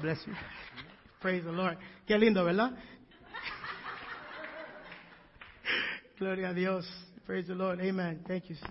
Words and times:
Bless 0.00 0.24
you. 0.26 0.34
Praise 1.20 1.44
the 1.44 1.52
Lord. 1.52 1.76
Qué 2.06 2.16
lindo, 2.16 2.44
¿verdad? 2.44 2.72
Gloria 6.18 6.50
a 6.50 6.54
Dios. 6.54 6.86
Praise 7.26 7.46
the 7.46 7.54
Lord. 7.54 7.80
Amen. 7.80 8.22
Thank 8.26 8.44
you. 8.44 8.54
sis. 8.54 8.68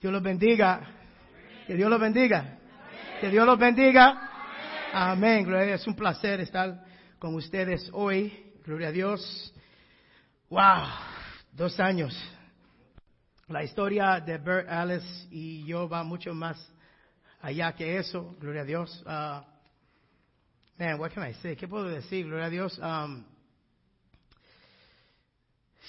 Dios 0.00 0.12
los 0.12 0.22
bendiga. 0.22 0.80
Que 1.66 1.74
Dios 1.74 1.88
los 1.88 2.00
bendiga. 2.00 2.58
Que 3.20 3.30
Dios 3.30 3.46
los 3.46 3.58
bendiga. 3.58 4.30
Amén. 4.92 5.44
Gloria 5.44 5.62
a 5.62 5.66
Dios. 5.66 5.80
Es 5.80 5.86
un 5.86 5.96
placer 5.96 6.40
estar 6.40 6.84
con 7.18 7.34
ustedes 7.34 7.88
hoy. 7.92 8.52
Gloria 8.64 8.88
a 8.88 8.92
Dios. 8.92 9.54
Wow. 10.50 10.86
Dos 11.52 11.80
años. 11.80 12.16
La 13.48 13.64
historia 13.64 14.20
de 14.20 14.38
Bert 14.38 14.68
Alice 14.68 15.26
y 15.30 15.64
yo 15.64 15.88
va 15.88 16.02
mucho 16.02 16.34
más 16.34 16.56
allá 17.40 17.72
que 17.72 17.98
eso. 17.98 18.36
Gloria 18.38 18.62
a 18.62 18.64
Dios. 18.64 19.02
Ah, 19.06 19.44
man, 20.80 20.98
what 20.98 21.12
can 21.12 21.22
I 21.22 21.34
say? 21.42 21.54
¿Qué 21.54 21.68
puedo 21.68 21.90
decir? 21.90 22.24
Gloria 22.24 22.46
a 22.46 22.50
Dios. 22.50 22.78
Um, 22.82 23.24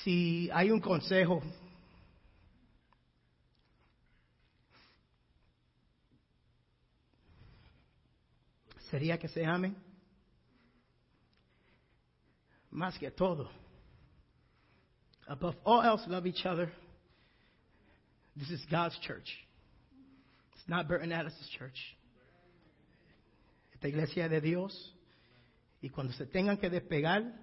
si 0.04 0.50
hay 0.54 0.70
un 0.70 0.82
consejo 0.82 1.42
sería 8.90 9.18
que 9.18 9.30
se 9.30 9.46
amen 9.46 9.76
más 12.70 12.98
que 13.00 13.10
todo. 13.12 13.50
Above 15.28 15.56
all 15.64 15.82
else, 15.84 16.06
love 16.08 16.28
each 16.28 16.46
other. 16.46 16.70
This 18.36 18.50
is 18.50 18.66
God's 18.70 18.98
church. 19.00 19.30
It's 20.56 20.68
not 20.68 20.90
Burton 20.90 21.14
Alice's 21.14 21.50
church. 21.58 21.78
Esta 23.82 23.90
iglesia 23.90 24.26
es 24.26 24.30
de 24.30 24.42
Dios. 24.42 24.96
Y 25.82 25.90
cuando 25.90 26.14
se 26.14 26.28
tengan 26.28 26.58
que 26.58 26.70
despegar 26.70 27.34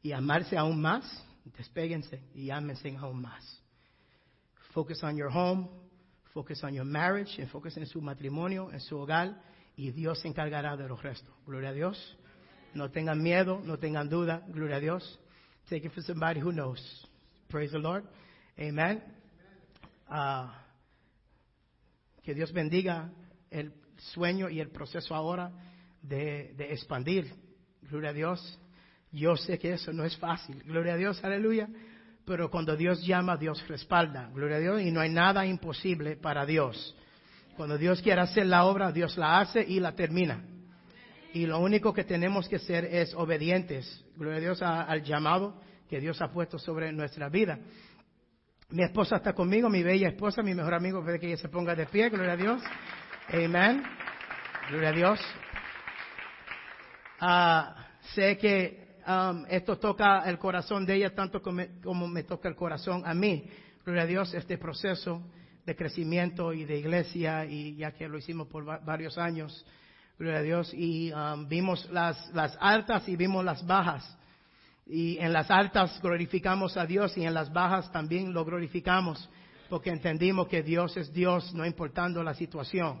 y 0.00 0.12
amarse 0.12 0.56
aún 0.56 0.80
más, 0.80 1.26
despéguense 1.56 2.22
y 2.36 2.50
ámense 2.50 2.96
aún 2.96 3.20
más. 3.20 3.60
Focus 4.70 5.02
on 5.02 5.16
your 5.16 5.28
home, 5.28 5.68
focus 6.32 6.62
on 6.62 6.72
your 6.72 6.84
marriage, 6.84 7.44
focus 7.48 7.76
en 7.78 7.86
su 7.86 8.00
matrimonio, 8.00 8.70
en 8.70 8.78
su 8.78 8.96
hogar, 8.96 9.42
y 9.74 9.90
Dios 9.90 10.20
se 10.20 10.28
encargará 10.28 10.76
de 10.76 10.86
los 10.86 11.02
restos. 11.02 11.34
Gloria 11.44 11.70
a 11.70 11.72
Dios. 11.72 12.16
No 12.74 12.92
tengan 12.92 13.20
miedo, 13.20 13.60
no 13.64 13.80
tengan 13.80 14.08
duda. 14.08 14.44
Gloria 14.46 14.76
a 14.76 14.80
Dios. 14.80 15.18
Take 15.68 15.84
it 15.84 15.92
for 15.92 16.04
somebody 16.04 16.40
who 16.40 16.52
knows. 16.52 16.80
Praise 17.48 17.72
the 17.72 17.80
Lord. 17.80 18.04
Amen. 18.56 19.02
Ah, 20.08 20.64
que 22.22 22.34
Dios 22.34 22.52
bendiga 22.52 23.10
el 23.50 23.74
sueño 23.96 24.48
y 24.48 24.60
el 24.60 24.70
proceso 24.70 25.12
ahora 25.12 25.50
de, 26.02 26.54
expandir. 26.70 27.32
Gloria 27.82 28.10
a 28.10 28.12
Dios. 28.12 28.60
Yo 29.10 29.36
sé 29.36 29.58
que 29.58 29.72
eso 29.72 29.92
no 29.92 30.04
es 30.04 30.16
fácil. 30.16 30.62
Gloria 30.64 30.94
a 30.94 30.96
Dios, 30.96 31.22
aleluya. 31.24 31.68
Pero 32.24 32.50
cuando 32.50 32.76
Dios 32.76 33.06
llama, 33.06 33.36
Dios 33.36 33.66
respalda. 33.68 34.30
Gloria 34.34 34.56
a 34.56 34.60
Dios. 34.60 34.82
Y 34.82 34.90
no 34.90 35.00
hay 35.00 35.10
nada 35.10 35.46
imposible 35.46 36.16
para 36.16 36.44
Dios. 36.44 36.94
Cuando 37.56 37.78
Dios 37.78 38.02
quiere 38.02 38.20
hacer 38.20 38.46
la 38.46 38.64
obra, 38.64 38.92
Dios 38.92 39.16
la 39.16 39.40
hace 39.40 39.64
y 39.66 39.80
la 39.80 39.92
termina. 39.92 40.44
Y 41.32 41.46
lo 41.46 41.58
único 41.58 41.92
que 41.92 42.04
tenemos 42.04 42.48
que 42.48 42.56
hacer 42.56 42.84
es 42.84 43.14
obedientes. 43.14 44.04
Gloria 44.16 44.38
a 44.38 44.40
Dios 44.40 44.62
al 44.62 45.02
llamado 45.02 45.60
que 45.88 46.00
Dios 46.00 46.20
ha 46.20 46.30
puesto 46.30 46.58
sobre 46.58 46.92
nuestra 46.92 47.28
vida. 47.28 47.58
Mi 48.70 48.82
esposa 48.82 49.16
está 49.16 49.32
conmigo, 49.32 49.70
mi 49.70 49.82
bella 49.82 50.08
esposa, 50.08 50.42
mi 50.42 50.54
mejor 50.54 50.74
amigo, 50.74 51.02
puede 51.02 51.18
que 51.18 51.26
ella 51.26 51.38
se 51.38 51.48
ponga 51.48 51.74
de 51.74 51.86
pie, 51.86 52.10
gloria 52.10 52.32
a 52.32 52.36
Dios. 52.36 52.62
Amén. 53.28 53.82
Gloria 54.68 54.90
a 54.90 54.92
Dios. 54.92 55.20
Ah, 57.20 57.74
sé 58.14 58.38
que 58.38 58.96
um, 59.06 59.44
esto 59.48 59.76
toca 59.78 60.20
el 60.28 60.38
corazón 60.38 60.86
de 60.86 60.94
ella 60.94 61.14
tanto 61.14 61.42
como 61.42 62.06
me, 62.08 62.22
toca 62.22 62.48
el 62.48 62.54
corazón 62.54 63.02
a 63.04 63.14
mí. 63.14 63.44
Gloria 63.84 64.02
a 64.02 64.06
Dios, 64.06 64.34
este 64.34 64.58
proceso 64.58 65.22
de 65.64 65.74
crecimiento 65.74 66.52
y 66.52 66.64
de 66.64 66.78
iglesia, 66.78 67.44
y 67.44 67.76
ya 67.76 67.92
que 67.92 68.08
lo 68.08 68.18
hicimos 68.18 68.46
por 68.48 68.68
va- 68.68 68.78
varios 68.78 69.18
años, 69.18 69.66
gloria 70.18 70.38
a 70.38 70.42
Dios, 70.42 70.72
y 70.74 71.12
um, 71.12 71.48
vimos 71.48 71.88
las, 71.90 72.32
las 72.34 72.56
altas 72.60 73.08
y 73.08 73.16
vimos 73.16 73.44
las 73.44 73.66
bajas. 73.66 74.16
Y 74.86 75.18
en 75.18 75.32
las 75.32 75.50
altas 75.50 76.00
glorificamos 76.00 76.76
a 76.76 76.86
Dios 76.86 77.16
y 77.18 77.24
en 77.24 77.34
las 77.34 77.52
bajas 77.52 77.90
también 77.92 78.32
lo 78.32 78.44
glorificamos, 78.44 79.28
porque 79.68 79.90
entendimos 79.90 80.48
que 80.48 80.62
Dios 80.62 80.96
es 80.96 81.12
Dios, 81.12 81.52
no 81.52 81.66
importando 81.66 82.22
la 82.22 82.32
situación. 82.34 83.00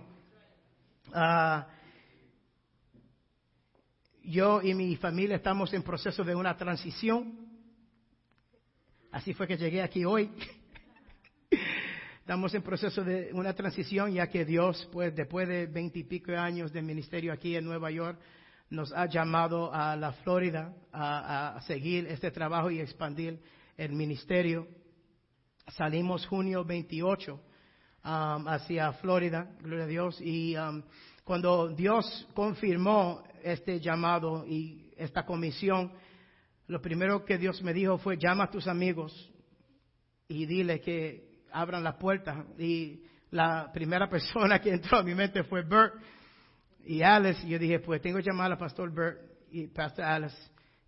Ah, 1.14 1.66
yo 4.28 4.60
y 4.62 4.74
mi 4.74 4.94
familia 4.96 5.36
estamos 5.36 5.72
en 5.72 5.82
proceso 5.82 6.22
de 6.22 6.34
una 6.34 6.56
transición. 6.56 7.34
Así 9.10 9.32
fue 9.32 9.46
que 9.46 9.56
llegué 9.56 9.80
aquí 9.82 10.04
hoy. 10.04 10.30
Estamos 12.20 12.52
en 12.52 12.60
proceso 12.60 13.02
de 13.02 13.30
una 13.32 13.54
transición, 13.54 14.12
ya 14.12 14.26
que 14.26 14.44
Dios, 14.44 14.86
pues, 14.92 15.16
después 15.16 15.48
de 15.48 15.66
veintipico 15.66 16.32
años 16.32 16.70
de 16.74 16.82
ministerio 16.82 17.32
aquí 17.32 17.56
en 17.56 17.64
Nueva 17.64 17.90
York, 17.90 18.20
nos 18.68 18.92
ha 18.92 19.06
llamado 19.06 19.72
a 19.72 19.96
la 19.96 20.12
Florida 20.12 20.74
a, 20.92 21.58
seguir 21.66 22.06
este 22.06 22.30
trabajo 22.30 22.70
y 22.70 22.80
expandir 22.80 23.40
el 23.78 23.92
ministerio. 23.92 24.68
Salimos 25.68 26.26
junio 26.26 26.66
28 26.66 27.32
um, 27.32 27.40
hacia 28.46 28.92
Florida, 28.92 29.50
gloria 29.62 29.84
a 29.84 29.88
Dios, 29.88 30.20
y 30.20 30.54
um, 30.54 30.82
cuando 31.24 31.68
Dios 31.68 32.28
confirmó 32.34 33.22
este 33.42 33.80
llamado 33.80 34.44
y 34.46 34.92
esta 34.96 35.24
comisión, 35.24 35.92
lo 36.66 36.80
primero 36.80 37.24
que 37.24 37.38
Dios 37.38 37.62
me 37.62 37.72
dijo 37.72 37.98
fue 37.98 38.18
llama 38.18 38.44
a 38.44 38.50
tus 38.50 38.66
amigos 38.66 39.30
y 40.28 40.46
dile 40.46 40.80
que 40.80 41.42
abran 41.52 41.82
la 41.82 41.98
puerta. 41.98 42.44
Y 42.58 43.02
la 43.30 43.70
primera 43.72 44.08
persona 44.10 44.60
que 44.60 44.72
entró 44.72 44.98
a 44.98 45.02
mi 45.02 45.14
mente 45.14 45.42
fue 45.44 45.62
Bert 45.62 45.94
y 46.84 47.02
Alice. 47.02 47.46
Y 47.46 47.50
yo 47.50 47.58
dije, 47.58 47.80
pues 47.80 48.00
tengo 48.00 48.18
que 48.18 48.24
llamar 48.24 48.52
a 48.52 48.58
Pastor 48.58 48.92
Bert 48.92 49.18
y 49.50 49.66
Pastor 49.68 50.04
Alice, 50.04 50.36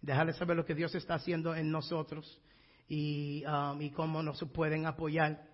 dejarles 0.03 0.37
saber 0.37 0.57
lo 0.57 0.65
que 0.65 0.75
Dios 0.75 0.95
está 0.95 1.15
haciendo 1.15 1.55
en 1.55 1.71
nosotros 1.71 2.41
y, 2.89 3.45
um, 3.47 3.81
y 3.81 3.91
cómo 3.91 4.23
nos 4.23 4.43
pueden 4.53 4.87
apoyar. 4.87 5.49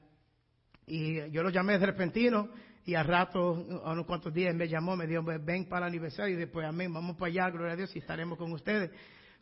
Y 0.87 1.31
yo 1.31 1.43
lo 1.43 1.51
llamé 1.51 1.79
de 1.79 1.87
repentino 1.87 2.49
y 2.87 2.95
al 2.95 3.05
rato, 3.05 3.83
a 3.85 3.93
unos 3.93 4.07
cuantos 4.07 4.33
días, 4.33 4.55
me 4.55 4.69
llamó, 4.69 4.97
me 4.97 5.09
dijo, 5.09 5.25
"Pues, 5.25 5.45
ven 5.45 5.69
para 5.69 5.87
el 5.87 5.91
aniversario 5.93 6.37
y 6.37 6.39
después, 6.39 6.65
amén, 6.65 6.93
vamos 6.95 7.17
para 7.17 7.27
allá, 7.27 7.51
gloria 7.51 7.73
a 7.73 7.77
Dios, 7.77 7.95
y 7.97 7.99
estaremos 7.99 8.39
con 8.39 8.53
ustedes. 8.53 8.93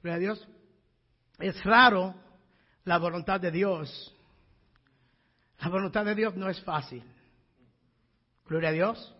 Gloria 0.03 0.16
a 0.16 0.19
Dios. 0.19 0.49
Es 1.38 1.62
raro 1.62 2.15
la 2.84 2.99
voluntad 2.99 3.38
de 3.38 3.50
Dios. 3.50 4.16
La 5.60 5.69
voluntad 5.69 6.06
de 6.06 6.15
Dios 6.15 6.34
no 6.37 6.49
es 6.49 6.59
fácil. 6.62 7.05
Gloria 8.47 8.71
a 8.71 8.72
Dios. 8.72 9.15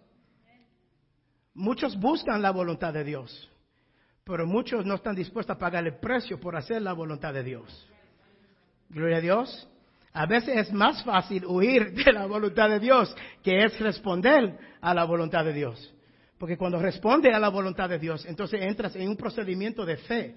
Muchos 1.53 1.99
buscan 2.01 2.41
la 2.41 2.51
voluntad 2.51 2.95
de 2.95 3.05
Dios, 3.05 3.51
pero 4.25 4.47
muchos 4.47 4.87
no 4.87 4.95
están 4.95 5.15
dispuestos 5.15 5.55
a 5.55 5.59
pagar 5.59 5.87
el 5.87 5.99
precio 5.99 6.41
por 6.41 6.57
hacer 6.57 6.81
la 6.81 6.95
voluntad 6.95 7.35
de 7.35 7.43
Dios. 7.43 7.89
Gloria 8.89 9.19
a 9.19 9.21
Dios. 9.21 9.69
A 10.17 10.27
veces 10.27 10.69
es 10.69 10.73
más 10.73 11.03
fácil 11.03 11.45
huir 11.45 11.93
de 11.93 12.13
la 12.13 12.27
voluntad 12.27 12.69
de 12.69 12.79
Dios 12.79 13.15
que 13.43 13.65
es 13.65 13.79
responder 13.81 14.57
a 14.81 14.95
la 14.95 15.05
voluntad 15.05 15.45
de 15.45 15.53
Dios. 15.53 15.93
Porque 16.39 16.57
cuando 16.57 16.79
responde 16.79 17.33
a 17.33 17.41
la 17.41 17.49
voluntad 17.49 17.89
de 17.89 17.99
Dios, 17.99 18.25
entonces 18.27 18.63
entras 18.63 18.95
en 18.95 19.09
un 19.09 19.17
procedimiento 19.17 19.85
de 19.85 19.97
fe. 19.97 20.37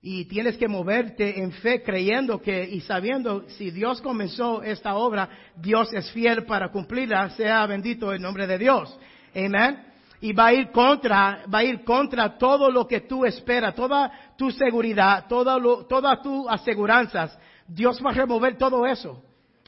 Y 0.00 0.24
tienes 0.24 0.56
que 0.56 0.68
moverte 0.68 1.38
en 1.38 1.52
fe 1.52 1.82
creyendo 1.82 2.40
que 2.40 2.64
y 2.64 2.80
sabiendo 2.80 3.46
si 3.50 3.70
Dios 3.70 4.00
comenzó 4.00 4.62
esta 4.62 4.94
obra, 4.94 5.28
Dios 5.56 5.92
es 5.92 6.10
fiel 6.12 6.44
para 6.46 6.70
cumplirla, 6.70 7.28
sea 7.30 7.66
bendito 7.66 8.10
el 8.12 8.22
nombre 8.22 8.46
de 8.46 8.56
Dios. 8.56 8.98
Amén. 9.34 9.84
Y 10.20 10.32
va 10.32 10.46
a 10.46 10.54
ir 10.54 10.70
contra, 10.70 11.44
va 11.52 11.58
a 11.58 11.64
ir 11.64 11.84
contra 11.84 12.38
todo 12.38 12.70
lo 12.70 12.86
que 12.86 13.02
tú 13.02 13.26
esperas, 13.26 13.74
toda 13.74 14.10
tu 14.38 14.50
seguridad, 14.50 15.26
toda 15.28 15.58
todas 15.86 16.22
tus 16.22 16.46
aseguranzas. 16.48 17.38
Dios 17.68 18.00
va 18.04 18.10
a 18.10 18.14
remover 18.14 18.56
todo 18.56 18.86
eso. 18.86 19.22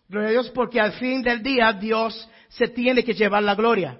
Gloria 0.08 0.30
a 0.30 0.32
Dios, 0.32 0.50
porque 0.50 0.80
al 0.80 0.92
fin 0.92 1.22
del 1.22 1.42
día 1.42 1.72
Dios 1.72 2.28
se 2.48 2.68
tiene 2.68 3.04
que 3.04 3.14
llevar 3.14 3.42
la 3.42 3.54
gloria. 3.54 3.98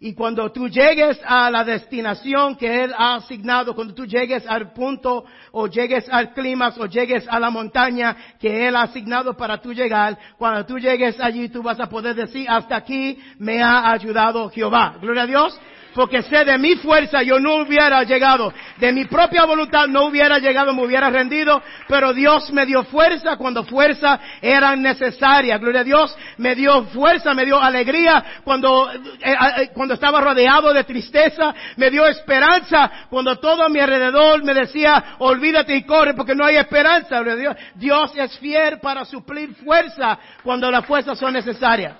Y 0.00 0.12
cuando 0.12 0.50
tú 0.50 0.68
llegues 0.68 1.18
a 1.24 1.50
la 1.50 1.64
destinación 1.64 2.56
que 2.56 2.84
Él 2.84 2.92
ha 2.96 3.14
asignado, 3.14 3.74
cuando 3.74 3.94
tú 3.94 4.04
llegues 4.04 4.44
al 4.46 4.72
punto 4.72 5.24
o 5.52 5.66
llegues 5.66 6.06
al 6.10 6.34
clímax 6.34 6.76
o 6.78 6.86
llegues 6.86 7.26
a 7.28 7.38
la 7.38 7.48
montaña 7.48 8.16
que 8.40 8.66
Él 8.66 8.76
ha 8.76 8.82
asignado 8.82 9.36
para 9.36 9.62
tú 9.62 9.72
llegar, 9.72 10.18
cuando 10.36 10.66
tú 10.66 10.78
llegues 10.78 11.18
allí 11.20 11.48
tú 11.48 11.62
vas 11.62 11.78
a 11.80 11.88
poder 11.88 12.16
decir, 12.16 12.46
hasta 12.50 12.76
aquí 12.76 13.18
me 13.38 13.62
ha 13.62 13.92
ayudado 13.92 14.50
Jehová. 14.50 14.96
Gloria 15.00 15.22
a 15.22 15.26
Dios. 15.26 15.60
Porque 15.94 16.22
sé 16.22 16.44
de 16.44 16.58
mi 16.58 16.76
fuerza 16.76 17.22
yo 17.22 17.38
no 17.38 17.56
hubiera 17.56 18.02
llegado, 18.02 18.52
de 18.78 18.92
mi 18.92 19.04
propia 19.04 19.44
voluntad 19.44 19.86
no 19.86 20.06
hubiera 20.06 20.38
llegado, 20.38 20.74
me 20.74 20.84
hubiera 20.84 21.08
rendido, 21.10 21.62
pero 21.88 22.12
Dios 22.12 22.52
me 22.52 22.66
dio 22.66 22.84
fuerza 22.84 23.36
cuando 23.36 23.64
fuerza 23.64 24.18
era 24.42 24.74
necesaria. 24.76 25.58
Gloria 25.58 25.82
a 25.82 25.84
Dios, 25.84 26.16
me 26.38 26.54
dio 26.54 26.84
fuerza, 26.86 27.32
me 27.34 27.44
dio 27.44 27.60
alegría 27.60 28.42
cuando, 28.44 28.90
eh, 28.92 28.98
eh, 29.22 29.70
cuando 29.72 29.94
estaba 29.94 30.20
rodeado 30.20 30.72
de 30.72 30.84
tristeza, 30.84 31.54
me 31.76 31.90
dio 31.90 32.06
esperanza 32.06 32.90
cuando 33.08 33.36
todo 33.36 33.64
a 33.64 33.68
mi 33.68 33.80
alrededor 33.80 34.42
me 34.42 34.54
decía, 34.54 35.16
olvídate 35.18 35.76
y 35.76 35.84
corre 35.84 36.14
porque 36.14 36.34
no 36.34 36.44
hay 36.44 36.56
esperanza. 36.56 37.20
Gloria 37.20 37.32
a 37.32 37.36
Dios, 37.36 37.56
Dios 37.74 38.12
es 38.16 38.38
fiel 38.38 38.80
para 38.80 39.04
suplir 39.04 39.54
fuerza 39.54 40.18
cuando 40.42 40.70
las 40.70 40.84
fuerzas 40.84 41.18
son 41.18 41.32
necesarias. 41.32 41.94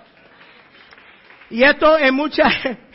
Y 1.50 1.62
esto 1.62 1.98
en 1.98 2.14
mucha, 2.14 2.44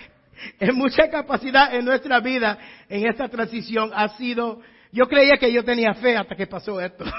en 0.59 0.75
mucha 0.75 1.09
capacidad 1.09 1.73
en 1.73 1.85
nuestra 1.85 2.19
vida, 2.19 2.57
en 2.87 3.07
esta 3.07 3.27
transición, 3.27 3.91
ha 3.93 4.09
sido, 4.17 4.61
yo 4.91 5.07
creía 5.07 5.37
que 5.37 5.51
yo 5.51 5.63
tenía 5.63 5.93
fe 5.93 6.15
hasta 6.17 6.35
que 6.35 6.47
pasó 6.47 6.79
esto. 6.79 7.05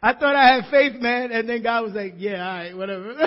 I 0.00 0.14
thought 0.14 0.36
I 0.36 0.54
had 0.54 0.70
faith, 0.70 1.00
man, 1.00 1.32
and 1.32 1.48
then 1.48 1.62
God 1.62 1.84
was 1.84 1.94
like, 1.94 2.14
yeah, 2.18 2.40
all 2.40 2.58
right, 2.58 2.76
whatever. 2.76 3.14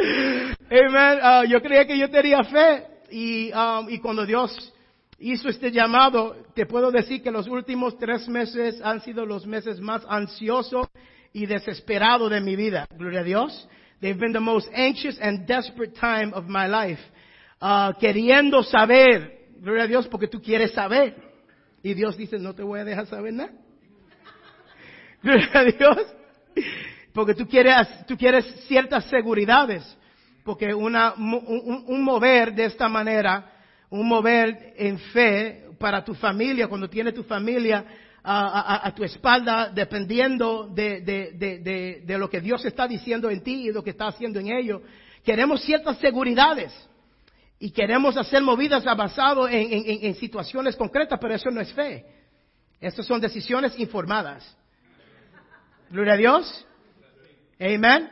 Amen. 0.00 1.20
Uh, 1.22 1.44
yo 1.48 1.60
creía 1.60 1.86
que 1.86 1.96
yo 1.96 2.08
tenía 2.08 2.42
fe 2.44 2.86
y, 3.10 3.52
um, 3.52 3.88
y 3.88 3.98
cuando 4.00 4.26
Dios 4.26 4.72
hizo 5.20 5.48
este 5.48 5.70
llamado, 5.70 6.36
te 6.54 6.66
puedo 6.66 6.90
decir 6.90 7.22
que 7.22 7.30
los 7.30 7.46
últimos 7.46 7.96
tres 7.98 8.26
meses 8.28 8.80
han 8.82 9.00
sido 9.00 9.24
los 9.26 9.46
meses 9.46 9.80
más 9.80 10.02
ansiosos 10.08 10.88
y 11.32 11.46
desesperados 11.46 12.30
de 12.30 12.40
mi 12.40 12.56
vida. 12.56 12.86
Gloria 12.96 13.20
a 13.20 13.24
Dios. 13.24 13.68
They've 14.00 14.18
been 14.18 14.32
the 14.32 14.40
most 14.40 14.68
anxious 14.72 15.18
and 15.20 15.46
desperate 15.46 15.94
time 15.96 16.32
of 16.32 16.46
my 16.46 16.66
life. 16.66 17.00
Uh, 17.60 17.92
queriendo 18.00 18.62
saber, 18.62 19.50
gloria 19.60 19.84
a 19.84 19.86
Dios, 19.86 20.08
porque 20.08 20.26
tú 20.26 20.40
quieres 20.40 20.72
saber. 20.72 21.14
Y 21.82 21.94
Dios 21.94 22.16
dice, 22.16 22.38
no 22.38 22.54
te 22.54 22.62
voy 22.62 22.80
a 22.80 22.84
dejar 22.84 23.06
saber 23.06 23.32
nada. 23.32 23.52
Gloria 25.22 25.50
a 25.52 25.64
Dios. 25.64 25.98
Porque 27.12 27.34
tú 27.34 27.46
quieres, 27.46 27.88
tú 28.06 28.16
quieres 28.16 28.44
ciertas 28.66 29.04
seguridades. 29.06 29.96
Porque 30.44 30.74
una, 30.74 31.14
un, 31.14 31.84
un 31.86 32.02
mover 32.02 32.54
de 32.54 32.66
esta 32.66 32.88
manera, 32.88 33.52
un 33.90 34.08
mover 34.08 34.74
en 34.76 34.98
fe 34.98 35.66
para 35.78 36.04
tu 36.04 36.14
familia, 36.14 36.68
cuando 36.68 36.88
tiene 36.88 37.12
tu 37.12 37.22
familia, 37.22 37.84
a, 38.22 38.92
tu 38.94 39.04
espalda 39.04 39.70
dependiendo 39.74 40.68
de, 40.68 41.00
de, 41.00 42.02
de, 42.04 42.18
lo 42.18 42.28
que 42.28 42.40
Dios 42.40 42.64
está 42.64 42.86
diciendo 42.86 43.30
en 43.30 43.42
ti 43.42 43.68
y 43.68 43.72
lo 43.72 43.82
que 43.82 43.90
está 43.90 44.08
haciendo 44.08 44.38
en 44.38 44.48
ellos. 44.48 44.82
Queremos 45.24 45.62
ciertas 45.62 45.98
seguridades 45.98 46.72
y 47.58 47.70
queremos 47.70 48.16
hacer 48.16 48.42
movidas 48.42 48.84
basado 48.84 49.48
en, 49.48 49.72
en, 49.72 50.04
en, 50.04 50.14
situaciones 50.14 50.76
concretas, 50.76 51.18
pero 51.20 51.34
eso 51.34 51.50
no 51.50 51.60
es 51.60 51.72
fe. 51.72 52.04
Estas 52.80 53.06
son 53.06 53.20
decisiones 53.20 53.78
informadas. 53.78 54.56
Gloria 55.90 56.14
a 56.14 56.16
Dios. 56.16 56.66
Amén. 57.58 58.08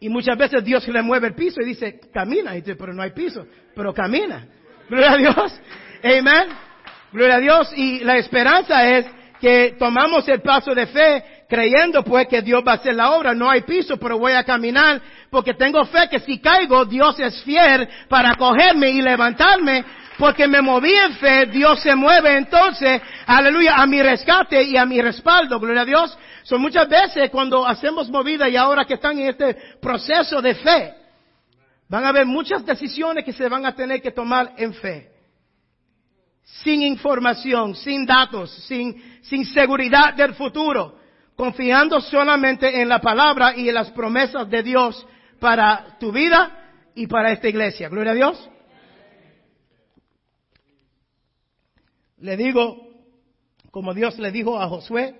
Y 0.00 0.08
muchas 0.08 0.38
veces 0.38 0.64
Dios 0.64 0.86
le 0.88 1.02
mueve 1.02 1.28
el 1.28 1.34
piso 1.34 1.60
y 1.60 1.66
dice, 1.66 2.00
camina. 2.12 2.56
Y 2.56 2.60
dice, 2.60 2.76
pero 2.76 2.94
no 2.94 3.02
hay 3.02 3.10
piso. 3.10 3.46
Pero 3.74 3.92
camina. 3.92 4.48
Gloria 4.88 5.12
a 5.12 5.16
Dios. 5.16 5.60
Amén. 6.02 6.69
Gloria 7.12 7.36
a 7.36 7.40
Dios. 7.40 7.72
Y 7.76 8.00
la 8.00 8.16
esperanza 8.16 8.86
es 8.88 9.06
que 9.40 9.76
tomamos 9.78 10.28
el 10.28 10.42
paso 10.42 10.74
de 10.74 10.86
fe 10.86 11.24
creyendo 11.48 12.04
pues 12.04 12.28
que 12.28 12.42
Dios 12.42 12.62
va 12.66 12.72
a 12.72 12.74
hacer 12.76 12.94
la 12.94 13.10
obra. 13.12 13.34
No 13.34 13.50
hay 13.50 13.62
piso, 13.62 13.96
pero 13.96 14.18
voy 14.18 14.32
a 14.32 14.44
caminar 14.44 15.00
porque 15.30 15.54
tengo 15.54 15.84
fe 15.86 16.08
que 16.08 16.20
si 16.20 16.38
caigo, 16.40 16.84
Dios 16.84 17.18
es 17.18 17.42
fiel 17.42 17.88
para 18.08 18.34
cogerme 18.36 18.90
y 18.90 19.02
levantarme. 19.02 19.84
Porque 20.18 20.46
me 20.46 20.60
moví 20.60 20.92
en 20.92 21.14
fe, 21.14 21.46
Dios 21.46 21.80
se 21.80 21.94
mueve 21.94 22.36
entonces, 22.36 23.00
aleluya, 23.24 23.76
a 23.76 23.86
mi 23.86 24.02
rescate 24.02 24.62
y 24.64 24.76
a 24.76 24.84
mi 24.84 25.00
respaldo, 25.00 25.58
gloria 25.58 25.80
a 25.80 25.86
Dios. 25.86 26.18
Son 26.42 26.60
muchas 26.60 26.86
veces 26.90 27.30
cuando 27.30 27.66
hacemos 27.66 28.10
movida 28.10 28.46
y 28.46 28.54
ahora 28.54 28.84
que 28.84 28.94
están 28.94 29.18
en 29.18 29.28
este 29.28 29.56
proceso 29.80 30.42
de 30.42 30.54
fe, 30.56 30.94
van 31.88 32.04
a 32.04 32.10
haber 32.10 32.26
muchas 32.26 32.66
decisiones 32.66 33.24
que 33.24 33.32
se 33.32 33.48
van 33.48 33.64
a 33.64 33.74
tener 33.74 34.02
que 34.02 34.10
tomar 34.10 34.52
en 34.58 34.74
fe 34.74 35.09
sin 36.62 36.82
información, 36.82 37.74
sin 37.74 38.04
datos, 38.04 38.50
sin, 38.66 39.20
sin 39.22 39.44
seguridad 39.46 40.14
del 40.14 40.34
futuro, 40.34 40.98
confiando 41.36 42.00
solamente 42.00 42.80
en 42.80 42.88
la 42.88 43.00
palabra 43.00 43.56
y 43.56 43.68
en 43.68 43.74
las 43.74 43.90
promesas 43.90 44.48
de 44.50 44.62
Dios 44.62 45.06
para 45.38 45.96
tu 45.98 46.12
vida 46.12 46.90
y 46.94 47.06
para 47.06 47.32
esta 47.32 47.48
iglesia. 47.48 47.88
Gloria 47.88 48.12
a 48.12 48.14
Dios. 48.14 48.50
Le 52.18 52.36
digo, 52.36 52.76
como 53.70 53.94
Dios 53.94 54.18
le 54.18 54.30
dijo 54.30 54.60
a 54.60 54.68
Josué, 54.68 55.14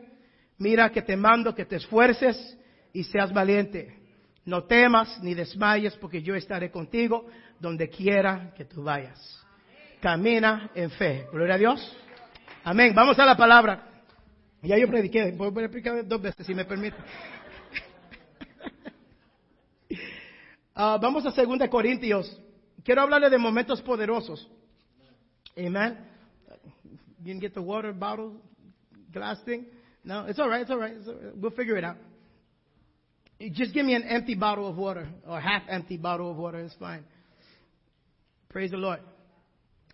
mira 0.59 0.91
que 0.91 1.01
te 1.01 1.17
mando 1.17 1.55
que 1.55 1.65
te 1.65 1.77
esfuerces 1.77 2.59
y 2.93 3.05
seas 3.05 3.33
valiente. 3.33 3.97
No 4.45 4.65
temas 4.65 5.23
ni 5.23 5.35
desmayes 5.35 5.97
porque 5.97 6.23
yo 6.23 6.35
estaré 6.35 6.71
contigo 6.71 7.27
donde 7.59 7.89
quiera 7.89 8.53
que 8.55 8.65
tú 8.65 8.83
vayas 8.83 9.40
camina 10.01 10.71
en 10.75 10.91
fe. 10.91 11.27
Gloria 11.33 11.55
a 11.55 11.59
Dios. 11.59 11.97
Amén. 12.65 12.95
Vamos 12.95 13.19
a 13.19 13.25
la 13.25 13.37
palabra. 13.37 13.87
Ya 14.63 14.77
yo 14.77 14.89
prediqué, 14.89 15.33
voy 15.33 15.49
a 15.49 15.69
predicar 15.69 16.07
dos 16.07 16.21
veces 16.21 16.47
si 16.47 16.55
me 16.55 16.65
permite. 16.65 16.97
Uh, 20.75 20.99
vamos 21.01 21.25
a 21.25 21.31
2 21.31 21.69
Corintios. 21.71 22.39
Quiero 22.85 23.03
hablarle 23.03 23.31
de 23.31 23.39
momentos 23.39 23.81
poderosos. 23.83 24.49
Amen. 25.57 25.99
You 27.23 27.33
can 27.33 27.41
get 27.41 27.55
the 27.55 27.61
water 27.61 27.93
bottle, 27.93 28.41
glass 29.13 29.43
thing. 29.45 29.67
No. 30.05 30.27
It's 30.27 30.39
all 30.39 30.49
right. 30.49 30.63
It's 30.63 30.71
all 30.71 30.79
right. 30.79 30.95
We'll 31.35 31.51
figure 31.51 31.77
it 31.77 31.85
out. 31.85 31.97
Just 33.53 33.73
give 33.73 33.87
me 33.87 33.95
an 33.95 34.03
empty 34.03 34.35
bottle 34.35 34.69
of 34.69 34.77
water 34.77 35.09
or 35.27 35.41
half 35.41 35.63
empty 35.69 35.97
bottle 35.97 36.31
of 36.31 36.37
water. 36.37 36.61
It's 36.61 36.75
fine. 36.75 37.05
Praise 38.49 38.71
the 38.71 38.77
Lord. 38.77 39.01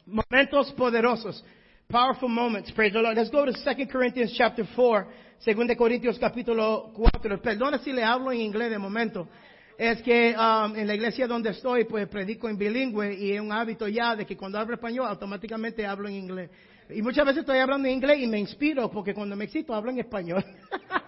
Momentos 0.07 0.73
poderosos. 0.73 1.45
Powerful 1.89 2.29
moments. 2.29 2.71
Praise 2.71 2.93
the 2.93 3.01
Lord. 3.01 3.17
Let's 3.17 3.31
go 3.31 3.45
to 3.45 3.53
2 3.53 3.87
Corinthians 3.91 4.33
chapter 4.37 4.65
4. 4.77 5.07
2 5.45 5.77
Corintios 5.77 6.17
capítulo 6.19 6.93
4. 6.95 7.43
Perdona 7.43 7.79
si 7.79 7.93
le 7.93 8.05
hablo 8.05 8.31
en 8.31 8.41
inglés 8.41 8.71
de 8.71 8.79
momento. 8.79 9.29
Es 9.77 10.01
que 10.03 10.35
um, 10.39 10.77
en 10.77 10.87
la 10.87 10.95
iglesia 10.95 11.27
donde 11.27 11.51
estoy, 11.51 11.85
pues 11.85 12.07
predico 12.09 12.49
en 12.49 12.57
bilingüe 12.57 13.15
y 13.15 13.33
es 13.33 13.41
un 13.41 13.51
hábito 13.51 13.89
ya 13.89 14.15
de 14.15 14.25
que 14.25 14.37
cuando 14.37 14.59
hablo 14.59 14.75
español 14.75 15.07
automáticamente 15.09 15.85
hablo 15.85 16.09
en 16.09 16.15
inglés. 16.15 16.51
Y 16.89 17.03
muchas 17.03 17.27
veces 17.27 17.41
estoy 17.41 17.59
hablando 17.59 17.89
en 17.89 17.95
inglés 17.95 18.21
y 18.21 18.29
me 18.29 18.39
inspiro 18.39 18.89
porque 18.89 19.13
cuando 19.13 19.35
me 19.35 19.47
excito 19.47 19.75
hablo 19.75 19.91
en 19.91 19.99
español. 19.99 20.45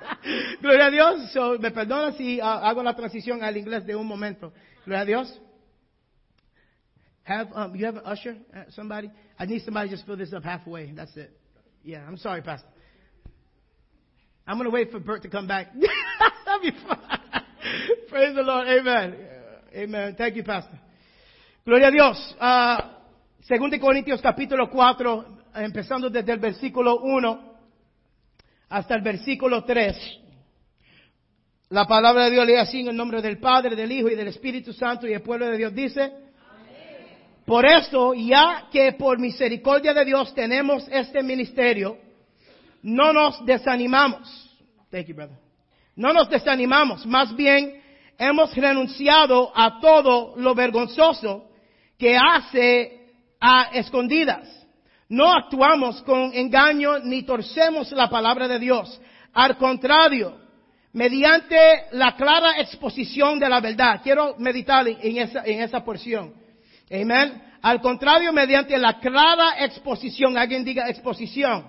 Gloria 0.61 0.87
a 0.87 0.91
Dios. 0.91 1.33
So, 1.33 1.57
me 1.61 1.71
perdona 1.71 2.13
si 2.13 2.41
uh, 2.41 2.45
hago 2.45 2.83
la 2.83 2.97
transición 2.97 3.45
al 3.45 3.57
inglés 3.57 3.87
de 3.87 3.95
un 3.95 4.09
momento. 4.09 4.53
Gloria 4.85 5.03
a 5.03 5.05
Dios. 5.05 5.41
Have 7.29 7.49
um, 7.53 7.77
you 7.77 7.85
have 7.85 7.97
an 7.97 8.07
usher? 8.07 8.39
Uh, 8.57 8.63
somebody? 8.71 9.11
I 9.39 9.45
need 9.45 9.63
somebody 9.63 9.91
to 9.91 9.97
just 9.97 10.07
fill 10.07 10.17
this 10.17 10.33
up 10.33 10.45
halfway. 10.45 10.91
That's 10.93 11.15
it. 11.15 11.31
Yeah, 11.85 12.03
I'm 12.09 12.17
sorry, 12.17 12.41
Pastor. 12.41 12.67
I'm 14.47 14.59
to 14.59 14.71
wait 14.71 14.91
for 14.91 14.99
Bert 14.99 15.21
to 15.25 15.29
come 15.29 15.47
back. 15.47 15.67
That'll 16.47 16.63
be 16.63 16.71
fun. 16.71 16.99
Praise 18.09 18.35
the 18.35 18.41
Lord. 18.41 18.67
Amen. 18.67 19.15
Amen. 19.77 20.15
Thank 20.17 20.37
you, 20.37 20.43
Pastor. 20.43 20.81
Gloria 21.67 21.89
a 21.89 21.91
Dios. 21.91 22.35
Uh, 22.41 22.81
Segundo 23.43 23.79
Corintios 23.79 24.23
capítulo 24.23 24.71
4, 24.71 25.39
empezando 25.57 26.09
desde 26.09 26.33
el 26.33 26.39
versículo 26.39 27.01
1 27.01 27.59
hasta 28.71 28.95
el 28.95 29.03
versículo 29.03 29.65
3. 29.65 29.97
La 31.69 31.87
palabra 31.87 32.25
de 32.25 32.31
Dios 32.31 32.47
lee 32.47 32.57
así 32.57 32.81
en 32.81 32.89
el 32.89 32.97
nombre 32.97 33.21
del 33.21 33.39
Padre, 33.39 33.77
del 33.77 33.93
Hijo 33.93 34.09
y 34.09 34.15
del 34.15 34.29
Espíritu 34.29 34.73
Santo 34.73 35.07
y 35.07 35.13
el 35.13 35.21
pueblo 35.21 35.47
de 35.47 35.59
Dios 35.59 35.75
dice, 35.75 36.28
por 37.49 37.65
eso, 37.65 38.13
ya 38.13 38.69
que 38.71 38.93
por 38.93 39.19
misericordia 39.19 39.95
de 39.95 40.05
Dios 40.05 40.35
tenemos 40.35 40.87
este 40.91 41.23
ministerio, 41.23 41.97
no 42.83 43.11
nos 43.11 43.43
desanimamos. 43.47 44.55
Thank 44.91 45.07
you, 45.07 45.15
brother. 45.15 45.39
No 45.97 46.13
nos 46.13 46.29
desanimamos, 46.29 47.07
más 47.07 47.35
bien 47.35 47.83
hemos 48.19 48.55
renunciado 48.55 49.51
a 49.55 49.81
todo 49.81 50.35
lo 50.37 50.55
vergonzoso 50.55 51.49
que 51.99 52.19
hace 52.19 53.07
a 53.41 53.71
escondidas. 53.73 54.47
No 55.09 55.33
actuamos 55.33 56.03
con 56.03 56.35
engaño 56.35 56.99
ni 56.99 57.23
torcemos 57.23 57.91
la 57.93 58.11
palabra 58.11 58.47
de 58.47 58.59
Dios. 58.59 59.01
Al 59.33 59.57
contrario, 59.57 60.39
mediante 60.93 61.57
la 61.93 62.15
clara 62.15 62.61
exposición 62.61 63.39
de 63.39 63.49
la 63.49 63.61
verdad. 63.61 64.01
Quiero 64.03 64.35
meditar 64.37 64.87
en 64.87 65.17
esa, 65.17 65.43
en 65.47 65.63
esa 65.63 65.83
porción. 65.83 66.48
Amén. 66.91 67.43
Al 67.61 67.81
contrario, 67.81 68.33
mediante 68.33 68.79
la 68.79 68.99
clara 69.01 69.65
exposición, 69.65 70.39
alguien 70.39 70.65
diga 70.65 70.89
exposición, 70.89 71.67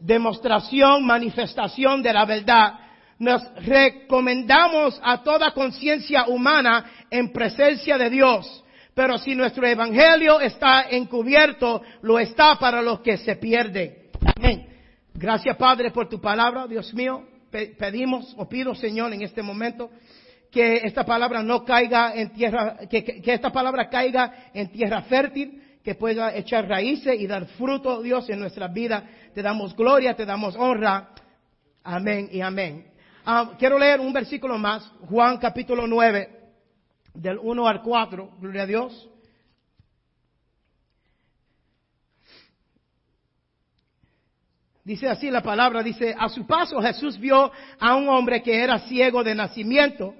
demostración, 0.00 1.04
manifestación 1.04 2.02
de 2.02 2.12
la 2.12 2.24
verdad, 2.24 2.74
nos 3.18 3.42
recomendamos 3.64 5.00
a 5.02 5.22
toda 5.22 5.52
conciencia 5.52 6.26
humana 6.26 6.84
en 7.10 7.32
presencia 7.32 7.96
de 7.96 8.10
Dios 8.10 8.64
Pero 8.94 9.18
si 9.18 9.34
nuestro 9.34 9.66
evangelio 9.66 10.40
está 10.40 10.86
encubierto, 10.88 11.82
lo 12.02 12.18
está 12.18 12.56
para 12.58 12.80
los 12.80 13.00
que 13.00 13.16
se 13.18 13.36
pierden. 13.36 13.96
Amén. 14.36 14.68
Gracias 15.12 15.56
Padre 15.56 15.90
por 15.90 16.08
tu 16.08 16.20
palabra, 16.20 16.66
Dios 16.66 16.94
mío. 16.94 17.26
Pedimos 17.50 18.34
o 18.36 18.48
pido 18.48 18.74
Señor 18.74 19.12
en 19.12 19.22
este 19.22 19.42
momento 19.42 19.90
que 20.54 20.76
esta 20.84 21.04
palabra 21.04 21.42
no 21.42 21.64
caiga 21.64 22.14
en 22.14 22.32
tierra, 22.32 22.76
que, 22.88 23.20
esta 23.26 23.50
palabra 23.50 23.90
caiga 23.90 24.50
en 24.54 24.70
tierra 24.70 25.02
fértil, 25.02 25.60
que 25.82 25.96
pueda 25.96 26.32
echar 26.36 26.68
raíces 26.68 27.20
y 27.20 27.26
dar 27.26 27.44
fruto, 27.58 28.00
Dios, 28.00 28.30
en 28.30 28.38
nuestra 28.38 28.68
vida. 28.68 29.02
Te 29.34 29.42
damos 29.42 29.74
gloria, 29.74 30.14
te 30.14 30.24
damos 30.24 30.54
honra. 30.54 31.10
Amén 31.82 32.28
y 32.30 32.40
amén. 32.40 32.86
Ah, 33.26 33.54
quiero 33.58 33.80
leer 33.80 33.98
un 33.98 34.12
versículo 34.12 34.56
más, 34.56 34.84
Juan 35.10 35.38
capítulo 35.38 35.88
9, 35.88 36.28
del 37.14 37.38
1 37.42 37.66
al 37.66 37.82
4, 37.82 38.30
gloria 38.38 38.62
a 38.62 38.66
Dios. 38.66 39.10
Dice 44.84 45.08
así 45.08 45.32
la 45.32 45.42
palabra, 45.42 45.82
dice, 45.82 46.14
a 46.16 46.28
su 46.28 46.46
paso 46.46 46.80
Jesús 46.80 47.18
vio 47.18 47.50
a 47.80 47.96
un 47.96 48.08
hombre 48.08 48.40
que 48.40 48.62
era 48.62 48.78
ciego 48.80 49.24
de 49.24 49.34
nacimiento 49.34 50.14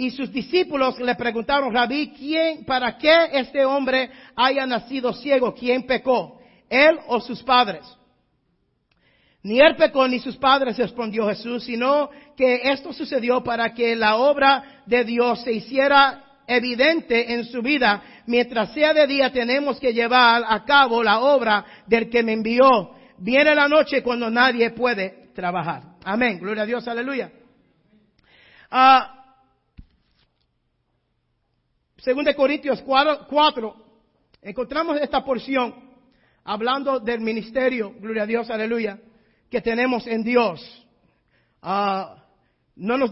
y 0.00 0.10
sus 0.10 0.32
discípulos 0.32 0.98
le 0.98 1.14
preguntaron, 1.14 1.74
Rabí, 1.74 2.14
¿quién, 2.16 2.64
para 2.64 2.96
qué 2.96 3.14
este 3.32 3.66
hombre 3.66 4.10
haya 4.34 4.64
nacido 4.64 5.12
ciego? 5.12 5.54
¿Quién 5.54 5.82
pecó? 5.82 6.40
¿Él 6.70 6.98
o 7.08 7.20
sus 7.20 7.42
padres? 7.42 7.82
Ni 9.42 9.60
él 9.60 9.76
pecó 9.76 10.08
ni 10.08 10.18
sus 10.18 10.38
padres, 10.38 10.78
respondió 10.78 11.28
Jesús, 11.28 11.64
sino 11.64 12.08
que 12.34 12.62
esto 12.64 12.94
sucedió 12.94 13.44
para 13.44 13.74
que 13.74 13.94
la 13.94 14.16
obra 14.16 14.82
de 14.86 15.04
Dios 15.04 15.42
se 15.42 15.52
hiciera 15.52 16.24
evidente 16.46 17.34
en 17.34 17.44
su 17.44 17.60
vida. 17.60 18.02
Mientras 18.24 18.72
sea 18.72 18.94
de 18.94 19.06
día 19.06 19.30
tenemos 19.30 19.78
que 19.78 19.92
llevar 19.92 20.44
a 20.48 20.64
cabo 20.64 21.02
la 21.02 21.20
obra 21.20 21.62
del 21.86 22.08
que 22.08 22.22
me 22.22 22.32
envió. 22.32 22.92
Viene 23.18 23.54
la 23.54 23.68
noche 23.68 24.02
cuando 24.02 24.30
nadie 24.30 24.70
puede 24.70 25.28
trabajar. 25.34 25.82
Amén. 26.04 26.38
Gloria 26.38 26.62
a 26.62 26.66
Dios. 26.66 26.88
Aleluya. 26.88 27.30
Uh, 28.72 29.19
según 32.00 32.24
de 32.24 32.34
Corintios 32.34 32.82
4, 32.82 33.76
encontramos 34.42 35.00
esta 35.00 35.24
porción 35.24 35.74
hablando 36.44 36.98
del 36.98 37.20
ministerio, 37.20 37.94
gloria 38.00 38.22
a 38.22 38.26
Dios, 38.26 38.50
aleluya, 38.50 38.98
que 39.50 39.60
tenemos 39.60 40.06
en 40.06 40.22
Dios. 40.22 40.86
Uh, 41.62 42.18
no 42.76 42.96
nos, 42.96 43.10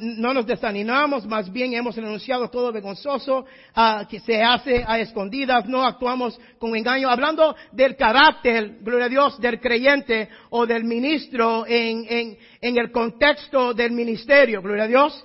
no 0.00 0.32
nos 0.32 0.46
desanimamos, 0.46 1.26
más 1.26 1.52
bien 1.52 1.74
hemos 1.74 1.96
renunciado 1.96 2.48
todo 2.48 2.70
vergonzoso 2.70 3.40
uh, 3.40 4.06
que 4.08 4.20
se 4.20 4.40
hace 4.40 4.84
a 4.86 5.00
escondidas, 5.00 5.66
no 5.66 5.82
actuamos 5.82 6.38
con 6.60 6.76
engaño. 6.76 7.10
Hablando 7.10 7.56
del 7.72 7.96
carácter, 7.96 8.78
gloria 8.80 9.06
a 9.06 9.08
Dios, 9.08 9.40
del 9.40 9.58
creyente 9.58 10.28
o 10.50 10.64
del 10.64 10.84
ministro 10.84 11.66
en, 11.66 12.36
en 12.60 12.78
el 12.78 12.92
contexto 12.92 13.74
del 13.74 13.90
ministerio, 13.90 14.62
gloria 14.62 14.84
a 14.84 14.88
Dios. 14.88 15.24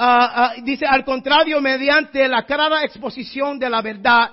Uh, 0.00 0.62
dice, 0.62 0.86
al 0.86 1.04
contrario, 1.04 1.60
mediante 1.60 2.28
la 2.28 2.44
clara 2.44 2.84
exposición 2.84 3.58
de 3.58 3.68
la 3.68 3.82
verdad, 3.82 4.30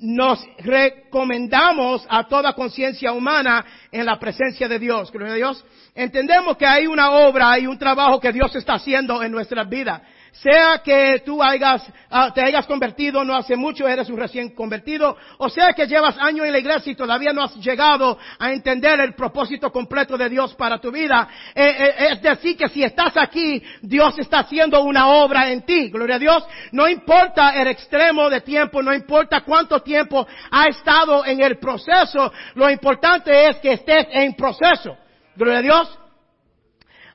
nos 0.00 0.44
recomendamos 0.58 2.06
a 2.10 2.28
toda 2.28 2.52
conciencia 2.52 3.12
humana 3.12 3.64
en 3.90 4.04
la 4.04 4.18
presencia 4.18 4.68
de 4.68 4.78
Dios. 4.78 5.10
Dios. 5.34 5.64
Entendemos 5.94 6.58
que 6.58 6.66
hay 6.66 6.86
una 6.86 7.10
obra, 7.10 7.52
hay 7.52 7.66
un 7.66 7.78
trabajo 7.78 8.20
que 8.20 8.32
Dios 8.32 8.54
está 8.54 8.74
haciendo 8.74 9.22
en 9.22 9.32
nuestra 9.32 9.64
vida. 9.64 10.02
Sea 10.42 10.80
que 10.84 11.22
tú 11.26 11.42
hayas, 11.42 11.82
ah, 12.10 12.32
te 12.32 12.40
hayas 12.40 12.64
convertido 12.66 13.24
no 13.24 13.34
hace 13.34 13.56
mucho, 13.56 13.88
eres 13.88 14.08
un 14.08 14.16
recién 14.16 14.54
convertido, 14.54 15.16
o 15.38 15.48
sea 15.48 15.72
que 15.72 15.86
llevas 15.86 16.16
años 16.18 16.46
en 16.46 16.52
la 16.52 16.60
iglesia 16.60 16.92
y 16.92 16.94
todavía 16.94 17.32
no 17.32 17.42
has 17.42 17.56
llegado 17.56 18.16
a 18.38 18.52
entender 18.52 19.00
el 19.00 19.14
propósito 19.14 19.72
completo 19.72 20.16
de 20.16 20.28
Dios 20.28 20.54
para 20.54 20.78
tu 20.78 20.92
vida. 20.92 21.28
Eh, 21.54 21.76
eh, 21.78 22.08
es 22.12 22.22
decir, 22.22 22.56
que 22.56 22.68
si 22.68 22.84
estás 22.84 23.16
aquí, 23.16 23.60
Dios 23.82 24.16
está 24.18 24.40
haciendo 24.40 24.82
una 24.82 25.08
obra 25.08 25.50
en 25.50 25.62
ti. 25.62 25.90
Gloria 25.90 26.16
a 26.16 26.20
Dios. 26.20 26.46
No 26.70 26.88
importa 26.88 27.60
el 27.60 27.66
extremo 27.68 28.30
de 28.30 28.40
tiempo, 28.40 28.80
no 28.80 28.94
importa 28.94 29.40
cuánto 29.40 29.80
tiempo 29.80 30.24
ha 30.52 30.66
estado 30.66 31.26
en 31.26 31.40
el 31.40 31.58
proceso, 31.58 32.32
lo 32.54 32.70
importante 32.70 33.48
es 33.48 33.56
que 33.56 33.72
estés 33.72 34.06
en 34.12 34.34
proceso. 34.34 34.96
Gloria 35.34 35.58
a 35.58 35.62
Dios. 35.62 35.98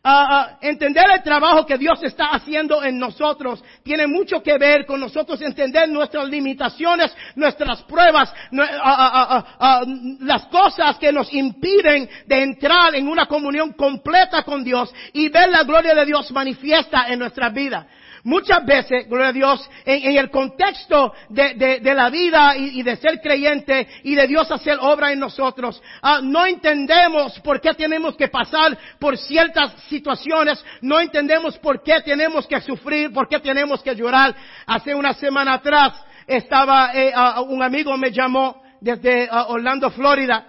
Uh, 0.05 0.57
entender 0.59 1.05
el 1.13 1.23
trabajo 1.23 1.65
que 1.65 1.77
Dios 1.77 2.03
está 2.03 2.31
haciendo 2.31 2.83
en 2.83 2.99
nosotros 2.99 3.63
tiene 3.83 4.05
mucho 4.05 4.43
que 4.43 4.57
ver 4.57 4.85
con 4.85 4.99
nosotros 4.99 5.41
entender 5.41 5.87
nuestras 5.87 6.27
limitaciones, 6.27 7.15
nuestras 7.35 7.83
pruebas, 7.83 8.33
las 10.19 10.45
cosas 10.47 10.97
que 10.97 11.13
nos 11.13 11.33
impiden 11.33 12.09
de 12.25 12.43
entrar 12.43 12.93
en 12.95 13.07
una 13.07 13.27
comunión 13.27 13.71
completa 13.71 14.43
con 14.43 14.61
Dios 14.61 14.93
y 15.13 15.29
ver 15.29 15.47
la 15.49 15.63
gloria 15.63 15.95
de 15.95 16.05
Dios 16.05 16.29
manifiesta 16.33 17.05
en 17.07 17.19
nuestra 17.19 17.47
vida. 17.47 17.87
Muchas 18.25 18.65
veces, 18.65 19.07
gloria 19.09 19.27
a 19.27 19.33
Dios, 19.33 19.69
en, 19.83 20.17
el 20.17 20.29
contexto 20.29 21.13
de, 21.27 21.81
la 21.83 22.09
vida 22.09 22.55
y, 22.55 22.81
de 22.81 22.95
ser 22.95 23.19
creyente 23.19 23.85
y 24.03 24.15
de 24.15 24.27
Dios 24.27 24.49
hacer 24.49 24.77
obra 24.79 25.11
en 25.11 25.19
nosotros, 25.19 25.81
ah, 26.01 26.21
no 26.23 26.45
entendemos 26.45 27.37
por 27.41 27.59
qué 27.59 27.73
tenemos 27.73 28.15
que 28.15 28.29
pasar 28.29 28.77
por 28.97 29.17
ciertas 29.17 29.73
situaciones, 29.89 30.63
no 30.81 31.01
entendemos 31.01 31.57
por 31.57 31.83
qué 31.83 31.99
tenemos 31.99 32.47
que 32.47 32.61
sufrir, 32.61 33.11
por 33.11 33.27
qué 33.27 33.39
tenemos 33.39 33.83
que 33.83 33.93
llorar. 33.93 34.33
Hace 34.67 34.95
una 34.95 35.13
semana 35.13 35.55
atrás 35.55 35.91
estaba, 36.25 36.91
eh, 36.93 37.13
un 37.49 37.61
amigo 37.61 37.97
me 37.97 38.09
llamó 38.09 38.63
desde 38.79 39.29
Orlando, 39.31 39.91
Florida, 39.91 40.47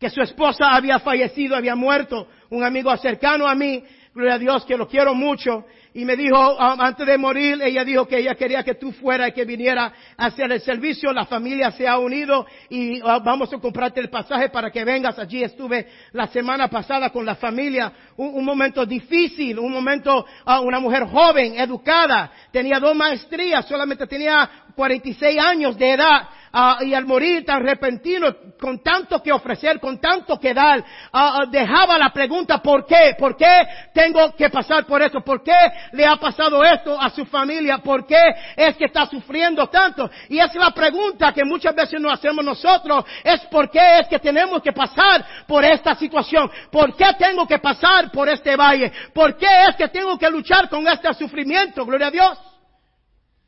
que 0.00 0.08
su 0.08 0.22
esposa 0.22 0.74
había 0.74 0.98
fallecido, 0.98 1.56
había 1.56 1.74
muerto, 1.74 2.26
un 2.48 2.64
amigo 2.64 2.96
cercano 2.96 3.46
a 3.46 3.54
mí, 3.54 3.84
gloria 4.14 4.34
a 4.34 4.38
Dios, 4.38 4.64
que 4.64 4.76
lo 4.76 4.88
quiero 4.88 5.14
mucho, 5.14 5.64
y 5.96 6.04
me 6.04 6.16
dijo, 6.16 6.36
um, 6.36 6.80
antes 6.80 7.06
de 7.06 7.16
morir, 7.16 7.62
ella 7.62 7.84
dijo 7.84 8.06
que 8.08 8.18
ella 8.18 8.34
quería 8.34 8.64
que 8.64 8.74
tú 8.74 8.90
fueras 8.90 9.28
y 9.28 9.32
que 9.32 9.44
viniera 9.44 9.92
a 10.16 10.26
hacer 10.26 10.50
el 10.50 10.60
servicio. 10.60 11.12
La 11.12 11.24
familia 11.24 11.70
se 11.70 11.86
ha 11.86 11.98
unido 11.98 12.44
y 12.68 13.00
uh, 13.00 13.20
vamos 13.24 13.52
a 13.52 13.58
comprarte 13.58 14.00
el 14.00 14.10
pasaje 14.10 14.48
para 14.48 14.72
que 14.72 14.84
vengas. 14.84 15.16
Allí 15.20 15.44
estuve 15.44 15.86
la 16.10 16.26
semana 16.26 16.66
pasada 16.66 17.10
con 17.10 17.24
la 17.24 17.36
familia. 17.36 17.92
Un, 18.16 18.44
momento 18.44 18.84
difícil, 18.84 19.56
un 19.60 19.70
momento, 19.70 20.26
uh, 20.44 20.62
una 20.62 20.80
mujer 20.80 21.04
joven, 21.04 21.60
educada, 21.60 22.32
tenía 22.50 22.80
dos 22.80 22.96
maestrías, 22.96 23.64
solamente 23.64 24.08
tenía 24.08 24.50
46 24.74 25.38
años 25.38 25.78
de 25.78 25.92
edad. 25.92 26.28
Ah, 26.56 26.78
y 26.82 26.94
al 26.94 27.04
morir 27.04 27.44
tan 27.44 27.64
repentino, 27.64 28.28
con 28.60 28.80
tanto 28.80 29.20
que 29.20 29.32
ofrecer, 29.32 29.80
con 29.80 30.00
tanto 30.00 30.38
que 30.38 30.54
dar, 30.54 30.84
ah, 31.12 31.46
dejaba 31.50 31.98
la 31.98 32.10
pregunta, 32.10 32.62
¿por 32.62 32.86
qué? 32.86 33.16
¿Por 33.18 33.36
qué 33.36 33.66
tengo 33.92 34.32
que 34.36 34.48
pasar 34.50 34.86
por 34.86 35.02
esto? 35.02 35.20
¿Por 35.20 35.42
qué 35.42 35.56
le 35.90 36.06
ha 36.06 36.14
pasado 36.14 36.62
esto 36.62 36.96
a 37.00 37.10
su 37.10 37.26
familia? 37.26 37.78
¿Por 37.78 38.06
qué 38.06 38.22
es 38.54 38.76
que 38.76 38.84
está 38.84 39.04
sufriendo 39.06 39.66
tanto? 39.66 40.08
Y 40.28 40.38
es 40.38 40.54
la 40.54 40.70
pregunta 40.70 41.32
que 41.32 41.44
muchas 41.44 41.74
veces 41.74 42.00
nos 42.00 42.12
hacemos 42.12 42.44
nosotros, 42.44 43.04
es 43.24 43.40
¿por 43.46 43.68
qué 43.68 43.98
es 43.98 44.06
que 44.06 44.20
tenemos 44.20 44.62
que 44.62 44.72
pasar 44.72 45.26
por 45.48 45.64
esta 45.64 45.96
situación? 45.96 46.48
¿Por 46.70 46.94
qué 46.94 47.14
tengo 47.18 47.48
que 47.48 47.58
pasar 47.58 48.12
por 48.12 48.28
este 48.28 48.54
valle? 48.54 48.92
¿Por 49.12 49.36
qué 49.36 49.64
es 49.70 49.74
que 49.74 49.88
tengo 49.88 50.16
que 50.16 50.30
luchar 50.30 50.68
con 50.68 50.86
este 50.86 51.12
sufrimiento? 51.14 51.84
Gloria 51.84 52.06
a 52.06 52.12
Dios. 52.12 52.38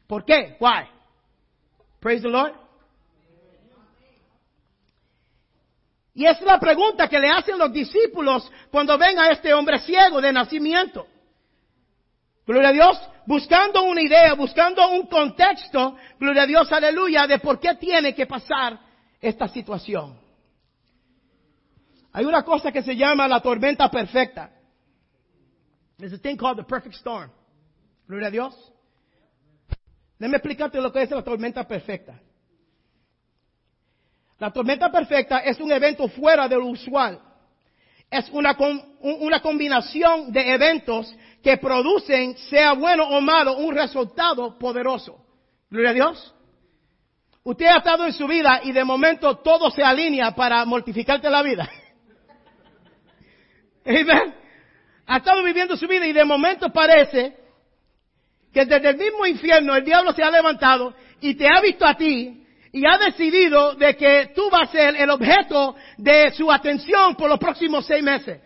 ¿Por 0.08 0.24
qué? 0.24 0.56
Why? 0.58 0.88
Praise 2.00 2.22
the 2.22 2.30
Lord. 2.30 2.65
Y 6.16 6.24
es 6.24 6.40
la 6.40 6.58
pregunta 6.58 7.08
que 7.08 7.20
le 7.20 7.28
hacen 7.28 7.58
los 7.58 7.70
discípulos 7.70 8.50
cuando 8.70 8.96
ven 8.96 9.18
a 9.18 9.28
este 9.32 9.52
hombre 9.52 9.78
ciego 9.80 10.18
de 10.18 10.32
nacimiento. 10.32 11.06
Gloria 12.46 12.70
a 12.70 12.72
Dios, 12.72 12.98
buscando 13.26 13.82
una 13.82 14.00
idea, 14.00 14.32
buscando 14.32 14.88
un 14.92 15.08
contexto, 15.08 15.94
gloria 16.18 16.44
a 16.44 16.46
Dios, 16.46 16.72
aleluya, 16.72 17.26
de 17.26 17.38
por 17.38 17.60
qué 17.60 17.74
tiene 17.74 18.14
que 18.14 18.24
pasar 18.24 18.80
esta 19.20 19.46
situación. 19.48 20.18
Hay 22.14 22.24
una 22.24 22.42
cosa 22.44 22.72
que 22.72 22.82
se 22.82 22.96
llama 22.96 23.28
la 23.28 23.40
tormenta 23.42 23.90
perfecta. 23.90 24.50
There's 25.98 26.14
a 26.14 26.18
thing 26.18 26.38
called 26.38 26.56
the 26.56 26.64
perfect 26.64 26.94
storm. 26.94 27.30
Gloria 28.08 28.28
a 28.28 28.30
Dios. 28.30 28.72
Déjame 30.18 30.38
explicarte 30.38 30.80
lo 30.80 30.90
que 30.90 31.02
es 31.02 31.10
la 31.10 31.22
tormenta 31.22 31.68
perfecta. 31.68 32.18
La 34.38 34.50
tormenta 34.50 34.90
perfecta 34.90 35.38
es 35.38 35.58
un 35.60 35.72
evento 35.72 36.08
fuera 36.08 36.48
de 36.48 36.56
lo 36.56 36.66
usual. 36.66 37.20
Es 38.10 38.28
una, 38.30 38.56
una 39.00 39.40
combinación 39.40 40.30
de 40.30 40.52
eventos 40.52 41.14
que 41.42 41.56
producen, 41.56 42.36
sea 42.36 42.72
bueno 42.72 43.04
o 43.04 43.20
malo, 43.20 43.56
un 43.56 43.74
resultado 43.74 44.58
poderoso. 44.58 45.18
Gloria 45.70 45.90
a 45.90 45.94
Dios. 45.94 46.34
Usted 47.42 47.66
ha 47.66 47.78
estado 47.78 48.06
en 48.06 48.12
su 48.12 48.26
vida 48.26 48.60
y 48.64 48.72
de 48.72 48.84
momento 48.84 49.36
todo 49.38 49.70
se 49.70 49.82
alinea 49.82 50.32
para 50.32 50.64
mortificarte 50.64 51.30
la 51.30 51.42
vida. 51.42 51.68
Amen. 53.86 54.34
Ha 55.06 55.18
estado 55.18 55.42
viviendo 55.42 55.76
su 55.76 55.86
vida 55.86 56.06
y 56.06 56.12
de 56.12 56.24
momento 56.24 56.72
parece 56.72 57.36
que 58.52 58.64
desde 58.64 58.90
el 58.90 58.96
mismo 58.96 59.26
infierno 59.26 59.74
el 59.76 59.84
diablo 59.84 60.12
se 60.12 60.22
ha 60.22 60.30
levantado 60.30 60.94
y 61.20 61.34
te 61.34 61.46
ha 61.48 61.60
visto 61.60 61.86
a 61.86 61.94
ti 61.94 62.45
y 62.76 62.84
ha 62.84 62.98
decidido 62.98 63.74
de 63.74 63.96
que 63.96 64.32
tú 64.34 64.50
vas 64.50 64.68
a 64.68 64.72
ser 64.72 64.96
el 64.96 65.08
objeto 65.08 65.74
de 65.96 66.30
su 66.32 66.52
atención 66.52 67.16
por 67.16 67.30
los 67.30 67.38
próximos 67.38 67.86
seis 67.86 68.02
meses. 68.02 68.42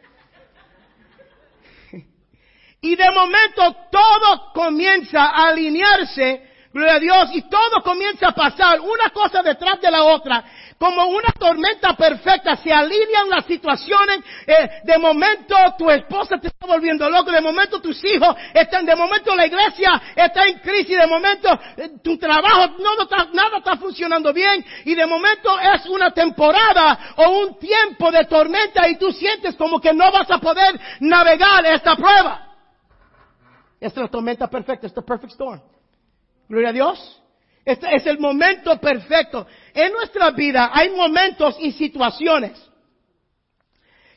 Y 2.81 2.95
de 2.97 3.11
momento 3.11 3.77
todo 3.91 4.53
comienza 4.55 5.25
a 5.25 5.49
alinearse, 5.49 6.49
gloria 6.73 6.95
a 6.95 6.99
Dios, 7.01 7.29
y 7.35 7.43
todo 7.43 7.83
comienza 7.83 8.29
a 8.29 8.33
pasar. 8.33 8.81
Una 8.81 9.11
cosa 9.11 9.43
detrás 9.43 9.81
de 9.81 9.91
la 9.91 10.05
otra. 10.05 10.45
Como 10.79 11.09
una 11.09 11.31
tormenta 11.39 11.95
perfecta, 11.95 12.57
se 12.57 12.73
alinean 12.73 13.29
las 13.29 13.45
situaciones, 13.45 14.21
eh, 14.47 14.81
de 14.85 14.97
momento 14.99 15.55
tu 15.77 15.91
esposa 15.91 16.39
te 16.39 16.49
está 16.49 16.67
volviendo 16.67 17.09
loco, 17.11 17.31
de 17.31 17.41
momento 17.43 17.83
tus 17.83 18.03
hijos 18.03 18.35
están, 18.55 18.87
de 18.87 18.97
momento 18.97 19.37
la 19.37 19.47
iglesia 19.47 20.01
está 20.17 20.47
en 20.47 20.59
crisis, 20.61 20.97
de 20.97 21.07
momento 21.07 21.51
eh, 21.77 21.91
tu 22.03 22.17
trabajo, 22.17 22.77
no, 22.79 23.03
está, 23.03 23.27
nada 23.31 23.59
está 23.59 23.77
funcionando 23.77 24.33
bien, 24.33 24.65
y 24.87 24.95
de 24.95 25.05
momento 25.05 25.51
es 25.61 25.85
una 25.85 26.13
temporada 26.13 27.15
o 27.17 27.29
un 27.41 27.59
tiempo 27.59 28.11
de 28.11 28.25
tormenta 28.25 28.89
y 28.89 28.97
tú 28.97 29.13
sientes 29.13 29.57
como 29.57 29.81
que 29.83 29.93
no 29.93 30.11
vas 30.11 30.31
a 30.31 30.39
poder 30.39 30.81
navegar 31.01 31.67
esta 31.67 31.95
prueba. 31.95 32.47
Esta 33.79 34.05
es 34.05 34.11
tormenta 34.11 34.49
perfecta, 34.49 34.87
es 34.87 34.95
the 34.95 35.03
perfect 35.03 35.33
storm. 35.33 35.61
Gloria 36.51 36.71
a 36.71 36.73
Dios. 36.73 37.23
Este 37.65 37.95
es 37.95 38.05
el 38.07 38.19
momento 38.19 38.77
perfecto. 38.81 39.47
En 39.73 39.93
nuestra 39.93 40.33
vida 40.33 40.71
hay 40.73 40.91
momentos 40.91 41.57
y 41.61 41.71
situaciones 41.71 42.61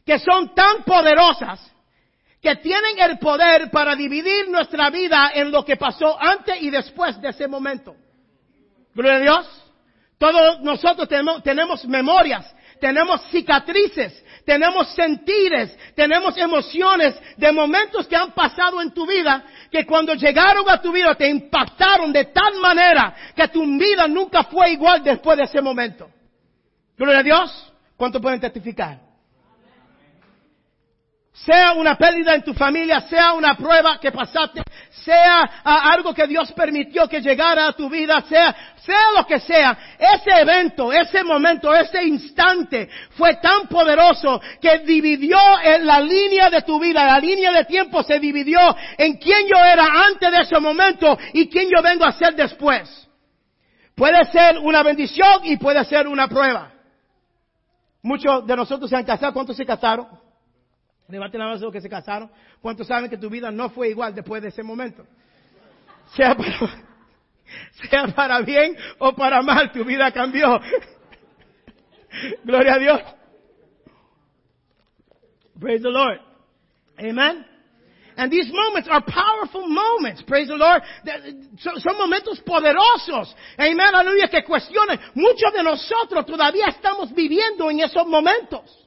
que 0.03 0.17
son 0.17 0.55
tan 0.55 0.83
poderosas 0.83 1.71
que 2.41 2.55
tienen 2.55 2.99
el 2.99 3.19
poder 3.19 3.69
para 3.69 3.95
dividir 3.95 4.49
nuestra 4.49 4.89
vida 4.89 5.31
en 5.35 5.51
lo 5.51 5.63
que 5.63 5.77
pasó 5.77 6.19
antes 6.19 6.59
y 6.59 6.71
después 6.71 7.21
de 7.21 7.29
ese 7.29 7.47
momento. 7.47 7.95
Gloria 8.95 9.17
a 9.17 9.19
Dios. 9.19 9.63
Todos 10.17 10.59
nosotros 10.61 11.07
tenemos, 11.07 11.43
tenemos 11.43 11.85
memorias, 11.85 12.51
tenemos 12.79 13.21
cicatrices, 13.29 14.25
tenemos 14.45 14.93
sentires, 14.93 15.77
tenemos 15.95 16.37
emociones 16.37 17.15
de 17.37 17.51
momentos 17.51 18.07
que 18.07 18.15
han 18.15 18.31
pasado 18.31 18.81
en 18.81 18.91
tu 18.91 19.05
vida 19.05 19.43
que 19.71 19.85
cuando 19.85 20.13
llegaron 20.13 20.69
a 20.69 20.81
tu 20.81 20.91
vida 20.91 21.15
te 21.15 21.27
impactaron 21.29 22.11
de 22.11 22.25
tal 22.25 22.55
manera 22.59 23.15
que 23.35 23.47
tu 23.47 23.65
vida 23.77 24.07
nunca 24.07 24.43
fue 24.43 24.71
igual 24.71 25.03
después 25.03 25.37
de 25.37 25.43
ese 25.43 25.61
momento. 25.61 26.09
Gloria 26.97 27.19
a 27.19 27.23
Dios. 27.23 27.73
¿Cuánto 27.95 28.19
pueden 28.19 28.39
testificar? 28.39 29.02
Sea 31.33 31.73
una 31.73 31.95
pérdida 31.95 32.35
en 32.35 32.43
tu 32.43 32.53
familia, 32.53 33.01
sea 33.01 33.33
una 33.33 33.55
prueba 33.57 33.99
que 33.99 34.11
pasaste, 34.11 34.61
sea 34.91 35.61
ah, 35.63 35.91
algo 35.91 36.13
que 36.13 36.27
Dios 36.27 36.51
permitió 36.51 37.07
que 37.09 37.21
llegara 37.21 37.67
a 37.67 37.73
tu 37.73 37.89
vida, 37.89 38.21
sea, 38.21 38.55
sea 38.77 39.11
lo 39.17 39.25
que 39.25 39.39
sea, 39.39 39.95
ese 39.97 40.41
evento, 40.41 40.93
ese 40.93 41.23
momento, 41.23 41.73
ese 41.73 42.03
instante 42.03 42.87
fue 43.11 43.37
tan 43.37 43.67
poderoso 43.67 44.39
que 44.61 44.79
dividió 44.79 45.39
en 45.63 45.87
la 45.87 45.99
línea 45.99 46.51
de 46.51 46.61
tu 46.61 46.79
vida, 46.79 47.03
la 47.03 47.19
línea 47.19 47.51
de 47.51 47.65
tiempo 47.65 48.03
se 48.03 48.19
dividió 48.19 48.59
en 48.95 49.17
quién 49.17 49.47
yo 49.47 49.57
era 49.57 49.85
antes 50.05 50.31
de 50.31 50.37
ese 50.37 50.59
momento 50.59 51.17
y 51.33 51.49
quién 51.49 51.67
yo 51.67 51.81
vengo 51.81 52.05
a 52.05 52.11
ser 52.11 52.35
después. 52.35 53.09
Puede 53.95 54.23
ser 54.25 54.59
una 54.59 54.83
bendición 54.83 55.45
y 55.45 55.57
puede 55.57 55.83
ser 55.85 56.07
una 56.07 56.27
prueba. 56.27 56.71
Muchos 58.03 58.45
de 58.45 58.55
nosotros 58.55 58.87
se 58.87 58.95
han 58.95 59.05
casado, 59.05 59.33
¿cuántos 59.33 59.57
se 59.57 59.65
casaron? 59.65 60.22
Levanten 61.07 61.39
la 61.39 61.45
mano 61.47 61.59
los 61.59 61.71
que 61.71 61.81
se 61.81 61.89
casaron. 61.89 62.31
¿Cuántos 62.61 62.87
saben 62.87 63.09
que 63.09 63.17
tu 63.17 63.29
vida 63.29 63.51
no 63.51 63.69
fue 63.69 63.89
igual 63.89 64.15
después 64.15 64.41
de 64.41 64.49
ese 64.49 64.63
momento? 64.63 65.05
Sea 66.15 66.35
para, 66.37 66.57
sea 67.89 68.07
para 68.15 68.39
bien 68.41 68.75
o 68.99 69.13
para 69.13 69.41
mal, 69.41 69.71
tu 69.71 69.83
vida 69.83 70.11
cambió. 70.11 70.59
Gloria 72.43 72.73
a 72.75 72.79
Dios. 72.79 73.01
Praise 75.59 75.81
the 75.81 75.89
Lord. 75.89 76.19
Amen. 76.99 77.45
And 78.15 78.31
these 78.31 78.51
moments 78.51 78.87
are 78.91 79.01
powerful 79.01 79.67
moments. 79.67 80.21
Praise 80.23 80.47
the 80.47 80.55
Lord. 80.55 80.83
Son 81.57 81.97
momentos 81.97 82.39
poderosos. 82.41 83.35
Amen. 83.57 83.95
Aleluya. 83.95 84.27
Que 84.27 84.43
cuestionan. 84.43 84.99
Muchos 85.15 85.51
de 85.53 85.63
nosotros 85.63 86.25
todavía 86.25 86.67
estamos 86.67 87.13
viviendo 87.13 87.69
en 87.71 87.79
esos 87.79 88.05
momentos. 88.05 88.82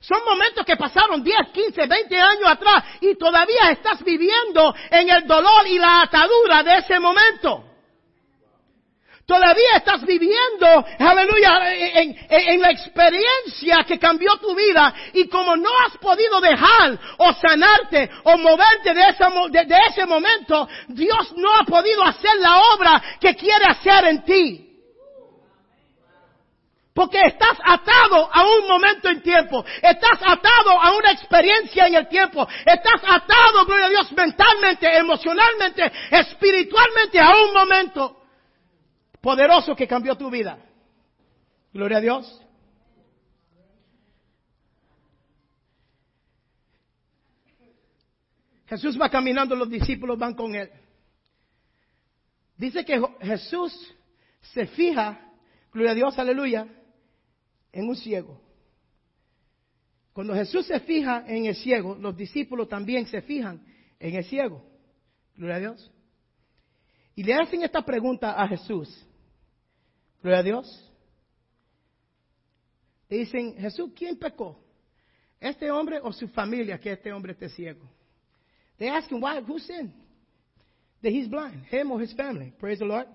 Son 0.00 0.24
momentos 0.24 0.64
que 0.64 0.76
pasaron 0.76 1.22
10, 1.22 1.36
15, 1.52 1.86
20 1.86 2.16
años 2.16 2.46
atrás 2.46 2.84
y 3.00 3.16
todavía 3.16 3.70
estás 3.70 4.02
viviendo 4.04 4.74
en 4.90 5.10
el 5.10 5.26
dolor 5.26 5.66
y 5.66 5.78
la 5.78 6.02
atadura 6.02 6.62
de 6.62 6.78
ese 6.78 7.00
momento. 7.00 7.64
Todavía 9.28 9.76
estás 9.76 10.06
viviendo, 10.06 10.86
aleluya, 10.98 11.74
en, 11.74 12.62
la 12.62 12.70
experiencia 12.70 13.84
que 13.86 13.98
cambió 13.98 14.36
tu 14.36 14.54
vida 14.54 14.94
y 15.12 15.28
como 15.28 15.54
no 15.54 15.68
has 15.86 15.98
podido 15.98 16.40
dejar 16.40 16.98
o 17.18 17.34
sanarte 17.34 18.08
o 18.24 18.38
moverte 18.38 18.94
de, 18.94 19.64
de 19.66 19.78
ese 19.90 20.06
momento, 20.06 20.66
Dios 20.88 21.34
no 21.36 21.54
ha 21.54 21.64
podido 21.64 22.02
hacer 22.04 22.38
la 22.38 22.58
obra 22.74 23.02
que 23.20 23.34
quiere 23.34 23.66
hacer 23.66 24.06
en 24.06 24.24
ti. 24.24 24.67
Porque 26.98 27.20
estás 27.26 27.56
atado 27.64 28.28
a 28.32 28.44
un 28.58 28.66
momento 28.66 29.08
en 29.08 29.22
tiempo. 29.22 29.64
Estás 29.80 30.18
atado 30.20 30.70
a 30.82 30.96
una 30.96 31.12
experiencia 31.12 31.86
en 31.86 31.94
el 31.94 32.08
tiempo. 32.08 32.44
Estás 32.66 33.00
atado, 33.06 33.64
gloria 33.66 33.86
a 33.86 33.88
Dios, 33.88 34.10
mentalmente, 34.10 34.96
emocionalmente, 34.96 35.92
espiritualmente 36.10 37.20
a 37.20 37.30
un 37.44 37.54
momento 37.54 38.20
poderoso 39.20 39.76
que 39.76 39.86
cambió 39.86 40.16
tu 40.16 40.28
vida. 40.28 40.58
Gloria 41.72 41.98
a 41.98 42.00
Dios. 42.00 42.42
Jesús 48.66 49.00
va 49.00 49.08
caminando, 49.08 49.54
los 49.54 49.70
discípulos 49.70 50.18
van 50.18 50.34
con 50.34 50.52
él. 50.56 50.68
Dice 52.56 52.84
que 52.84 53.00
Jesús 53.20 53.94
se 54.40 54.66
fija, 54.66 55.30
gloria 55.70 55.92
a 55.92 55.94
Dios, 55.94 56.18
aleluya, 56.18 56.66
en 57.72 57.88
un 57.88 57.96
ciego. 57.96 58.40
Cuando 60.12 60.34
Jesús 60.34 60.66
se 60.66 60.80
fija 60.80 61.24
en 61.26 61.46
el 61.46 61.54
ciego, 61.54 61.94
los 61.94 62.16
discípulos 62.16 62.68
también 62.68 63.06
se 63.06 63.22
fijan 63.22 63.64
en 64.00 64.16
el 64.16 64.24
ciego. 64.24 64.64
Gloria 65.36 65.56
a 65.56 65.60
Dios. 65.60 65.92
Y 67.14 67.22
le 67.22 67.34
hacen 67.34 67.62
esta 67.62 67.82
pregunta 67.82 68.40
a 68.40 68.48
Jesús. 68.48 69.06
Gloria 70.22 70.40
a 70.40 70.42
Dios. 70.42 70.92
Le 73.08 73.18
dicen, 73.18 73.56
Jesús, 73.56 73.92
¿quién 73.96 74.18
pecó? 74.18 74.60
¿Este 75.40 75.70
hombre 75.70 76.00
o 76.02 76.12
su 76.12 76.28
familia 76.28 76.78
que 76.78 76.92
este 76.92 77.12
hombre 77.12 77.32
esté 77.32 77.48
ciego? 77.48 77.88
They 78.78 78.88
ask 78.88 79.10
him, 79.10 79.20
why, 79.22 79.40
who 79.40 79.58
sinned? 79.58 79.92
That 81.02 81.12
he's 81.12 81.28
blind, 81.28 81.64
him 81.70 81.90
or 81.92 82.00
his 82.02 82.12
family. 82.14 82.52
Praise 82.58 82.78
the 82.80 82.84
Lord. 82.84 83.06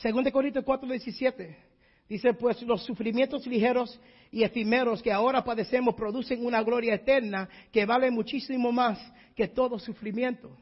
Segundo 0.00 0.28
de 0.28 0.32
Corintios 0.32 0.64
4, 0.64 0.88
17. 0.88 1.56
Dice, 2.08 2.34
pues 2.34 2.60
los 2.62 2.84
sufrimientos 2.84 3.46
ligeros 3.46 3.98
y 4.30 4.42
efímeros 4.42 5.02
que 5.02 5.12
ahora 5.12 5.44
padecemos 5.44 5.94
producen 5.94 6.44
una 6.44 6.62
gloria 6.62 6.94
eterna 6.94 7.48
que 7.70 7.86
vale 7.86 8.10
muchísimo 8.10 8.72
más 8.72 8.98
que 9.34 9.48
todo 9.48 9.78
sufrimiento. 9.78 10.56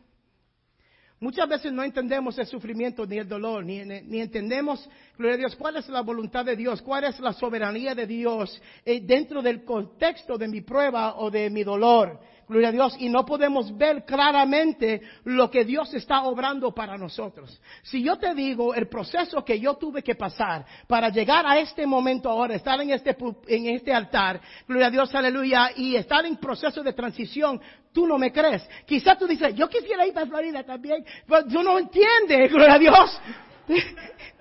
Muchas 1.19 1.47
veces 1.49 1.71
no 1.73 1.83
entendemos 1.83 2.39
el 2.39 2.47
sufrimiento 2.47 3.05
ni 3.05 3.19
el 3.19 3.29
dolor, 3.29 3.63
ni, 3.63 3.85
ni, 3.85 4.21
entendemos, 4.21 4.89
gloria 5.19 5.35
a 5.35 5.39
Dios, 5.39 5.57
cuál 5.57 5.77
es 5.77 5.87
la 5.91 6.01
voluntad 6.01 6.47
de 6.47 6.57
Dios, 6.57 6.81
cuál 6.81 7.05
es 7.05 7.21
la 7.21 7.35
soberanía 7.35 7.95
de 7.95 8.07
Dios 8.07 8.61
eh, 8.87 9.01
dentro 9.03 9.43
del 9.43 9.63
contexto 9.63 10.39
de 10.39 10.49
mi 10.49 10.63
prueba 10.63 11.17
o 11.19 11.31
de 11.31 11.51
mi 11.51 11.63
dolor. 11.63 12.19
Gloria 12.51 12.71
a 12.71 12.73
Dios. 12.73 12.97
Y 12.99 13.09
no 13.09 13.25
podemos 13.25 13.77
ver 13.79 14.05
claramente 14.05 15.01
lo 15.23 15.49
que 15.49 15.65
Dios 15.65 15.95
está 15.95 16.25
obrando 16.25 16.75
para 16.75 16.99
nosotros. 16.99 17.61
Si 17.83 18.03
yo 18.03 18.17
te 18.19 18.35
digo 18.35 18.75
el 18.75 18.89
proceso 18.89 19.45
que 19.45 19.61
yo 19.61 19.75
tuve 19.75 20.03
que 20.03 20.17
pasar 20.17 20.67
para 20.89 21.11
llegar 21.11 21.47
a 21.47 21.61
este 21.61 21.87
momento 21.87 22.29
ahora, 22.29 22.57
estar 22.57 22.81
en 22.81 22.91
este, 22.91 23.17
en 23.47 23.67
este 23.69 23.95
altar, 23.95 24.41
gloria 24.67 24.89
a 24.89 24.91
Dios, 24.91 25.15
aleluya, 25.15 25.71
y 25.77 25.95
estar 25.95 26.27
en 26.27 26.39
proceso 26.39 26.83
de 26.83 26.93
transición, 26.93 27.61
tú 27.93 28.05
no 28.05 28.19
me 28.19 28.33
crees. 28.33 28.69
Quizás 28.85 29.17
tú 29.17 29.29
dices, 29.29 29.55
yo 29.55 29.69
quisiera 29.69 30.05
ir 30.05 30.19
a 30.19 30.27
Florida 30.27 30.65
también, 30.65 31.05
pero 31.29 31.45
tú 31.45 31.63
no 31.63 31.79
entiendes, 31.79 32.51
gloria 32.51 32.75
a 32.75 32.79
Dios. 32.81 33.21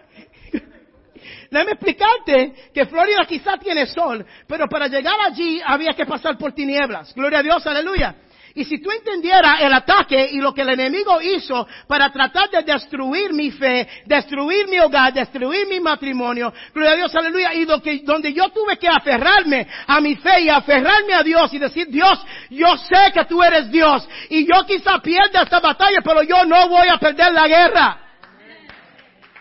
Déjame 1.51 1.71
explicarte 1.71 2.53
que 2.73 2.85
Florida 2.85 3.25
quizá 3.27 3.57
tiene 3.57 3.87
sol, 3.87 4.25
pero 4.47 4.67
para 4.67 4.87
llegar 4.87 5.15
allí 5.19 5.59
había 5.65 5.93
que 5.93 6.05
pasar 6.05 6.37
por 6.37 6.53
tinieblas. 6.53 7.13
Gloria 7.15 7.39
a 7.39 7.43
Dios, 7.43 7.65
aleluya. 7.65 8.15
Y 8.55 8.65
si 8.65 8.81
tú 8.81 8.89
entendieras 8.91 9.61
el 9.61 9.73
ataque 9.73 10.29
y 10.31 10.37
lo 10.39 10.53
que 10.53 10.61
el 10.61 10.69
enemigo 10.69 11.21
hizo 11.21 11.67
para 11.87 12.11
tratar 12.11 12.49
de 12.49 12.63
destruir 12.63 13.31
mi 13.31 13.51
fe, 13.51 13.87
destruir 14.05 14.67
mi 14.67 14.79
hogar, 14.79 15.13
destruir 15.13 15.67
mi 15.67 15.79
matrimonio, 15.79 16.51
gloria 16.73 16.93
a 16.93 16.95
Dios, 16.95 17.15
aleluya, 17.15 17.53
y 17.53 17.65
lo 17.65 17.79
donde 18.03 18.33
yo 18.33 18.49
tuve 18.49 18.77
que 18.77 18.87
aferrarme 18.87 19.67
a 19.87 20.01
mi 20.01 20.15
fe 20.15 20.41
y 20.41 20.49
aferrarme 20.49 21.13
a 21.13 21.23
Dios 21.23 21.53
y 21.53 21.59
decir, 21.59 21.87
Dios, 21.87 22.19
yo 22.49 22.75
sé 22.77 23.11
que 23.13 23.25
tú 23.25 23.41
eres 23.41 23.71
Dios 23.71 24.07
y 24.29 24.45
yo 24.45 24.65
quizá 24.65 24.99
pierda 24.99 25.43
esta 25.43 25.59
batalla, 25.59 25.99
pero 26.03 26.23
yo 26.23 26.43
no 26.45 26.67
voy 26.69 26.87
a 26.87 26.97
perder 26.97 27.31
la 27.33 27.47
guerra. 27.47 27.97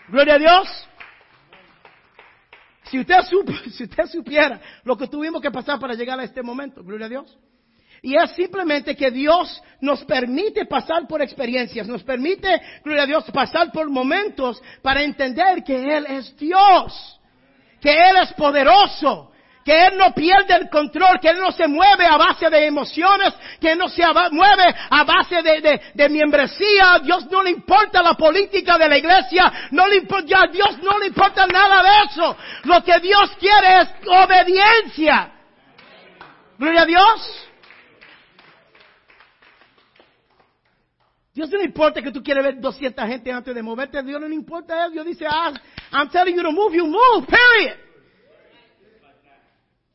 Gloria 0.07 0.35
a 0.35 0.39
Dios. 0.39 0.88
Si 2.89 2.99
usted, 2.99 3.15
si 3.71 3.83
usted 3.83 4.05
supiera 4.07 4.59
lo 4.83 4.97
que 4.97 5.07
tuvimos 5.07 5.41
que 5.41 5.51
pasar 5.51 5.79
para 5.79 5.93
llegar 5.93 6.19
a 6.19 6.23
este 6.23 6.41
momento, 6.41 6.83
gloria 6.83 7.05
a 7.05 7.09
Dios. 7.09 7.37
Y 8.01 8.15
es 8.15 8.31
simplemente 8.31 8.95
que 8.95 9.11
Dios 9.11 9.61
nos 9.81 10.03
permite 10.05 10.65
pasar 10.65 11.05
por 11.07 11.21
experiencias, 11.21 11.87
nos 11.87 12.03
permite, 12.03 12.49
gloria 12.83 13.03
a 13.03 13.07
Dios, 13.07 13.25
pasar 13.31 13.71
por 13.71 13.89
momentos 13.89 14.61
para 14.81 15.03
entender 15.03 15.63
que 15.63 15.97
Él 15.97 16.05
es 16.07 16.35
Dios, 16.37 17.19
que 17.81 17.91
Él 17.91 18.15
es 18.23 18.33
poderoso, 18.33 19.28
que 19.69 19.85
Él 19.85 19.97
no 19.97 20.11
pierde 20.15 20.55
el 20.55 20.67
control, 20.67 21.19
que 21.21 21.29
Él 21.29 21.37
no 21.39 21.51
se 21.51 21.67
mueve 21.67 22.03
a 22.03 22.17
base 22.17 22.49
de 22.49 22.65
emociones, 22.65 23.35
que 23.61 23.73
Él 23.73 23.77
no 23.77 23.87
se 23.87 24.01
mueve 24.31 24.63
a 24.89 25.03
base 25.03 25.43
de, 25.43 25.61
de, 25.61 25.81
de 25.93 26.09
membresía. 26.09 26.93
A 26.93 26.99
Dios 26.99 27.29
no 27.29 27.43
le 27.43 27.51
importa 27.51 28.01
la 28.01 28.15
política 28.15 28.79
de 28.79 28.89
la 28.89 28.97
iglesia, 28.97 29.69
no 29.69 29.87
le 29.87 29.97
importa, 29.97 30.41
a 30.41 30.47
Dios 30.47 30.79
no 30.81 30.97
le 30.97 31.05
importa 31.05 31.45
nada 31.45 31.83
de 31.83 31.89
eso. 32.09 32.37
Lo 32.63 32.83
que 32.83 32.99
Dios 32.99 33.29
quiere 33.39 33.81
es 33.81 33.89
obediencia. 34.07 35.33
Gloria 36.57 36.81
a 36.81 36.85
Dios. 36.87 37.47
Dios 41.31 41.47
no 41.51 41.59
le 41.59 41.65
importa 41.65 42.01
que 42.01 42.11
tú 42.11 42.23
quieras 42.23 42.43
ver 42.43 42.59
200 42.59 43.05
gente 43.05 43.31
antes 43.31 43.53
de 43.53 43.61
moverte. 43.61 44.01
Dios 44.01 44.19
no 44.19 44.27
le 44.27 44.33
importa 44.33 44.85
eso. 44.85 44.93
Dios 44.93 45.05
dice, 45.05 45.27
ah, 45.29 45.53
I'm 45.91 46.09
telling 46.09 46.35
you 46.35 46.41
to 46.41 46.51
move, 46.51 46.75
you 46.75 46.87
move, 46.87 47.27
period. 47.27 47.88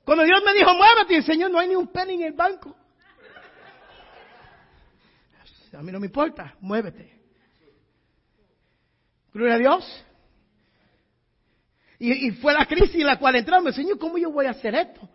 Cuando 0.04 0.24
Dios 0.24 0.42
me 0.44 0.52
dijo, 0.52 0.70
muévete, 0.74 1.22
Señor, 1.22 1.50
no 1.50 1.58
hay 1.58 1.68
ni 1.68 1.76
un 1.76 1.88
penny 1.88 2.14
en 2.14 2.22
el 2.22 2.32
banco. 2.32 2.76
A 5.72 5.82
mí 5.82 5.90
no 5.90 5.98
me 5.98 6.06
importa, 6.06 6.54
muévete. 6.60 7.20
Gloria 9.32 9.54
a 9.54 9.58
Dios. 9.58 10.04
Y, 11.98 12.30
fue 12.32 12.52
la 12.52 12.66
crisis 12.66 12.94
en 12.96 13.06
la 13.06 13.18
cual 13.18 13.36
entramos. 13.36 13.74
Señor, 13.74 13.98
¿cómo 13.98 14.18
yo 14.18 14.30
voy 14.30 14.46
a 14.46 14.50
hacer 14.50 14.74
esto? 14.74 15.08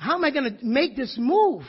How 0.00 0.14
am 0.14 0.24
I 0.24 0.30
going 0.30 0.58
to 0.58 0.66
make 0.66 0.94
this 0.94 1.16
move? 1.18 1.64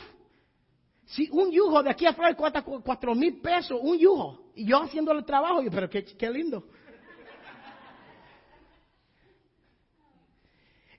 Si 1.06 1.28
un 1.30 1.50
yugo 1.52 1.82
de 1.82 1.90
aquí 1.90 2.04
afuera 2.04 2.34
cuesta 2.34 2.62
cuatro 2.62 3.14
mil 3.14 3.40
pesos, 3.40 3.78
un 3.80 3.96
yugo. 3.96 4.50
Y 4.56 4.66
yo 4.66 4.82
haciendo 4.82 5.12
el 5.12 5.24
trabajo, 5.24 5.62
yo, 5.62 5.70
pero 5.70 5.88
qué, 5.88 6.04
qué 6.04 6.30
lindo. 6.30 6.66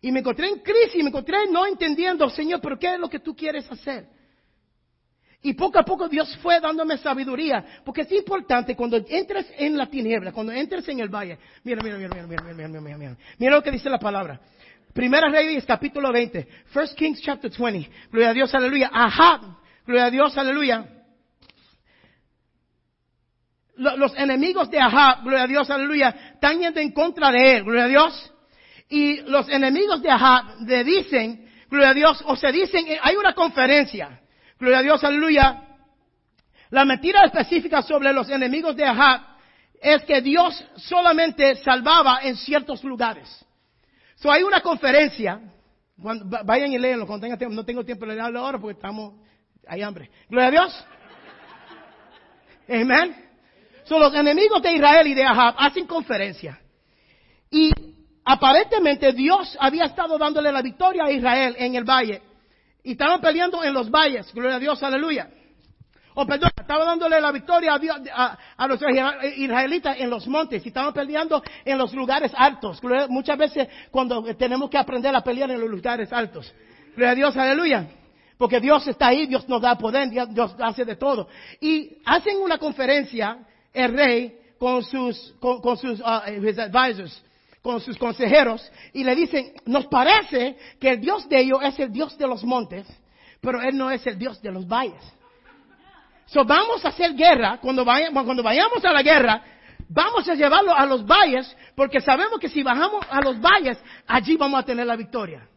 Y 0.02 0.12
me 0.12 0.20
encontré 0.20 0.48
en 0.48 0.60
crisis, 0.60 1.02
me 1.04 1.10
encontré 1.10 1.38
no 1.50 1.66
entendiendo, 1.66 2.30
Señor, 2.30 2.62
pero 2.62 2.78
¿qué 2.78 2.94
es 2.94 3.00
lo 3.00 3.10
que 3.10 3.20
tú 3.20 3.36
quieres 3.36 3.70
hacer? 3.72 4.08
Y 5.42 5.54
poco 5.54 5.80
a 5.80 5.84
poco 5.84 6.08
Dios 6.08 6.36
fue 6.38 6.60
dándome 6.60 6.98
sabiduría, 6.98 7.82
porque 7.86 8.02
es 8.02 8.12
importante 8.12 8.76
cuando 8.76 8.98
entres 8.98 9.48
en 9.58 9.78
la 9.78 9.88
tiniebla, 9.88 10.32
cuando 10.32 10.52
entres 10.52 10.88
en 10.90 11.00
el 11.00 11.10
valle. 11.10 11.38
Mira, 11.64 11.82
mira, 11.84 11.98
mira, 11.98 12.10
mira, 12.10 12.28
mira, 12.28 12.42
mira, 12.42 12.68
mira, 12.68 12.82
mira, 12.82 12.98
mira. 12.98 13.18
Mira 13.38 13.56
lo 13.56 13.64
que 13.64 13.72
dice 13.72 13.90
la 13.90 14.00
palabra. 14.00 14.40
Primera 14.94 15.30
Reyes, 15.30 15.66
capítulo 15.66 16.12
20. 16.12 16.48
First 16.68 16.98
Kings, 16.98 17.22
chapter 17.22 17.52
20. 17.52 17.90
Gloria 18.12 18.30
a 18.30 18.34
Dios, 18.34 18.54
aleluya. 18.54 18.90
Ajá 18.92 19.58
Gloria 19.88 20.06
a 20.06 20.12
Dios, 20.12 20.38
aleluya. 20.38 20.86
Los 23.78 24.14
enemigos 24.18 24.70
de 24.70 24.80
Ahab, 24.80 25.24
gloria 25.24 25.44
a 25.44 25.48
Dios, 25.48 25.70
aleluya, 25.70 26.10
están 26.34 26.62
en 26.62 26.92
contra 26.92 27.32
de 27.32 27.56
él, 27.56 27.64
gloria 27.64 27.86
a 27.86 27.88
Dios. 27.88 28.34
Y 28.90 29.22
los 29.22 29.50
enemigos 29.50 30.02
de 30.02 30.10
Ahab 30.10 30.62
le 30.66 30.84
dicen, 30.84 31.50
gloria 31.70 31.90
a 31.90 31.94
Dios, 31.94 32.24
o 32.26 32.36
se 32.36 32.52
dicen, 32.52 32.88
eh, 32.88 33.00
hay 33.02 33.16
una 33.16 33.34
conferencia, 33.34 34.22
gloria 34.58 34.80
a 34.80 34.84
Dios, 34.84 35.04
aleluya. 35.04 35.64
La 36.70 36.86
mentira 36.86 37.24
específica 37.26 37.82
sobre 37.82 38.14
los 38.14 38.30
enemigos 38.30 38.76
de 38.76 38.86
Ahab 38.86 39.22
es 39.82 40.04
que 40.04 40.22
Dios 40.22 40.64
solamente 40.78 41.56
salvaba 41.58 42.20
en 42.24 42.36
ciertos 42.36 42.84
lugares. 42.84 43.46
So 44.16 44.32
hay 44.32 44.44
una 44.44 44.62
conferencia, 44.62 45.40
vayan 45.98 46.72
y 46.72 46.78
léanlo 46.78 47.06
cuando 47.06 47.24
tengan 47.26 47.38
tiempo, 47.38 47.56
no 47.56 47.66
tengo 47.66 47.84
tiempo 47.86 48.06
de 48.06 48.16
leerlo 48.16 48.40
ahora 48.40 48.58
porque 48.58 48.78
estamos 48.78 49.14
hay 49.68 49.82
hambre. 49.82 50.10
Gloria 50.30 50.48
a 50.48 50.52
Dios. 50.52 50.86
Amén. 52.70 53.16
Son 53.84 54.00
los 54.00 54.14
enemigos 54.14 54.62
de 54.62 54.74
Israel 54.74 55.08
y 55.08 55.14
de 55.14 55.24
Ahab 55.24 55.56
hacen 55.58 55.86
conferencia. 55.86 56.60
Y 57.50 57.72
aparentemente 58.28 59.14
Dios 59.14 59.58
había 59.60 59.86
estado 59.86 60.18
dándole 60.18 60.52
la 60.52 60.62
victoria 60.62 61.06
a 61.06 61.12
Israel 61.12 61.56
en 61.58 61.76
el 61.76 61.86
valle. 61.86 62.22
Y 62.84 62.92
estaban 62.92 63.22
peleando 63.22 63.64
en 63.64 63.74
los 63.74 63.90
valles. 63.90 64.32
Gloria 64.34 64.58
a 64.58 64.60
Dios, 64.60 64.84
aleluya. 64.84 65.30
O 66.14 66.26
perdón, 66.26 66.50
estaba 66.58 66.84
dándole 66.84 67.22
la 67.22 67.32
victoria 67.32 67.80
a, 68.14 68.38
a, 68.58 68.68
los 68.68 68.82
israelitas 69.38 69.98
en 70.00 70.10
los 70.10 70.28
montes 70.28 70.66
y 70.66 70.70
estaban 70.70 70.94
peleando 70.94 71.42
en 71.64 71.78
los 71.78 71.94
lugares 71.94 72.32
altos. 72.36 72.82
Muchas 73.08 73.38
veces 73.38 73.68
cuando 73.92 74.24
tenemos 74.36 74.70
que 74.70 74.78
aprender 74.78 75.16
a 75.16 75.22
pelear 75.22 75.52
en 75.52 75.62
los 75.62 75.70
lugares 75.70 76.12
altos. 76.12 76.54
Gloria 76.96 77.12
a 77.12 77.16
Dios, 77.16 77.38
aleluya. 77.38 77.88
Porque 78.38 78.60
Dios 78.60 78.86
está 78.88 79.08
ahí, 79.08 79.26
Dios 79.26 79.48
nos 79.48 79.62
da 79.62 79.78
poder, 79.78 80.10
Dios 80.10 80.56
hace 80.60 80.86
de 80.86 80.96
todo. 80.96 81.28
Y 81.62 81.98
hacen 82.06 82.38
una 82.42 82.58
conferencia 82.58 83.38
el 83.74 83.94
rey 83.94 84.38
con 84.60 84.84
sus, 84.84 85.36
con, 85.40 85.78
sus 85.78 86.00
uh, 86.00 86.04
advisors, 86.06 87.24
con 87.62 87.82
sus 87.82 87.98
consejeros, 87.98 88.72
y 88.94 89.04
le 89.04 89.16
dicen, 89.16 89.54
nos 89.66 89.88
parece 89.88 90.58
que 90.80 90.92
el 90.92 91.02
Dios 91.02 91.28
de 91.28 91.40
ellos 91.42 91.60
es 91.64 91.80
el 91.80 91.92
Dios 91.92 92.18
de 92.18 92.28
los 92.28 92.44
montes, 92.44 92.88
pero 93.42 93.62
Él 93.62 93.78
no 93.78 93.92
es 93.92 94.06
el 94.08 94.18
Dios 94.18 94.42
de 94.42 94.52
los 94.52 94.68
valles. 94.68 95.02
So 96.28 96.44
vamos 96.44 96.84
a 96.84 96.90
hacer 96.90 97.14
guerra, 97.14 97.58
cuando, 97.62 97.86
vayamos, 97.86 98.24
cuando 98.24 98.44
vayamos 98.44 98.84
a 98.84 98.92
la 98.92 99.02
guerra, 99.02 99.42
vamos 99.90 100.28
a 100.28 100.36
llevarlo 100.36 100.76
a 100.76 100.86
los 100.86 101.06
valles, 101.06 101.56
porque 101.76 102.02
sabemos 102.02 102.40
que 102.40 102.50
si 102.50 102.64
bajamos 102.64 103.06
a 103.10 103.22
los 103.22 103.40
valles, 103.40 103.78
allí 104.06 104.36
vamos 104.36 104.60
a 104.60 104.64
tener 104.64 104.86
la 104.86 104.96
victoria. 104.96 105.48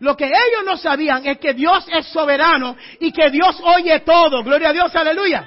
Lo 0.00 0.16
que 0.16 0.26
ellos 0.26 0.64
no 0.66 0.76
sabían 0.76 1.26
es 1.26 1.38
que 1.38 1.54
Dios 1.54 1.86
es 1.90 2.06
soberano 2.08 2.76
y 3.00 3.12
que 3.12 3.30
Dios 3.30 3.60
oye 3.62 4.00
todo. 4.00 4.42
Gloria 4.42 4.70
a 4.70 4.72
Dios, 4.72 4.94
aleluya. 4.96 5.46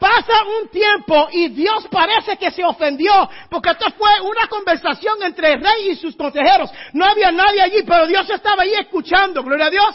Pasa 0.00 0.32
un 0.62 0.70
tiempo 0.70 1.28
y 1.30 1.48
Dios 1.48 1.86
parece 1.90 2.38
que 2.38 2.50
se 2.50 2.64
ofendió, 2.64 3.12
porque 3.50 3.72
esto 3.72 3.84
fue 3.98 4.18
una 4.22 4.46
conversación 4.48 5.22
entre 5.22 5.52
el 5.52 5.62
rey 5.62 5.90
y 5.90 5.96
sus 5.96 6.16
consejeros. 6.16 6.70
No 6.94 7.04
había 7.04 7.30
nadie 7.30 7.60
allí, 7.60 7.82
pero 7.86 8.06
Dios 8.06 8.28
estaba 8.30 8.62
allí 8.62 8.72
escuchando, 8.80 9.42
gloria 9.42 9.66
a 9.66 9.70
Dios. 9.70 9.94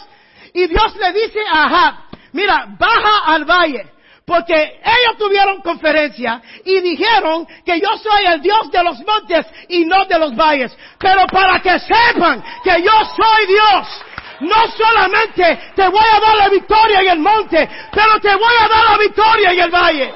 Y 0.54 0.68
Dios 0.68 0.94
le 0.94 1.12
dice 1.12 1.40
a 1.52 1.64
Ahab, 1.64 1.94
mira, 2.32 2.66
baja 2.78 3.34
al 3.34 3.44
valle 3.44 3.96
porque 4.26 4.54
ellos 4.54 5.18
tuvieron 5.18 5.62
conferencia 5.62 6.42
y 6.64 6.80
dijeron 6.80 7.46
que 7.64 7.80
yo 7.80 7.96
soy 7.96 8.26
el 8.26 8.42
Dios 8.42 8.70
de 8.72 8.82
los 8.82 8.98
montes 9.06 9.46
y 9.68 9.84
no 9.84 10.04
de 10.04 10.18
los 10.18 10.34
valles. 10.34 10.76
Pero 10.98 11.26
para 11.28 11.60
que 11.60 11.78
sepan 11.78 12.42
que 12.64 12.82
yo 12.82 12.92
soy 13.16 13.46
Dios, 13.46 14.04
no 14.40 14.66
solamente 14.76 15.72
te 15.74 15.88
voy 15.88 16.04
a 16.12 16.20
dar 16.20 16.36
la 16.36 16.48
victoria 16.48 17.00
en 17.00 17.08
el 17.08 17.18
monte, 17.18 17.68
pero 17.92 18.20
te 18.20 18.34
voy 18.34 18.54
a 18.60 18.68
dar 18.68 18.84
la 18.90 18.98
victoria 18.98 19.52
en 19.52 19.60
el 19.60 19.70
valle. 19.70 20.14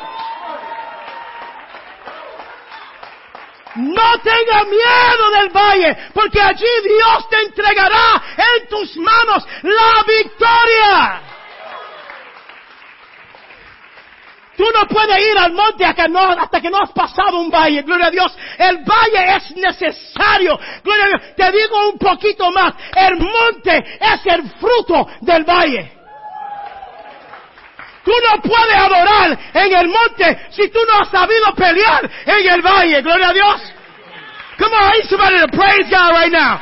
No 3.77 4.19
tenga 4.19 4.65
miedo 4.65 5.31
del 5.31 5.49
valle, 5.51 5.97
porque 6.13 6.41
allí 6.41 6.67
Dios 6.83 7.29
te 7.31 7.41
entregará 7.43 8.23
en 8.37 8.69
tus 8.69 8.97
manos 8.97 9.47
la 9.63 10.03
victoria. 10.07 11.23
Tú 14.61 14.67
no 14.75 14.87
puedes 14.89 15.27
ir 15.27 15.39
al 15.39 15.55
monte 15.55 15.87
hasta 15.87 16.61
que, 16.61 16.69
no, 16.69 16.83
has 16.83 16.93
pasado 16.93 17.39
un 17.39 17.49
valle. 17.51 17.81
Gloria 17.81 18.09
a 18.09 18.11
Dios. 18.11 18.37
El 18.59 18.85
valle 18.85 19.37
es 19.37 19.57
necesario. 19.57 20.61
Gloria 20.85 21.05
a 21.05 21.09
Dios. 21.09 21.23
Te 21.35 21.51
digo 21.51 21.89
un 21.89 21.99
poquito 21.99 22.53
más. 22.53 22.75
El 22.95 23.17
monte 23.17 23.79
es 23.99 24.27
el 24.27 24.51
fruto 24.61 25.09
del 25.23 25.45
valle. 25.45 25.91
Tú 28.05 28.13
no 28.13 28.43
puedes 28.43 28.75
adorar 28.75 29.39
en 29.55 29.77
el 29.79 29.89
monte 29.89 30.47
si 30.51 30.69
tú 30.69 30.81
no 30.87 31.01
has 31.01 31.09
sabido 31.09 31.55
pelear 31.55 32.11
en 32.27 32.47
el 32.47 32.61
valle. 32.61 33.01
Gloria 33.01 33.31
a 33.31 33.33
Dios. 33.33 33.63
Come 34.59 34.77
on, 34.77 34.83
I 34.83 34.99
need 34.99 35.09
somebody 35.09 35.41
to 35.41 35.49
praise 35.57 35.89
God 35.89 36.13
right 36.13 36.31
now. 36.31 36.61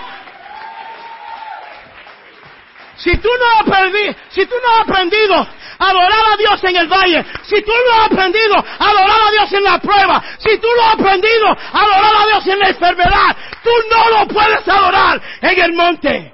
Si 2.98 3.16
tú 3.18 3.28
no 3.28 3.72
perdido, 3.72 4.14
si 4.28 4.44
tú 4.44 4.54
no 4.60 4.74
has 4.74 4.88
aprendido 4.88 5.46
adorar 5.78 6.32
a 6.32 6.36
Dios 6.36 6.64
en 6.64 6.76
el 6.76 6.88
valle, 6.88 7.24
si 7.44 7.62
tú 7.62 7.70
no 7.70 8.00
has 8.00 8.06
aprendido 8.10 8.56
a 8.56 8.90
adorar 8.90 9.20
a 9.28 9.30
Dios 9.30 9.52
en 9.52 9.64
la 9.64 9.78
prueba, 9.78 10.22
si 10.38 10.58
tú 10.58 10.66
no 10.76 10.82
has 10.84 10.94
aprendido 10.94 11.46
a 11.46 11.80
adorar 11.80 12.16
a 12.16 12.26
Dios 12.26 12.46
en 12.48 12.58
la 12.58 12.68
enfermedad, 12.70 13.36
tú 13.62 13.70
no 13.88 14.18
lo 14.18 14.26
puedes 14.26 14.68
adorar 14.68 15.22
en 15.40 15.60
el 15.60 15.72
monte. 15.74 16.32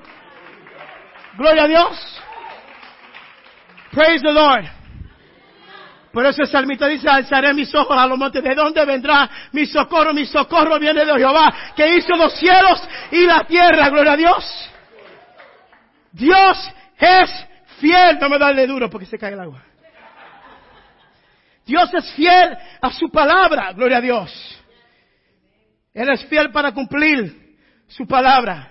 Gloria 1.37 1.65
a 1.65 1.69
Dios. 1.69 2.23
Praise 3.93 4.23
the 4.23 4.33
Lord. 4.33 4.65
Por 6.15 6.25
eso 6.25 6.43
el 6.43 6.49
salmista 6.49 6.87
dice, 6.87 7.11
alzaré 7.11 7.53
mis 7.53 7.75
ojos 7.75 7.99
a 7.99 8.07
los 8.07 8.17
montes. 8.17 8.43
¿De 8.43 8.55
dónde 8.55 8.83
vendrá 8.87 9.29
mi 9.53 9.67
socorro? 9.67 10.15
Mi 10.15 10.25
socorro 10.25 10.79
viene 10.79 11.05
de 11.05 11.13
Jehová, 11.13 11.53
que 11.77 11.97
hizo 11.97 12.17
los 12.17 12.33
cielos 12.39 12.81
y 13.11 13.27
la 13.27 13.45
tierra. 13.45 13.91
Gloria 13.91 14.13
a 14.13 14.17
Dios. 14.17 14.71
Dios 16.15 16.73
es 16.97 17.47
fiel. 17.81 18.19
No 18.21 18.29
me 18.29 18.39
darle 18.39 18.67
duro 18.67 18.89
porque 18.89 19.07
se 19.07 19.19
cae 19.19 19.33
el 19.33 19.41
agua. 19.41 19.63
Dios 21.67 21.93
es 21.93 22.13
fiel 22.15 22.57
a 22.81 22.93
su 22.93 23.11
palabra. 23.11 23.73
Gloria 23.73 23.99
a 23.99 24.01
Dios. 24.01 24.63
Él 25.93 26.09
es 26.11 26.25
fiel 26.27 26.53
para 26.53 26.73
cumplir 26.73 27.57
su 27.89 28.07
palabra. 28.07 28.71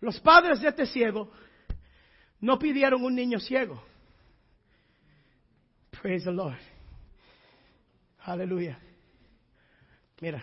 Los 0.00 0.20
padres 0.20 0.60
de 0.60 0.68
este 0.68 0.86
ciego 0.86 1.32
no 2.40 2.58
pidieron 2.58 3.04
un 3.04 3.14
niño 3.14 3.38
ciego. 3.38 3.82
Praise 5.90 6.24
the 6.24 6.32
Lord. 6.32 6.58
Aleluya. 8.24 8.78
Mira. 10.20 10.42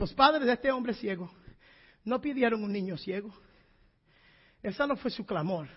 Los 0.00 0.14
padres 0.14 0.46
de 0.46 0.54
este 0.54 0.70
hombre 0.70 0.94
ciego 0.94 1.30
no 2.06 2.22
pidieron 2.22 2.64
un 2.64 2.72
niño 2.72 2.96
ciego. 2.96 3.34
Esa 4.62 4.86
no 4.86 4.96
fue 4.96 5.10
su 5.10 5.26
clamor. 5.26 5.68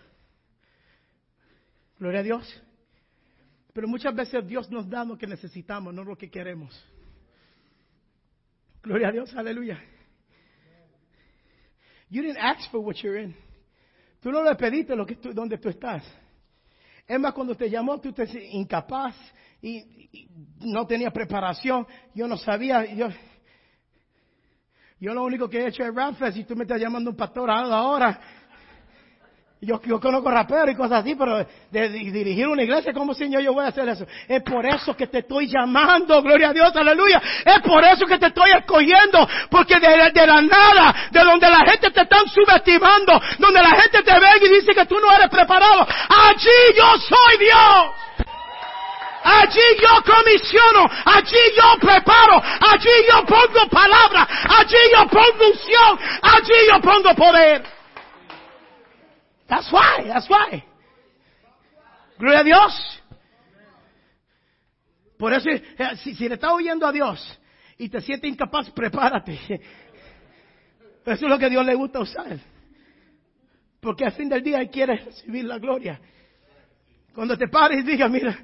Gloria 2.00 2.22
a 2.22 2.24
Dios. 2.24 2.64
Pero 3.74 3.86
muchas 3.86 4.16
veces 4.16 4.48
Dios 4.48 4.72
nos 4.72 4.90
da 4.90 5.04
lo 5.04 5.18
que 5.18 5.28
necesitamos, 5.28 5.94
no 5.94 6.06
lo 6.06 6.18
que 6.18 6.32
queremos. 6.32 6.74
Gloria 8.82 9.10
a 9.10 9.12
Dios, 9.12 9.36
aleluya. 9.36 9.84
You 12.10 12.22
didn't 12.22 12.40
ask 12.40 12.72
for 12.72 12.80
what 12.80 12.96
you're 13.04 13.22
in. 13.22 13.36
Tú 14.22 14.32
no 14.32 14.42
le 14.42 14.56
pediste 14.56 14.96
lo 14.96 15.06
que 15.06 15.18
tú, 15.18 15.34
donde 15.34 15.58
tú 15.58 15.68
estás. 15.68 16.02
Es 17.06 17.20
más, 17.20 17.34
cuando 17.34 17.58
te 17.58 17.70
llamó, 17.70 18.00
tú 18.00 18.14
te 18.14 18.24
incapaz 18.54 19.18
y, 19.62 20.30
no 20.62 20.88
tenía 20.88 21.12
preparación. 21.12 21.86
Yo 22.16 22.26
no 22.26 22.38
sabía. 22.38 22.86
Yo, 22.86 23.10
yo 25.04 25.14
lo 25.14 25.24
único 25.26 25.50
que 25.50 25.58
he 25.58 25.68
hecho 25.68 25.84
es 25.84 25.94
Ramfest 25.94 26.38
y 26.38 26.46
tú 26.46 26.56
me 26.56 26.64
estás 26.64 26.80
llamando 26.80 27.10
un 27.10 27.18
pastor 27.18 27.52
ahora. 27.52 28.18
Yo, 29.60 29.82
yo 29.84 30.00
conozco 30.00 30.32
raperos 30.32 30.72
y 30.72 30.76
cosas 30.76 31.02
así, 31.02 31.14
pero 31.16 31.46
de, 31.72 31.90
dirigir 31.90 32.48
una 32.48 32.64
iglesia, 32.64 32.94
¿cómo 32.94 33.14
Señor 33.14 33.42
yo 33.42 33.52
voy 33.52 33.66
a 33.66 33.68
hacer 33.68 33.86
eso? 33.90 34.06
Es 34.30 34.42
por 34.44 34.66
eso 34.66 34.96
que 34.96 35.08
te 35.08 35.20
estoy 35.20 35.48
llamando, 35.48 36.22
gloria 36.22 36.50
a 36.50 36.54
Dios, 36.54 36.74
aleluya. 36.74 37.22
Es 37.44 37.60
por 37.64 37.84
eso 37.84 38.06
que 38.06 38.18
te 38.18 38.28
estoy 38.28 38.52
escogiendo, 38.58 39.28
porque 39.50 39.78
de, 39.78 40.12
de 40.14 40.26
la 40.28 40.42
nada, 40.42 40.96
de 41.12 41.20
donde 41.20 41.50
la 41.50 41.70
gente 41.70 41.92
te 41.92 42.02
está 42.02 42.20
subestimando, 42.26 43.20
donde 43.40 43.62
la 43.62 43.72
gente 43.82 44.04
te 44.04 44.20
ve 44.20 44.28
y 44.42 44.56
dice 44.56 44.74
que 44.74 44.86
tú 44.86 44.96
no 45.00 45.12
eres 45.12 45.28
preparado, 45.30 45.86
allí 46.08 46.78
yo 46.78 46.98
soy 47.00 47.38
Dios. 47.40 48.13
Allí 49.24 49.62
yo 49.82 50.04
comisiono, 50.04 50.90
allí 51.06 51.38
yo 51.56 51.80
preparo, 51.80 52.42
allí 52.44 52.90
yo 53.10 53.26
pongo 53.26 53.70
palabra, 53.70 54.28
allí 54.60 54.78
yo 54.94 55.08
pongo 55.08 55.48
unción, 55.50 56.00
allí 56.22 56.54
yo 56.70 56.82
pongo 56.82 57.16
poder. 57.16 57.64
That's 59.48 59.72
why, 59.72 60.08
that's 60.08 60.30
why. 60.30 60.64
Gloria 62.18 62.40
a 62.40 62.44
Dios. 62.44 63.04
Por 65.18 65.34
eso, 65.34 65.50
eh, 65.50 65.62
si, 66.04 66.16
si 66.16 66.28
le 66.28 66.36
estás 66.36 66.52
oyendo 66.52 66.86
a 66.86 66.92
Dios 66.92 67.40
y 67.78 67.88
te 67.88 68.02
sientes 68.02 68.30
incapaz, 68.30 68.70
prepárate. 68.72 69.40
Eso 71.06 71.26
es 71.26 71.30
lo 71.30 71.38
que 71.38 71.50
Dios 71.50 71.66
le 71.66 71.76
gusta 71.76 72.00
usar. 72.00 72.38
Porque 73.80 74.06
al 74.06 74.14
fin 74.14 74.30
del 74.30 74.42
día 74.42 74.60
Él 74.60 74.70
quiere 74.70 74.98
recibir 74.98 75.46
la 75.46 75.60
gloria. 75.60 76.00
Cuando 77.14 77.38
te 77.38 77.48
pares 77.48 77.80
y 77.80 77.84
digas, 77.84 78.10
mira, 78.10 78.38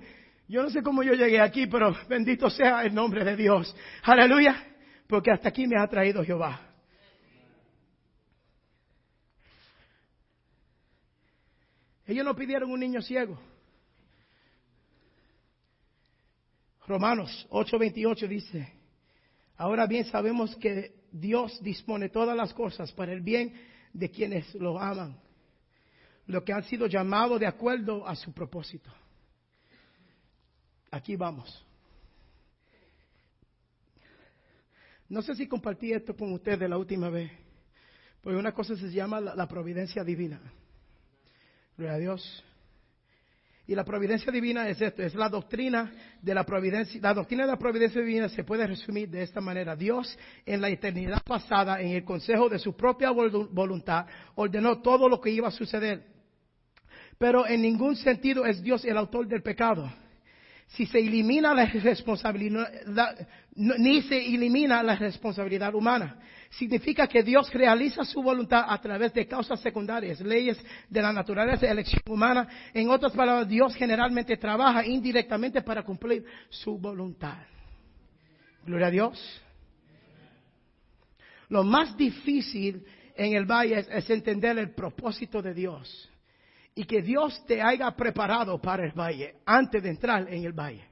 yo 0.50 0.64
no 0.64 0.72
sé 0.72 0.82
cómo 0.82 1.04
yo 1.04 1.14
llegué 1.14 1.40
aquí, 1.40 1.68
pero 1.68 1.96
bendito 2.08 2.50
sea 2.50 2.84
el 2.84 2.94
nombre 2.94 3.24
de 3.24 3.36
Dios. 3.36 3.74
Aleluya. 4.02 4.66
Porque 5.08 5.32
hasta 5.32 5.50
aquí 5.50 5.68
me 5.68 5.80
ha 5.80 5.88
traído 5.88 6.24
Jehová. 6.24 6.60
Ellos 12.08 12.26
no 12.26 12.36
pidieron 12.36 12.72
un 12.72 12.80
niño 12.80 13.00
ciego. 13.04 13.40
Romanos 16.88 17.48
8:28 17.52 18.28
dice, 18.28 18.74
ahora 19.56 19.86
bien 19.86 20.06
sabemos 20.06 20.56
que 20.56 20.96
Dios 21.12 21.62
dispone 21.62 22.10
todas 22.10 22.36
las 22.36 22.52
cosas 22.56 22.92
para 22.94 23.14
el 23.14 23.22
bien 23.22 23.54
de 23.94 24.10
quienes 24.10 24.56
lo 24.56 24.80
aman, 24.80 25.16
lo 26.26 26.44
que 26.44 26.52
han 26.52 26.64
sido 26.64 26.88
llamados 26.88 27.40
de 27.40 27.46
acuerdo 27.46 28.08
a 28.08 28.16
su 28.16 28.34
propósito. 28.34 28.92
Aquí 30.91 31.15
vamos. 31.15 31.65
No 35.08 35.21
sé 35.21 35.36
si 35.36 35.47
compartí 35.47 35.91
esto 35.91 36.15
con 36.15 36.32
ustedes 36.34 36.69
la 36.69 36.78
última 36.78 37.10
vez, 37.10 37.32
porque 38.21 38.38
una 38.38 38.52
cosa 38.52 38.75
se 38.75 38.91
llama 38.91 39.19
la 39.19 39.47
providencia 39.47 40.04
divina. 40.04 40.39
Gloria 41.75 41.95
a 41.95 41.99
Dios. 41.99 42.43
Y 43.65 43.75
la 43.75 43.86
providencia 43.86 44.32
divina 44.32 44.67
es 44.67 44.82
esto, 44.82 45.04
es 45.04 45.13
la 45.13 45.30
doctrina 45.30 45.91
de 46.21 46.34
la 46.34 46.43
providencia. 46.43 46.99
La 47.02 47.13
doctrina 47.13 47.45
de 47.45 47.52
la 47.52 47.60
providencia 47.60 48.02
divina 48.02 48.28
se 48.28 48.43
puede 48.43 48.65
resumir 48.65 49.10
de 49.10 49.21
esta 49.21 49.41
manera. 49.41 49.75
Dios 49.75 50.17
en 50.43 50.60
la 50.60 50.69
eternidad 50.69 51.21
pasada, 51.23 51.80
en 51.80 51.91
el 51.91 52.04
consejo 52.04 52.49
de 52.49 52.58
su 52.58 52.75
propia 52.75 53.12
voluntad, 53.12 54.08
ordenó 54.34 54.82
todo 54.82 55.08
lo 55.08 55.21
que 55.21 55.30
iba 55.30 55.49
a 55.49 55.52
suceder. 55.52 56.04
Pero 57.19 57.45
en 57.45 57.62
ningún 57.62 57.95
sentido 57.95 58.43
es 58.45 58.62
Dios 58.63 58.84
el 58.86 58.97
autor 58.97 59.28
del 59.28 59.43
pecado. 59.43 59.91
Si 60.70 60.86
se 60.86 61.00
elimina 61.00 61.54
la 61.54 61.66
responsabilidad, 61.66 63.28
ni 63.56 64.02
se 64.04 64.18
elimina 64.18 64.84
la 64.84 64.96
responsabilidad 64.96 65.74
humana 65.74 66.18
significa 66.50 67.08
que 67.08 67.24
Dios 67.24 67.52
realiza 67.54 68.04
su 68.04 68.22
voluntad 68.22 68.66
a 68.68 68.80
través 68.82 69.14
de 69.14 69.28
causas 69.28 69.60
secundarias, 69.60 70.20
leyes 70.22 70.58
de 70.90 71.02
la 71.02 71.14
naturaleza, 71.14 71.70
elección 71.70 72.02
humana. 72.08 72.48
En 72.74 72.90
otras 72.90 73.14
palabras, 73.14 73.48
Dios 73.48 73.76
generalmente 73.76 74.38
trabaja 74.38 74.86
indirectamente 74.86 75.62
para 75.62 75.84
cumplir 75.84 76.26
su 76.50 76.78
voluntad. 76.78 77.38
Gloria 78.66 78.88
a 78.88 78.92
Dios. 78.92 79.42
Lo 81.50 81.64
más 81.64 81.96
difícil 81.96 82.84
en 83.16 83.34
el 83.34 83.46
valle 83.46 83.86
es, 83.90 84.10
entender 84.10 84.58
el 84.58 84.72
propósito 84.72 85.42
de 85.42 85.54
Dios 85.54 86.09
y 86.80 86.86
que 86.86 87.02
Dios 87.02 87.44
te 87.46 87.62
haya 87.62 87.92
preparado 87.92 88.58
para 88.62 88.86
el 88.86 88.94
valle 88.98 89.36
antes 89.46 89.84
de 89.84 89.89
entrar 89.89 90.32
en 90.34 90.46
el 90.46 90.54
valle. 90.54 90.88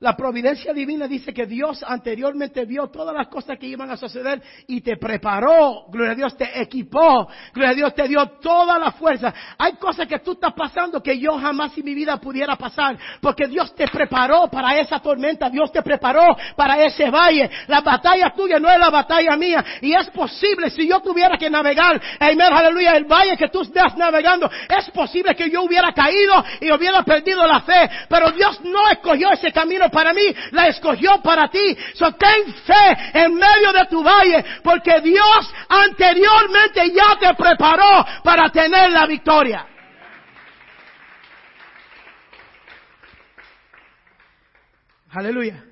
La 0.00 0.16
providencia 0.16 0.72
divina 0.72 1.06
dice 1.06 1.34
que 1.34 1.44
Dios 1.44 1.84
anteriormente 1.86 2.64
vio 2.64 2.88
todas 2.88 3.14
las 3.14 3.28
cosas 3.28 3.58
que 3.58 3.66
iban 3.66 3.90
a 3.90 3.98
suceder 3.98 4.42
y 4.66 4.80
te 4.80 4.96
preparó. 4.96 5.84
Gloria 5.90 6.12
a 6.12 6.14
Dios, 6.14 6.34
te 6.38 6.58
equipó. 6.58 7.28
Gloria 7.52 7.72
a 7.72 7.74
Dios, 7.74 7.94
te 7.94 8.08
dio 8.08 8.26
toda 8.40 8.78
la 8.78 8.92
fuerza. 8.92 9.34
Hay 9.58 9.74
cosas 9.74 10.08
que 10.08 10.20
tú 10.20 10.32
estás 10.32 10.54
pasando 10.54 11.02
que 11.02 11.18
yo 11.18 11.38
jamás 11.38 11.76
en 11.76 11.84
mi 11.84 11.92
vida 11.92 12.16
pudiera 12.16 12.56
pasar. 12.56 12.96
Porque 13.20 13.46
Dios 13.46 13.74
te 13.74 13.86
preparó 13.88 14.48
para 14.48 14.78
esa 14.78 15.00
tormenta. 15.00 15.50
Dios 15.50 15.70
te 15.70 15.82
preparó 15.82 16.34
para 16.56 16.82
ese 16.82 17.10
valle. 17.10 17.50
La 17.66 17.82
batalla 17.82 18.32
tuya 18.34 18.58
no 18.58 18.70
es 18.70 18.78
la 18.78 18.88
batalla 18.88 19.36
mía. 19.36 19.62
Y 19.82 19.92
es 19.92 20.08
posible 20.08 20.70
si 20.70 20.88
yo 20.88 21.00
tuviera 21.00 21.36
que 21.36 21.50
navegar. 21.50 22.00
Amén, 22.18 22.40
aleluya. 22.40 22.92
El 22.92 23.04
valle 23.04 23.36
que 23.36 23.48
tú 23.48 23.60
estás 23.60 23.94
navegando. 23.98 24.50
Es 24.78 24.90
posible 24.92 25.34
que 25.34 25.50
yo 25.50 25.62
hubiera 25.62 25.92
caído 25.92 26.42
y 26.58 26.72
hubiera 26.72 27.02
perdido 27.02 27.46
la 27.46 27.60
fe. 27.60 27.90
Pero 28.08 28.30
Dios 28.30 28.62
no 28.64 28.88
escogió 28.88 29.30
ese 29.32 29.52
camino 29.52 29.89
para 29.90 30.12
mí, 30.12 30.22
la 30.52 30.68
escogió 30.68 31.20
para 31.22 31.48
ti. 31.48 31.76
So 31.94 32.12
ten 32.12 32.54
fe 32.64 32.96
en 33.14 33.34
medio 33.34 33.72
de 33.72 33.86
tu 33.86 34.02
valle, 34.02 34.44
porque 34.62 35.00
Dios 35.00 35.52
anteriormente 35.68 36.92
ya 36.92 37.18
te 37.18 37.34
preparó 37.34 38.04
para 38.24 38.48
tener 38.50 38.90
la 38.90 39.06
victoria. 39.06 39.66
Aleluya. 45.10 45.64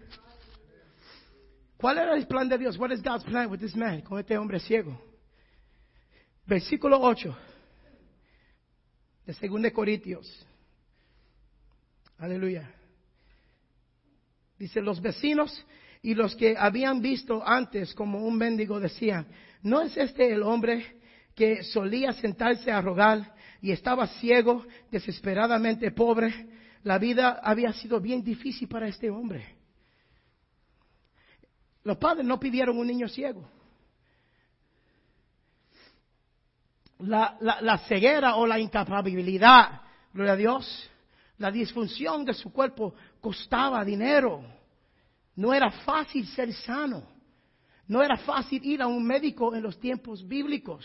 ¿Cuál 1.76 1.98
era 1.98 2.14
el 2.16 2.26
plan 2.26 2.48
de 2.48 2.58
Dios? 2.58 2.76
What 2.76 2.90
is 2.90 3.02
God's 3.02 3.24
plan 3.24 3.48
with 3.48 3.60
this 3.60 3.76
man? 3.76 4.00
Con 4.02 4.18
este 4.18 4.36
hombre 4.36 4.58
ciego. 4.58 5.00
Versículo 6.44 7.00
8 7.00 7.36
de 9.26 9.48
2 9.48 9.72
Corintios. 9.72 10.46
Aleluya. 12.18 12.68
Dice, 14.58 14.80
los 14.80 15.00
vecinos 15.00 15.64
y 16.02 16.14
los 16.14 16.34
que 16.34 16.56
habían 16.58 17.00
visto 17.00 17.46
antes 17.46 17.94
como 17.94 18.26
un 18.26 18.36
mendigo 18.36 18.80
decían, 18.80 19.26
¿no 19.62 19.80
es 19.80 19.96
este 19.96 20.32
el 20.32 20.42
hombre 20.42 21.00
que 21.34 21.62
solía 21.62 22.12
sentarse 22.12 22.72
a 22.72 22.80
rogar 22.80 23.34
y 23.60 23.70
estaba 23.70 24.06
ciego, 24.06 24.66
desesperadamente 24.90 25.92
pobre? 25.92 26.48
La 26.82 26.98
vida 26.98 27.40
había 27.42 27.72
sido 27.72 28.00
bien 28.00 28.22
difícil 28.22 28.68
para 28.68 28.88
este 28.88 29.10
hombre. 29.10 29.56
Los 31.84 31.96
padres 31.96 32.26
no 32.26 32.38
pidieron 32.40 32.78
un 32.78 32.86
niño 32.86 33.08
ciego. 33.08 33.48
La, 36.98 37.36
la, 37.40 37.60
la 37.60 37.78
ceguera 37.78 38.34
o 38.36 38.46
la 38.46 38.58
incapabilidad, 38.58 39.82
gloria 40.12 40.32
a 40.32 40.36
Dios, 40.36 40.90
la 41.38 41.50
disfunción 41.52 42.24
de 42.24 42.34
su 42.34 42.52
cuerpo 42.52 42.94
costaba 43.20 43.84
dinero. 43.84 44.44
No 45.36 45.52
era 45.54 45.70
fácil 45.70 46.26
ser 46.26 46.52
sano. 46.52 47.06
No 47.86 48.02
era 48.02 48.16
fácil 48.18 48.64
ir 48.64 48.82
a 48.82 48.86
un 48.86 49.04
médico 49.04 49.54
en 49.54 49.62
los 49.62 49.78
tiempos 49.78 50.26
bíblicos. 50.26 50.84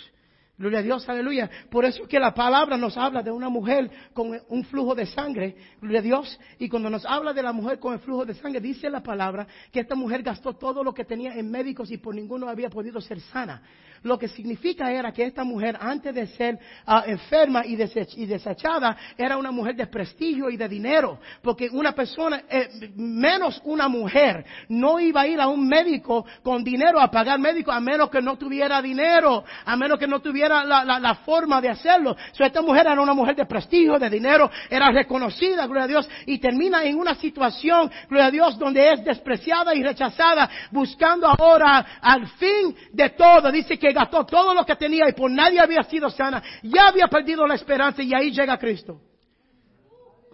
Gloria 0.55 0.79
a 0.79 0.83
Dios, 0.83 1.09
aleluya. 1.09 1.49
Por 1.71 1.83
eso 1.83 2.03
es 2.03 2.07
que 2.07 2.19
la 2.19 2.31
palabra 2.31 2.77
nos 2.77 2.95
habla 2.95 3.23
de 3.23 3.31
una 3.31 3.49
mujer 3.49 3.89
con 4.13 4.39
un 4.49 4.63
flujo 4.65 4.93
de 4.93 5.07
sangre. 5.07 5.55
Gloria 5.81 5.99
a 5.99 6.03
Dios. 6.03 6.39
Y 6.59 6.69
cuando 6.69 6.91
nos 6.91 7.03
habla 7.07 7.33
de 7.33 7.41
la 7.41 7.51
mujer 7.51 7.79
con 7.79 7.93
el 7.93 7.99
flujo 7.99 8.23
de 8.23 8.35
sangre, 8.35 8.61
dice 8.61 8.87
la 8.87 9.01
palabra 9.01 9.47
que 9.71 9.79
esta 9.79 9.95
mujer 9.95 10.21
gastó 10.21 10.53
todo 10.53 10.83
lo 10.83 10.93
que 10.93 11.05
tenía 11.05 11.33
en 11.33 11.49
médicos 11.49 11.89
y 11.89 11.97
por 11.97 12.13
ninguno 12.13 12.47
había 12.47 12.69
podido 12.69 13.01
ser 13.01 13.19
sana. 13.19 13.63
Lo 14.03 14.19
que 14.19 14.27
significa 14.27 14.91
era 14.91 15.11
que 15.11 15.23
esta 15.23 15.43
mujer, 15.43 15.77
antes 15.79 16.13
de 16.13 16.27
ser 16.27 16.59
uh, 16.85 17.09
enferma 17.09 17.65
y, 17.65 17.73
y, 17.73 18.25
desechada, 18.25 18.97
era 19.17 19.37
una 19.37 19.49
mujer 19.49 19.75
de 19.75 19.87
prestigio 19.87 20.49
y 20.49 20.57
de 20.57 20.67
dinero. 20.67 21.19
Porque 21.41 21.69
una 21.71 21.93
persona, 21.93 22.43
eh, 22.49 22.91
menos 22.95 23.61
una 23.63 23.87
mujer, 23.87 24.45
no 24.67 24.99
iba 24.99 25.21
a 25.21 25.27
ir 25.27 25.39
a 25.39 25.47
un 25.47 25.65
médico 25.65 26.25
con 26.43 26.63
dinero 26.63 26.99
a 26.99 27.09
pagar 27.09 27.39
médico 27.39 27.71
a 27.71 27.79
menos 27.79 28.09
que 28.09 28.21
no 28.21 28.37
tuviera 28.37 28.81
dinero, 28.81 29.45
a 29.65 29.77
menos 29.77 29.97
que 29.97 30.07
no 30.07 30.21
tuviera 30.21 30.42
la, 30.49 30.83
la, 30.83 30.99
la 30.99 31.15
forma 31.15 31.61
de 31.61 31.69
hacerlo. 31.69 32.15
So, 32.31 32.43
esta 32.43 32.61
mujer 32.61 32.87
era 32.87 33.01
una 33.01 33.13
mujer 33.13 33.35
de 33.35 33.45
prestigio, 33.45 33.97
de 33.99 34.09
dinero, 34.09 34.49
era 34.69 34.91
reconocida, 34.91 35.65
gloria 35.65 35.83
a 35.83 35.87
Dios, 35.87 36.09
y 36.25 36.39
termina 36.39 36.83
en 36.83 36.97
una 36.97 37.15
situación, 37.15 37.91
gloria 38.07 38.27
a 38.27 38.31
Dios, 38.31 38.57
donde 38.57 38.93
es 38.93 39.03
despreciada 39.03 39.73
y 39.75 39.83
rechazada, 39.83 40.49
buscando 40.71 41.27
ahora 41.27 41.99
al 42.01 42.27
fin 42.27 42.75
de 42.91 43.09
todo. 43.11 43.51
Dice 43.51 43.77
que 43.77 43.91
gastó 43.91 44.25
todo 44.25 44.53
lo 44.53 44.65
que 44.65 44.75
tenía 44.75 45.09
y 45.09 45.13
por 45.13 45.29
nadie 45.31 45.59
había 45.59 45.83
sido 45.83 46.09
sana. 46.09 46.41
Ya 46.63 46.87
había 46.87 47.07
perdido 47.07 47.45
la 47.47 47.55
esperanza 47.55 48.01
y 48.01 48.13
ahí 48.13 48.31
llega 48.31 48.57
Cristo. 48.57 48.99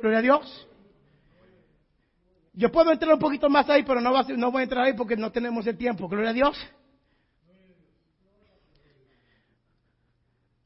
Gloria 0.02 0.20
a 0.20 0.22
Dios. 0.22 0.68
Yo 2.54 2.72
puedo 2.72 2.92
entrar 2.92 3.14
un 3.14 3.20
poquito 3.20 3.50
más 3.50 3.70
ahí, 3.70 3.84
pero 3.84 4.02
no, 4.02 4.12
va, 4.12 4.26
no 4.36 4.52
voy 4.52 4.62
a 4.62 4.64
entrar 4.64 4.86
ahí 4.86 4.94
porque 4.94 5.16
no 5.16 5.32
tenemos 5.32 5.66
el 5.68 5.78
tiempo. 5.78 6.08
Gloria 6.08 6.32
a 6.32 6.34
Dios. 6.34 6.58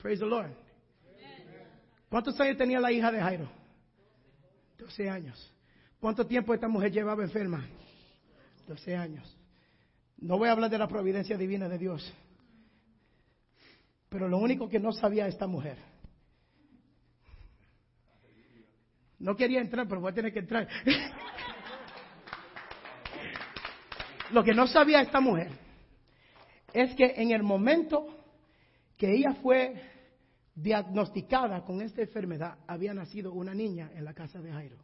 Praise 0.04 0.20
the 0.20 0.26
Lord. 0.26 0.52
¿Cuántos 2.10 2.38
años 2.42 2.58
tenía 2.58 2.82
la 2.82 2.92
hija 2.92 3.10
de 3.10 3.22
Jairo? 3.22 3.50
12 4.78 5.10
años. 5.10 5.54
¿Cuánto 5.98 6.28
tiempo 6.28 6.54
esta 6.54 6.68
mujer 6.68 6.92
llevaba 6.92 7.24
enferma? 7.24 7.66
12 8.68 8.98
años. 8.98 9.38
No 10.18 10.38
voy 10.38 10.50
a 10.50 10.52
hablar 10.52 10.70
de 10.70 10.78
la 10.78 10.90
providencia 10.90 11.38
divina 11.38 11.70
de 11.70 11.78
Dios. 11.78 12.14
Pero 14.10 14.28
lo 14.28 14.40
único 14.40 14.68
que 14.68 14.78
no 14.78 14.92
sabía 14.92 15.26
esta 15.26 15.48
mujer. 15.48 15.78
No 19.20 19.38
quería 19.38 19.62
entrar, 19.62 19.88
pero 19.88 20.02
voy 20.02 20.12
a 20.12 20.16
tener 20.16 20.34
que 20.34 20.40
entrar. 20.40 20.68
lo 24.32 24.44
que 24.44 24.54
no 24.54 24.68
sabía 24.68 25.00
esta 25.00 25.22
mujer 25.22 25.50
es 26.74 26.94
que 26.96 27.14
en 27.16 27.32
el 27.32 27.42
momento 27.42 28.06
que 28.98 29.10
ella 29.10 29.36
fue 29.42 29.93
diagnosticada 30.56 31.64
con 31.64 31.82
esta 31.82 32.02
enfermedad, 32.02 32.60
había 32.68 32.94
nacido 32.94 33.34
una 33.34 33.54
niña 33.54 33.92
en 33.94 34.06
la 34.06 34.14
casa 34.14 34.42
de 34.42 34.52
Jairo. 34.52 34.78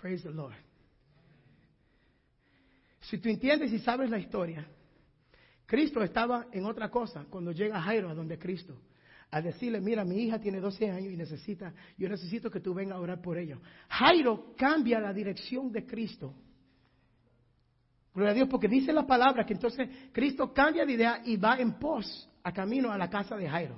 Praise 0.00 0.24
the 0.24 0.30
Lord. 0.30 0.54
Si 3.00 3.18
tú 3.18 3.28
entiendes 3.28 3.72
y 3.72 3.78
sabes 3.78 4.10
la 4.10 4.18
historia, 4.18 4.66
Cristo 5.66 6.02
estaba 6.02 6.46
en 6.52 6.64
otra 6.64 6.90
cosa 6.90 7.26
cuando 7.30 7.52
llega 7.52 7.80
Jairo 7.80 8.08
a 8.08 8.14
donde 8.14 8.38
Cristo. 8.38 8.76
A 9.30 9.40
decirle, 9.40 9.80
mira, 9.80 10.04
mi 10.04 10.16
hija 10.22 10.38
tiene 10.38 10.60
12 10.60 10.90
años 10.90 11.12
y 11.12 11.16
necesita, 11.16 11.72
yo 11.96 12.08
necesito 12.08 12.50
que 12.50 12.60
tú 12.60 12.72
vengas 12.72 12.96
a 12.96 13.00
orar 13.00 13.20
por 13.20 13.36
ella. 13.36 13.58
Jairo 13.88 14.54
cambia 14.56 15.00
la 15.00 15.12
dirección 15.12 15.72
de 15.72 15.84
Cristo. 15.84 16.34
Gloria 18.14 18.30
a 18.30 18.34
Dios, 18.34 18.48
porque 18.48 18.68
dice 18.68 18.92
la 18.92 19.06
palabra 19.06 19.44
que 19.44 19.54
entonces 19.54 19.88
Cristo 20.12 20.52
cambia 20.52 20.86
de 20.86 20.92
idea 20.92 21.22
y 21.24 21.36
va 21.36 21.56
en 21.58 21.78
pos 21.78 22.28
a 22.44 22.52
camino 22.52 22.92
a 22.92 22.98
la 22.98 23.08
casa 23.08 23.36
de 23.36 23.48
Jairo. 23.48 23.74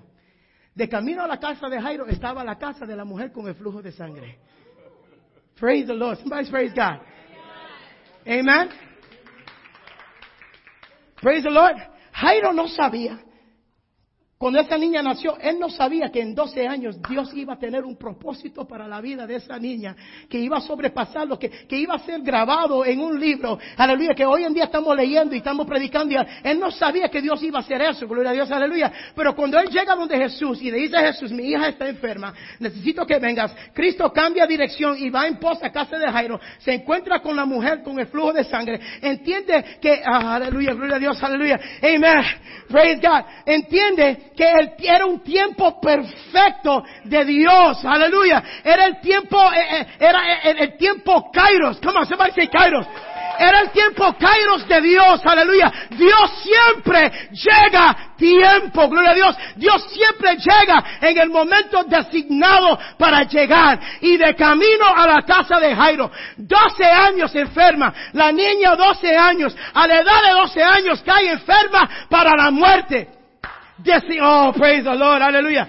De 0.75 0.89
camino 0.89 1.23
a 1.23 1.27
la 1.27 1.39
casa 1.39 1.69
de 1.69 1.81
Jairo 1.81 2.07
estaba 2.07 2.45
la 2.45 2.59
casa 2.59 2.85
de 2.85 2.97
la 2.97 3.05
mujer 3.05 3.33
con 3.33 3.47
el 3.47 3.55
flujo 3.55 3.81
de 3.81 3.93
sangre. 3.93 4.39
Praise 5.59 5.87
the 5.87 5.95
Lord. 5.95 6.19
Somebody 6.19 6.51
praise 6.51 6.75
God. 6.75 7.01
Amen. 8.27 8.69
Praise 11.23 11.45
the 11.45 11.51
Lord. 11.51 11.77
Jairo 12.13 12.53
no 12.53 12.69
sabía. 12.69 13.19
Cuando 14.39 14.61
esa 14.61 14.77
niña 14.77 15.03
nació, 15.03 15.39
él 15.39 15.59
no 15.59 15.71
sabía 15.71 16.11
que 16.11 16.21
en 16.21 16.35
12 16.35 16.69
años 16.69 17.01
Dios 17.09 17.31
iba 17.33 17.55
a 17.55 17.59
tener 17.59 17.87
un 17.87 17.97
propósito 17.97 18.69
para 18.69 18.87
la 18.87 19.01
vida 19.01 19.27
de 19.27 19.37
esa 19.37 19.59
niña, 19.59 19.97
que 20.29 20.39
iba 20.39 20.59
a 20.59 20.61
sobrepasar 20.61 21.27
lo 21.27 21.39
que, 21.39 21.49
que 21.49 21.79
iba 21.79 21.95
a 21.95 21.99
ser 22.01 22.21
grabado 22.21 22.85
en 22.85 23.01
un 23.01 23.19
libro, 23.19 23.59
aleluya, 23.79 24.15
que 24.15 24.27
hoy 24.27 24.45
en 24.45 24.53
día 24.53 24.65
estamos 24.65 24.95
leyendo 24.95 25.35
y 25.35 25.39
estamos 25.39 25.67
predicando. 25.67 26.13
Y 26.13 26.19
él 26.47 26.61
no 26.61 26.71
sabía 26.71 27.09
que 27.09 27.23
Dios 27.23 27.43
iba 27.43 27.61
a 27.61 27.63
hacer 27.63 27.81
eso, 27.81 28.07
gloria 28.07 28.33
a 28.33 28.35
Dios, 28.35 28.51
aleluya. 28.51 28.93
Pero 29.15 29.35
cuando 29.35 29.59
él 29.59 29.71
llega 29.71 29.95
donde 29.95 30.19
Jesús 30.19 30.61
y 30.61 30.71
le 30.71 30.81
dice 30.81 30.99
a 30.99 31.13
Jesús, 31.13 31.33
mi 31.33 31.45
hija 31.45 31.69
está 31.69 31.89
enferma, 31.89 32.35
necesito 32.61 33.07
que 33.07 33.19
vengas, 33.19 33.57
Cristo 33.73 34.13
cambia 34.13 34.47
dirección 34.47 34.99
y 34.99 35.09
va 35.09 35.27
en 35.27 35.39
pos 35.39 35.63
a 35.63 35.73
casa 35.73 35.97
de 35.97 36.13
Jairo, 36.13 36.39
se 36.59 36.75
encuentra 36.75 37.23
con 37.23 37.37
la 37.37 37.47
mujer 37.47 37.83
con 37.83 37.99
el 37.99 38.07
flujo 38.09 38.35
de 38.35 38.45
sangre, 38.45 38.81
entiende 39.01 39.79
que, 39.81 40.03
ah, 40.05 40.35
aleluya, 40.35 40.75
gloria 40.75 40.97
a 40.97 40.99
Dios, 40.99 41.23
aleluya, 41.23 41.59
amen, 41.81 42.23
praise 42.69 43.01
God, 43.01 43.25
entiende 43.47 44.26
que 44.37 44.47
era 44.83 45.07
un 45.07 45.21
tiempo 45.21 45.81
perfecto 45.81 46.85
de 47.05 47.25
Dios, 47.25 47.85
aleluya. 47.85 48.43
Era 48.63 48.87
el 48.87 49.01
tiempo, 49.01 49.39
eh, 49.53 49.81
eh, 49.81 49.87
era 49.99 50.43
el, 50.43 50.77
tiempo 50.77 51.31
Kairos, 51.33 51.81
come 51.81 51.99
on, 51.99 52.07
somebody 52.07 52.33
say 52.33 52.49
Kairos. 52.49 52.87
Era 53.39 53.61
el 53.61 53.71
tiempo 53.71 54.15
Kairos 54.19 54.67
de 54.69 54.81
Dios, 54.81 55.21
aleluya. 55.25 55.73
Dios 55.91 56.43
siempre 56.43 57.31
llega 57.33 58.15
tiempo, 58.17 58.89
gloria 58.89 59.11
a 59.11 59.15
Dios. 59.15 59.37
Dios 59.57 59.87
siempre 59.93 60.37
llega 60.37 60.85
en 61.01 61.19
el 61.19 61.31
momento 61.31 61.85
designado 61.85 62.79
para 62.99 63.25
llegar. 63.25 63.79
Y 64.01 64.17
de 64.17 64.35
camino 64.35 64.87
a 64.87 65.07
la 65.07 65.23
casa 65.23 65.59
de 65.59 65.75
Jairo, 65.75 66.11
12 66.37 66.85
años 66.85 67.35
enferma, 67.35 67.93
la 68.13 68.33
niña 68.33 68.77
12 68.77 69.17
años, 69.17 69.57
a 69.75 69.87
la 69.87 70.01
edad 70.01 70.23
de 70.23 70.33
12 70.33 70.63
años 70.63 71.03
cae 71.03 71.33
enferma 71.33 71.89
para 72.09 72.33
la 72.37 72.51
muerte. 72.51 73.16
Oh, 74.21 74.53
praise 74.57 74.85
the 74.85 74.95
Lord, 74.95 75.23
aleluya. 75.23 75.69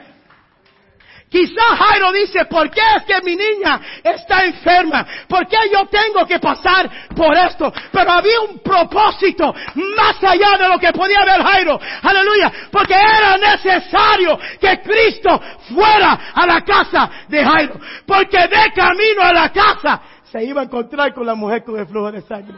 Quizá 1.30 1.76
Jairo 1.76 2.13
dice, 2.13 2.46
¿por 2.46 2.72
qué 2.72 2.82
es 2.96 3.04
que 3.04 3.22
mi 3.22 3.36
niña 3.36 3.82
está 4.02 4.46
enferma? 4.46 5.06
¿Por 5.28 5.46
qué 5.46 5.58
yo 5.74 5.86
tengo 5.88 6.26
que 6.26 6.39
pasar 6.39 6.89
por 7.13 7.36
esto? 7.36 7.72
Pero 7.91 8.12
había 8.12 8.39
un 8.41 8.60
propósito 8.60 9.54
más 9.76 10.24
allá 10.24 10.58
de 10.58 10.70
lo 10.70 10.80
que 10.80 10.93
podía 10.93 11.26
ver 11.26 11.41
Jairo. 11.41 11.78
Aleluya. 12.02 12.52
Porque 12.72 12.93
era 12.93 13.38
necesario 13.38 14.39
que 14.60 14.82
Cristo 14.82 15.41
fuera 15.74 16.32
a 16.34 16.46
la 16.46 16.62
casa 16.62 17.10
de 17.28 17.43
Jairo. 17.43 17.78
Porque 18.06 18.48
de 18.48 18.72
camino 18.74 19.22
a 19.22 19.34
la 19.34 19.52
casa 19.52 20.02
se 20.32 20.46
iba 20.46 20.62
a 20.62 20.63
encontrar 20.63 21.13
con 21.13 21.26
la 21.26 21.36
mujer 21.36 21.62
con 21.65 21.78
el 21.78 21.88
flujo 21.88 22.10
de 22.10 22.22
sangre. 22.22 22.56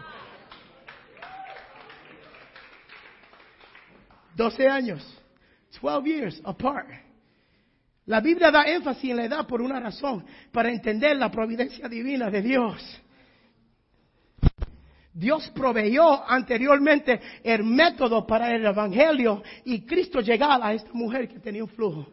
12 4.35 4.69
años. 4.69 5.18
12 5.81 6.05
years 6.05 6.41
apart. 6.43 6.87
La 8.05 8.21
Biblia 8.21 8.49
da 8.49 8.63
énfasis 8.63 9.11
en 9.11 9.17
la 9.17 9.25
edad 9.25 9.47
por 9.47 9.61
una 9.61 9.79
razón, 9.79 10.25
para 10.51 10.71
entender 10.71 11.15
la 11.15 11.29
providencia 11.29 11.87
divina 11.87 12.29
de 12.29 12.41
Dios. 12.41 13.01
Dios 15.13 15.51
proveyó 15.53 16.27
anteriormente 16.27 17.19
el 17.43 17.63
método 17.63 18.25
para 18.25 18.55
el 18.55 18.65
Evangelio 18.65 19.43
y 19.65 19.85
Cristo 19.85 20.21
llegaba 20.21 20.67
a 20.67 20.73
esta 20.73 20.91
mujer 20.93 21.27
que 21.27 21.39
tenía 21.39 21.63
un 21.63 21.69
flujo. 21.69 22.07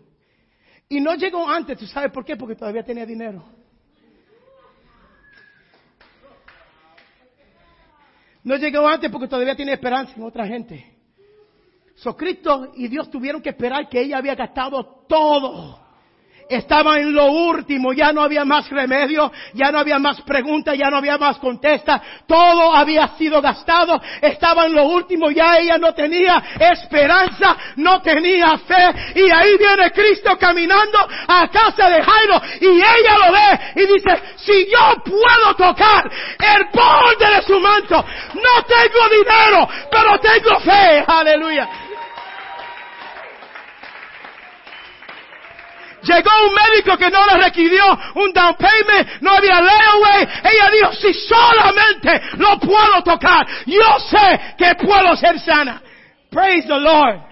Y 0.89 1.01
no 1.01 1.15
llegó 1.15 1.49
antes, 1.49 1.79
¿tú 1.79 1.87
sabes 1.87 2.11
por 2.11 2.25
qué? 2.25 2.37
Porque 2.37 2.57
todavía 2.57 2.83
tenía 2.83 3.07
dinero. 3.07 3.45
No 8.45 8.57
llegó 8.57 8.87
antes 8.87 9.11
porque 9.11 9.29
todavía 9.29 9.57
tiene 9.57 9.73
esperanza 9.73 10.13
en 10.17 10.23
otra 10.23 10.47
gente. 10.47 10.96
So 11.97 12.15
y 12.75 12.89
Dios 12.89 13.11
tuvieron 13.11 13.41
que 13.41 13.51
esperar 13.51 13.89
que 13.89 14.01
ella 14.01 14.19
había 14.19 14.35
gastado 14.35 15.05
todo. 15.09 15.81
estaba 16.49 16.99
en 16.99 17.13
lo 17.13 17.27
último, 17.27 17.93
ya 17.93 18.13
no 18.13 18.23
había 18.23 18.45
más 18.45 18.69
remedio, 18.71 19.33
ya 19.55 19.73
no 19.73 19.79
había 19.79 19.99
más 19.99 20.21
preguntas, 20.21 20.77
ya 20.79 20.91
no 20.91 20.99
había 20.99 21.19
más 21.19 21.39
contesta, 21.39 22.01
todo 22.29 22.73
había 22.73 23.09
sido 23.17 23.41
gastado, 23.41 24.01
estaba 24.21 24.67
en 24.67 24.75
lo 24.75 24.85
último, 24.85 25.31
ya 25.31 25.57
ella 25.59 25.79
no 25.79 25.93
tenía 25.95 26.41
esperanza, 26.61 27.57
no 27.77 28.01
tenía 28.01 28.59
fe, 28.59 28.95
y 29.17 29.31
ahí 29.31 29.57
viene 29.59 29.91
Cristo 29.91 30.37
caminando 30.39 30.99
a 31.27 31.49
casa 31.49 31.89
de 31.89 32.03
Jairo, 32.03 32.41
y 32.61 32.67
ella 32.67 33.27
lo 33.27 33.33
ve 33.33 33.83
y 33.83 33.87
dice, 33.95 34.23
si 34.37 34.67
yo 34.71 35.03
puedo 35.03 35.55
tocar 35.57 36.09
el 36.39 36.67
borde 36.73 37.37
de 37.37 37.43
su 37.43 37.59
manto, 37.59 38.05
no 38.35 38.63
tengo 38.63 39.09
dinero, 39.11 39.69
pero 39.91 40.21
tengo 40.21 40.61
fe, 40.61 41.05
aleluya. 41.07 41.86
Llegó 46.07 46.31
un 46.49 46.55
médico 46.55 46.97
que 46.97 47.11
no 47.11 47.27
le 47.27 47.45
requirió 47.45 47.85
un 48.15 48.33
down 48.33 48.55
payment, 48.57 49.21
no 49.21 49.33
había 49.33 49.61
layaway. 49.61 50.29
Ella 50.45 50.71
dijo, 50.73 50.93
si 50.93 51.13
solamente 51.15 52.21
lo 52.37 52.59
puedo 52.61 53.03
tocar, 53.03 53.47
yo 53.67 53.99
sé 54.11 54.55
que 54.57 54.75
puedo 54.77 55.17
ser 55.17 55.41
sana. 55.41 55.83
Praise 56.31 56.67
the 56.67 56.79
Lord. 56.79 57.23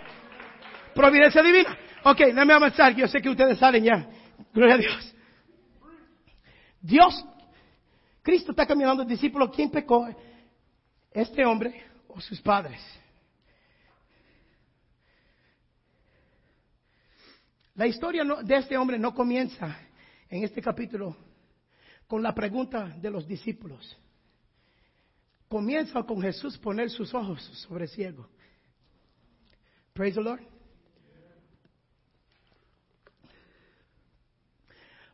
Providencia 0.95 1.43
divina. 1.43 1.77
Ok, 2.05 2.19
déjame 2.19 2.53
avanzar, 2.53 2.95
yo 2.95 3.07
sé 3.07 3.21
que 3.21 3.29
ustedes 3.29 3.59
salen 3.59 3.85
ya. 3.85 4.07
Gloria 4.53 4.75
a 4.75 4.79
Dios. 4.79 5.15
Dios, 6.81 7.25
Cristo 8.23 8.51
está 8.51 8.67
caminando 8.67 9.05
discípulo. 9.05 9.51
¿Quién 9.51 9.71
pecó? 9.71 10.09
¿Este 11.13 11.45
hombre 11.45 11.85
o 12.09 12.21
sus 12.21 12.41
padres? 12.41 12.81
La 17.75 17.87
historia 17.87 18.25
de 18.25 18.57
este 18.57 18.77
hombre 18.77 18.99
no 18.99 19.13
comienza 19.15 19.77
en 20.29 20.45
este 20.45 20.63
capítulo 20.63 21.17
con 22.07 22.23
la 22.23 22.33
pregunta 22.35 22.89
de 23.01 23.11
los 23.11 23.27
discípulos. 23.27 23.97
Comienza 25.49 26.03
con 26.05 26.21
Jesús 26.23 26.57
poner 26.59 26.89
sus 26.89 27.13
ojos 27.13 27.43
sobre 27.69 27.85
el 27.85 27.91
ciego. 27.91 28.29
Praise 29.93 30.15
the 30.15 30.23
Lord. 30.23 30.43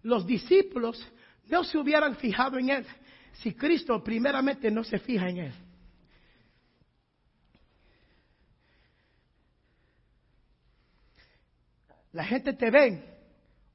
Los 0.02 0.26
discípulos 0.26 1.02
no 1.46 1.64
se 1.64 1.78
hubieran 1.78 2.16
fijado 2.16 2.58
en 2.58 2.70
él 2.70 2.86
si 3.34 3.54
Cristo 3.54 4.02
primeramente 4.02 4.70
no 4.70 4.84
se 4.84 4.98
fija 4.98 5.28
en 5.28 5.38
él. 5.38 5.54
La 12.12 12.24
gente 12.24 12.52
te 12.54 12.70
ve 12.70 13.02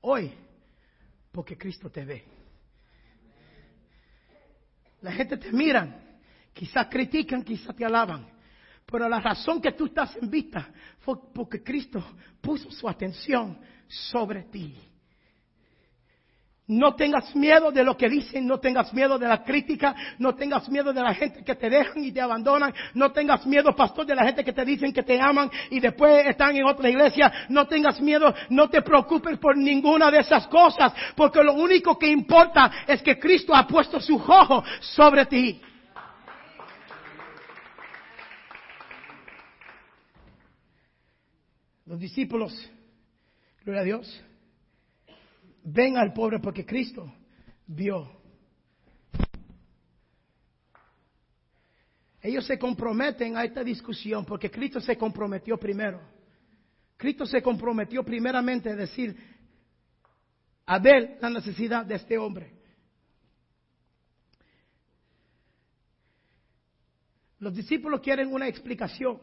hoy 0.02 0.32
porque 1.32 1.58
Cristo 1.58 1.90
te 1.90 2.04
ve. 2.04 2.24
La 5.02 5.12
gente 5.12 5.38
te 5.38 5.52
mira, 5.52 6.02
quizás 6.54 6.88
critican, 6.88 7.44
quizás 7.44 7.76
te 7.76 7.86
alaban. 7.86 8.28
Pero 8.86 9.10
la 9.10 9.20
razón 9.20 9.62
que 9.62 9.72
tú 9.72 9.86
estás 9.86 10.16
en 10.18 10.30
vista 10.30 10.70
fue 11.00 11.16
porque 11.34 11.64
Cristo 11.64 12.04
puso 12.42 12.72
su 12.72 12.88
atención 12.88 13.60
sobre 13.88 14.44
ti. 14.44 14.76
No 16.68 16.96
tengas 16.96 17.36
miedo 17.36 17.72
de 17.72 17.84
lo 17.84 17.96
que 17.96 18.10
dicen, 18.10 18.48
no 18.48 18.60
tengas 18.60 18.92
miedo 18.92 19.20
de 19.20 19.28
la 19.28 19.44
crítica, 19.44 19.96
no 20.18 20.34
tengas 20.34 20.68
miedo 20.68 20.92
de 20.94 21.02
la 21.02 21.14
gente 21.14 21.44
que 21.44 21.54
te 21.54 21.70
dejan 21.70 22.04
y 22.04 22.12
te 22.12 22.20
abandonan, 22.20 22.74
no 22.96 23.12
tengas 23.12 23.46
miedo, 23.46 23.76
pastor, 23.76 24.08
de 24.08 24.16
la 24.16 24.26
gente 24.26 24.44
que 24.44 24.52
te 24.52 24.66
dicen 24.66 24.92
que 24.92 25.04
te 25.04 25.22
aman 25.22 25.52
y 25.70 25.80
después 25.80 26.26
están 26.26 26.56
en 26.58 26.66
otra 26.66 26.90
iglesia, 26.90 27.32
no 27.50 27.68
tengas 27.68 28.02
miedo, 28.02 28.34
no 28.50 28.68
te 28.68 28.82
preocupes 28.82 29.38
por 29.38 29.56
ninguna 29.56 30.10
de 30.10 30.20
esas 30.20 30.48
cosas, 30.48 30.92
porque 31.16 31.44
lo 31.44 31.54
único 31.54 32.00
que 32.00 32.08
importa 32.08 32.72
es 32.88 33.00
que 33.04 33.20
Cristo 33.20 33.54
ha 33.54 33.68
puesto 33.68 34.00
su 34.00 34.16
ojo 34.16 34.64
sobre 34.80 35.28
ti. 35.28 35.62
Los 41.86 42.00
discípulos, 42.00 42.72
gloria 43.64 43.82
a 43.82 43.86
Dios, 43.86 44.24
ven 45.66 45.98
al 45.98 46.14
pobre 46.14 46.40
porque 46.40 46.66
Cristo 46.66 47.12
vio. 47.66 48.24
Ellos 52.22 52.46
se 52.46 52.58
comprometen 52.58 53.36
a 53.36 53.44
esta 53.44 53.64
discusión 53.64 54.26
porque 54.26 54.50
Cristo 54.50 54.80
se 54.80 54.98
comprometió 54.98 55.58
primero. 55.58 56.02
Cristo 56.98 57.26
se 57.26 57.42
comprometió 57.42 58.04
primeramente 58.04 58.70
a 58.70 58.76
decir, 58.76 59.16
a 60.66 60.80
ver 60.80 61.18
la 61.22 61.30
necesidad 61.30 61.86
de 61.86 61.96
este 61.96 62.18
hombre. 62.18 62.54
Los 67.40 67.54
discípulos 67.54 68.02
quieren 68.02 68.34
una 68.34 68.48
explicación, 68.48 69.20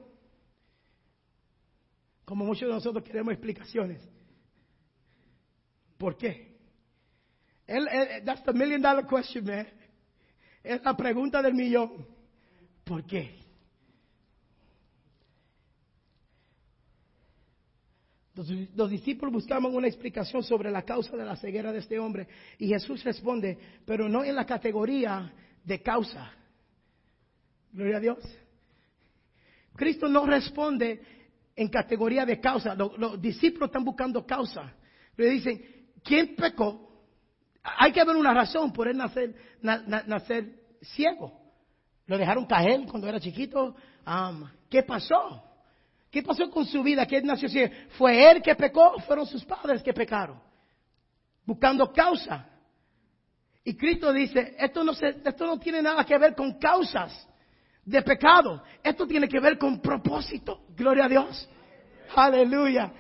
como 2.25 2.45
muchos 2.45 2.69
de 2.69 2.75
nosotros 2.75 3.03
queremos 3.03 3.33
explicaciones. 3.33 4.07
¿Por 6.03 6.17
qué? 6.17 6.59
that's 8.25 8.43
the 8.43 8.53
million 8.53 8.83
dollar 8.83 9.07
question, 9.07 9.45
man. 9.45 9.69
Es 10.65 10.83
la 10.83 10.97
pregunta 10.97 11.41
del 11.41 11.55
millón. 11.55 12.05
¿Por 12.83 13.07
qué? 13.07 13.39
Los, 18.35 18.51
los, 18.75 18.91
discípulos 18.91 19.33
buscaban 19.33 19.73
una 19.73 19.87
explicación 19.87 20.43
sobre 20.43 20.73
la 20.73 20.83
causa 20.83 21.17
de 21.17 21.25
la 21.25 21.37
ceguera 21.37 21.71
de 21.71 21.79
este 21.79 22.01
hombre 22.01 22.27
y 22.59 22.67
Jesús 22.67 23.05
responde, 23.05 23.57
pero 23.87 24.09
no 24.09 24.25
en 24.25 24.35
la 24.35 24.45
categoría 24.45 25.33
de 25.63 25.83
causa. 25.83 26.33
Gloria 27.73 27.99
a 27.99 28.01
Dios. 28.01 28.19
Cristo 29.77 30.09
no 30.09 30.27
responde 30.27 31.01
en 31.55 31.69
categoría 31.69 32.27
de 32.27 32.41
causa. 32.41 32.75
Los, 32.75 32.99
los 32.99 33.23
discípulos 33.23 33.69
están 33.69 33.85
buscando 33.85 34.27
causa. 34.27 34.75
Le 35.17 35.29
dicen, 35.29 35.82
¿quién 36.03 36.35
pecó? 36.37 36.91
Hay 37.63 37.93
que 37.93 38.01
haber 38.01 38.17
una 38.17 38.35
razón 38.35 38.73
por 38.73 38.89
él 38.89 38.97
nacer, 38.97 40.45
ciego. 40.83 41.41
Lo 42.07 42.19
dejaron 42.19 42.47
caer 42.47 42.85
cuando 42.87 43.09
era 43.09 43.21
chiquito. 43.21 43.77
¿Qué 44.69 44.83
pasó? 44.83 45.45
¿Qué 46.11 46.23
pasó 46.23 46.51
con 46.51 46.67
su 46.67 46.83
vida? 46.83 47.07
¿Qué 47.07 47.23
nació 47.23 47.49
ciego? 47.49 47.73
¿Fue 47.97 48.31
él 48.31 48.43
que 48.43 48.55
pecó 48.55 48.99
fueron 49.07 49.27
sus 49.27 49.45
padres 49.45 49.83
que 49.83 49.93
pecaron? 49.93 50.41
Buscando 51.45 51.93
causa. 51.93 52.49
Y 53.65 53.75
Cristo 53.77 54.13
dice, 54.13 54.57
esto 54.59 54.83
no, 54.83 54.93
se, 54.93 55.21
esto 55.25 55.47
no 55.47 55.59
tiene 55.59 55.81
nada 55.81 56.05
que 56.05 56.19
ver 56.19 56.35
con 56.35 56.59
causas 56.59 57.29
de 57.85 58.03
pecado. 58.03 58.63
Esto 58.83 59.07
tiene 59.07 59.29
que 59.29 59.41
ver 59.41 59.57
con 59.57 59.81
propósito. 59.81 60.63
Gloria 60.77 61.05
a 61.05 61.09
Dios. 61.09 61.49
Aleluya. 62.15 62.93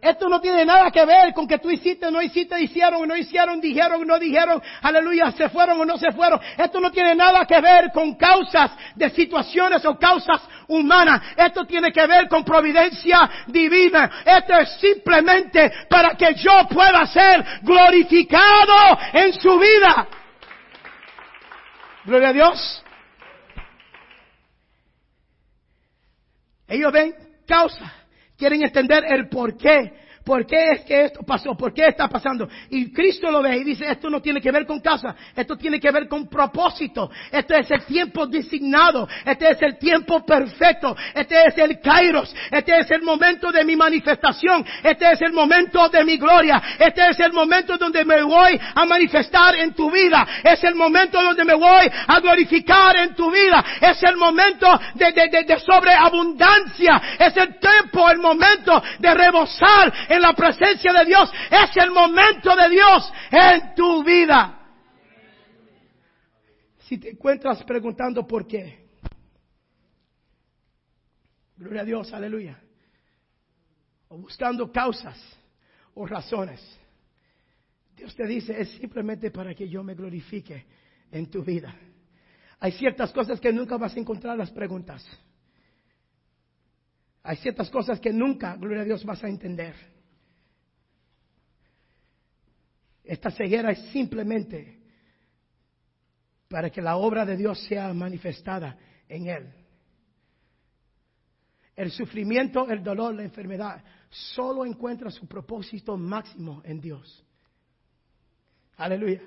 Esto 0.00 0.28
no 0.28 0.40
tiene 0.40 0.64
nada 0.64 0.90
que 0.90 1.04
ver 1.04 1.32
con 1.32 1.48
que 1.48 1.58
tú 1.58 1.70
hiciste, 1.70 2.10
no 2.10 2.20
hiciste, 2.20 2.60
hicieron 2.60 3.08
no 3.08 3.16
hicieron, 3.16 3.60
dijeron 3.60 4.06
no 4.06 4.18
dijeron, 4.18 4.62
aleluya, 4.82 5.32
se 5.32 5.48
fueron 5.48 5.80
o 5.80 5.84
no 5.84 5.96
se 5.96 6.12
fueron. 6.12 6.38
Esto 6.56 6.80
no 6.80 6.90
tiene 6.90 7.14
nada 7.14 7.46
que 7.46 7.60
ver 7.60 7.90
con 7.92 8.14
causas 8.14 8.72
de 8.94 9.10
situaciones 9.10 9.84
o 9.86 9.98
causas 9.98 10.42
humanas. 10.68 11.22
Esto 11.36 11.64
tiene 11.64 11.90
que 11.92 12.06
ver 12.06 12.28
con 12.28 12.44
providencia 12.44 13.28
divina. 13.46 14.22
Esto 14.24 14.58
es 14.58 14.76
simplemente 14.80 15.72
para 15.88 16.14
que 16.14 16.34
yo 16.34 16.68
pueda 16.68 17.06
ser 17.06 17.44
glorificado 17.62 18.98
en 19.14 19.32
su 19.32 19.58
vida. 19.58 20.08
Gloria 22.04 22.28
a 22.28 22.32
Dios. 22.32 22.84
Ellos 26.68 26.92
ven 26.92 27.14
causa 27.46 27.95
quieren 28.36 28.62
entender 28.62 29.04
el 29.08 29.28
por 29.28 29.56
qué 29.56 29.92
¿Por 30.26 30.44
qué 30.44 30.72
es 30.72 30.80
que 30.80 31.04
esto 31.04 31.20
pasó? 31.22 31.54
¿Por 31.56 31.72
qué 31.72 31.86
está 31.86 32.08
pasando? 32.08 32.48
Y 32.68 32.92
Cristo 32.92 33.30
lo 33.30 33.42
ve 33.42 33.58
y 33.58 33.62
dice, 33.62 33.88
esto 33.88 34.10
no 34.10 34.20
tiene 34.20 34.40
que 34.40 34.50
ver 34.50 34.66
con 34.66 34.80
casa, 34.80 35.14
esto 35.36 35.56
tiene 35.56 35.78
que 35.78 35.88
ver 35.92 36.08
con 36.08 36.28
propósito. 36.28 37.08
Este 37.30 37.60
es 37.60 37.70
el 37.70 37.84
tiempo 37.84 38.26
designado, 38.26 39.08
este 39.24 39.50
es 39.50 39.62
el 39.62 39.78
tiempo 39.78 40.26
perfecto, 40.26 40.96
este 41.14 41.46
es 41.46 41.56
el 41.58 41.80
kairos, 41.80 42.34
este 42.50 42.76
es 42.76 42.90
el 42.90 43.02
momento 43.02 43.52
de 43.52 43.64
mi 43.64 43.76
manifestación, 43.76 44.66
este 44.82 45.12
es 45.12 45.22
el 45.22 45.32
momento 45.32 45.88
de 45.90 46.02
mi 46.02 46.16
gloria, 46.16 46.60
este 46.80 47.08
es 47.08 47.20
el 47.20 47.32
momento 47.32 47.78
donde 47.78 48.04
me 48.04 48.20
voy 48.24 48.60
a 48.74 48.84
manifestar 48.84 49.54
en 49.54 49.74
tu 49.74 49.92
vida, 49.92 50.26
es 50.42 50.64
el 50.64 50.74
momento 50.74 51.22
donde 51.22 51.44
me 51.44 51.54
voy 51.54 51.88
a 52.08 52.18
glorificar 52.18 52.96
en 52.96 53.14
tu 53.14 53.30
vida, 53.30 53.64
es 53.80 54.02
el 54.02 54.16
momento 54.16 54.76
de, 54.94 55.12
de 55.12 55.58
sobreabundancia, 55.60 57.00
es 57.16 57.36
el 57.36 57.60
tiempo, 57.60 58.10
el 58.10 58.18
momento 58.18 58.82
de 58.98 59.14
rebosar 59.14 59.92
en 60.16 60.22
la 60.22 60.34
presencia 60.34 60.92
de 60.92 61.04
Dios. 61.04 61.30
Es 61.50 61.76
el 61.76 61.90
momento 61.90 62.54
de 62.56 62.68
Dios 62.68 63.12
en 63.30 63.74
tu 63.74 64.02
vida. 64.02 64.52
Si 66.80 66.98
te 66.98 67.10
encuentras 67.10 67.62
preguntando 67.64 68.26
por 68.26 68.46
qué. 68.46 68.86
Gloria 71.56 71.82
a 71.82 71.84
Dios, 71.84 72.12
aleluya. 72.12 72.60
O 74.08 74.18
buscando 74.18 74.70
causas. 74.70 75.18
o 75.98 76.06
razones. 76.06 76.60
Dios 77.96 78.14
te 78.14 78.26
dice, 78.26 78.60
es 78.60 78.68
simplemente 78.72 79.30
para 79.30 79.54
que 79.54 79.66
yo 79.66 79.82
me 79.82 79.94
glorifique 79.94 80.66
en 81.10 81.30
tu 81.30 81.42
vida. 81.42 81.74
Hay 82.60 82.72
ciertas 82.72 83.12
cosas 83.12 83.40
que 83.40 83.50
nunca 83.50 83.78
vas 83.78 83.96
a 83.96 84.00
encontrar 84.00 84.36
las 84.36 84.50
preguntas. 84.50 85.02
Hay 87.22 87.36
ciertas 87.38 87.70
cosas 87.70 87.98
que 87.98 88.12
nunca, 88.12 88.56
gloria 88.56 88.82
a 88.82 88.84
Dios, 88.84 89.04
vas 89.04 89.24
a 89.24 89.28
entender. 89.28 89.74
Esta 93.06 93.30
ceguera 93.30 93.70
es 93.70 93.78
simplemente 93.92 94.80
para 96.48 96.70
que 96.70 96.82
la 96.82 96.96
obra 96.96 97.24
de 97.24 97.36
Dios 97.36 97.64
sea 97.66 97.92
manifestada 97.94 98.76
en 99.08 99.28
Él. 99.28 99.52
El 101.76 101.90
sufrimiento, 101.92 102.68
el 102.68 102.82
dolor, 102.82 103.14
la 103.14 103.22
enfermedad, 103.22 103.84
solo 104.10 104.64
encuentra 104.64 105.10
su 105.10 105.26
propósito 105.26 105.96
máximo 105.96 106.62
en 106.64 106.80
Dios. 106.80 107.24
Aleluya. 108.76 109.22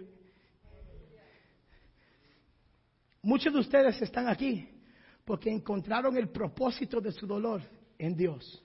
Muchos 3.22 3.54
de 3.54 3.60
ustedes 3.60 4.02
están 4.02 4.28
aquí 4.28 4.68
porque 5.24 5.52
encontraron 5.52 6.18
el 6.18 6.30
propósito 6.30 7.00
de 7.00 7.12
su 7.12 7.28
dolor 7.28 7.62
en 7.98 8.16
Dios. 8.16 8.64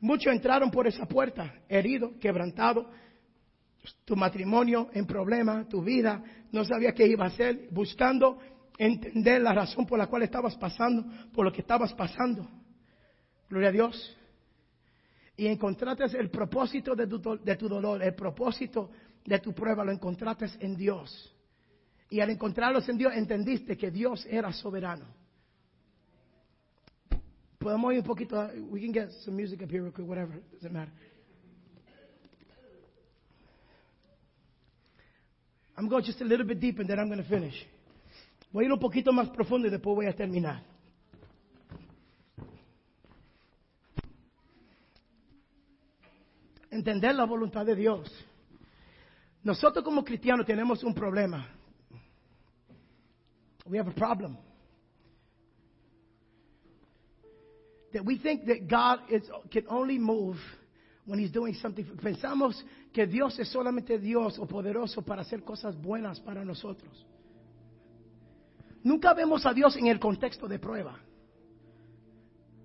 Muchos 0.00 0.32
entraron 0.34 0.70
por 0.70 0.86
esa 0.86 1.06
puerta, 1.06 1.62
herido, 1.68 2.18
quebrantado, 2.18 2.90
tu 4.04 4.16
matrimonio 4.16 4.88
en 4.92 5.06
problema, 5.06 5.66
tu 5.68 5.82
vida, 5.82 6.22
no 6.52 6.64
sabía 6.64 6.92
qué 6.92 7.06
iba 7.06 7.24
a 7.24 7.28
hacer, 7.28 7.68
buscando 7.70 8.38
entender 8.78 9.40
la 9.40 9.52
razón 9.52 9.86
por 9.86 9.98
la 9.98 10.06
cual 10.06 10.22
estabas 10.22 10.56
pasando, 10.56 11.04
por 11.32 11.44
lo 11.44 11.52
que 11.52 11.60
estabas 11.60 11.92
pasando. 11.94 12.48
Gloria 13.48 13.68
a 13.68 13.72
Dios. 13.72 14.16
Y 15.36 15.46
encontraste 15.46 16.18
el 16.18 16.30
propósito 16.30 16.94
de 16.94 17.06
tu, 17.06 17.38
de 17.38 17.56
tu 17.56 17.68
dolor, 17.68 18.02
el 18.02 18.14
propósito 18.14 18.90
de 19.24 19.38
tu 19.38 19.52
prueba, 19.52 19.84
lo 19.84 19.92
encontraste 19.92 20.46
en 20.60 20.76
Dios. 20.76 21.34
Y 22.08 22.20
al 22.20 22.30
encontrarlos 22.30 22.88
en 22.88 22.96
Dios, 22.96 23.12
entendiste 23.14 23.76
que 23.76 23.90
Dios 23.90 24.26
era 24.26 24.52
soberano. 24.52 25.06
Podemos 27.58 27.92
ir 27.92 27.98
un 27.98 28.04
poquito, 28.04 28.48
we 28.70 28.80
can 28.80 28.92
get 28.92 29.10
some 29.24 29.36
music 29.36 29.60
up 29.62 29.70
here 29.70 29.90
whatever, 29.98 30.40
doesn't 30.52 30.72
matter. 30.72 30.92
I'm 35.76 35.88
going 35.88 36.04
just 36.04 36.20
a 36.20 36.24
little 36.24 36.46
bit 36.46 36.58
deep 36.58 36.78
and 36.78 36.88
then 36.88 36.98
I'm 36.98 37.08
going 37.08 37.22
to 37.22 37.28
finish. 37.28 37.54
Voy 38.52 38.62
a 38.62 38.66
ir 38.66 38.72
un 38.72 38.78
poquito 38.78 39.12
más 39.12 39.28
profundo 39.28 39.68
y 39.68 39.70
después 39.70 39.94
voy 39.94 40.06
a 40.06 40.14
terminar. 40.14 40.62
Entender 46.70 47.14
la 47.14 47.24
voluntad 47.24 47.66
de 47.66 47.74
Dios. 47.74 48.10
Nosotros 49.42 49.84
como 49.84 50.04
cristianos 50.04 50.46
tenemos 50.46 50.82
un 50.82 50.94
problema. 50.94 51.46
We 53.68 53.78
have 53.78 53.88
a 53.88 53.94
problem. 53.94 54.38
That 57.92 58.04
we 58.04 58.18
think 58.18 58.46
that 58.46 58.68
God 58.68 59.00
is, 59.10 59.22
can 59.50 59.66
only 59.68 59.98
move 59.98 60.36
when 61.06 61.18
He's 61.20 61.32
doing 61.32 61.54
something. 61.54 61.84
Pensamos 62.02 62.64
que 62.92 63.06
Dios 63.06 63.38
es 63.38 63.48
solamente 63.48 63.98
Dios 63.98 64.38
o 64.38 64.46
poderoso 64.46 65.02
para 65.02 65.22
hacer 65.22 65.42
cosas 65.42 65.80
buenas 65.80 66.20
para 66.20 66.44
nosotros. 66.44 67.06
Nunca 68.82 69.14
vemos 69.14 69.44
a 69.46 69.52
Dios 69.52 69.76
en 69.76 69.86
el 69.86 69.98
contexto 69.98 70.46
de 70.46 70.58
prueba. 70.58 70.98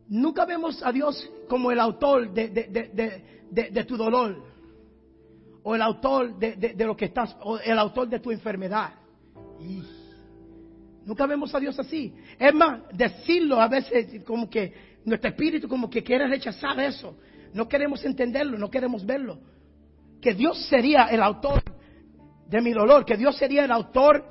Nunca 0.07 0.45
vemos 0.45 0.83
a 0.83 0.91
Dios 0.91 1.29
como 1.47 1.71
el 1.71 1.79
autor 1.79 2.33
de, 2.33 2.49
de 2.49 3.83
tu 3.85 3.97
dolor. 3.97 4.51
O 5.63 5.75
el 5.75 5.81
autor 5.81 6.37
de, 6.39 6.75
lo 6.85 6.97
que 6.97 7.05
estás, 7.05 7.35
o 7.41 7.59
el 7.59 7.77
autor 7.77 8.09
de 8.09 8.19
tu 8.19 8.31
enfermedad. 8.31 8.93
Nunca 11.05 11.25
vemos 11.27 11.53
a 11.53 11.59
Dios 11.59 11.77
así. 11.79 12.13
Es 12.37 12.53
más, 12.53 12.81
decirlo 12.93 13.61
a 13.61 13.67
veces 13.67 14.23
como 14.23 14.49
que 14.49 14.73
nuestro 15.05 15.29
espíritu 15.29 15.67
como 15.67 15.89
que 15.89 16.03
quiere 16.03 16.27
rechazar 16.27 16.79
eso. 16.79 17.15
No 17.53 17.67
queremos 17.67 18.03
entenderlo, 18.05 18.57
no 18.57 18.69
queremos 18.69 19.05
verlo. 19.05 19.39
Que 20.21 20.33
Dios 20.33 20.65
sería 20.67 21.05
el 21.05 21.21
autor 21.21 21.63
de 22.47 22.61
mi 22.61 22.71
dolor, 22.71 23.05
que 23.05 23.17
Dios 23.17 23.37
sería 23.37 23.65
el 23.65 23.71
autor 23.71 24.25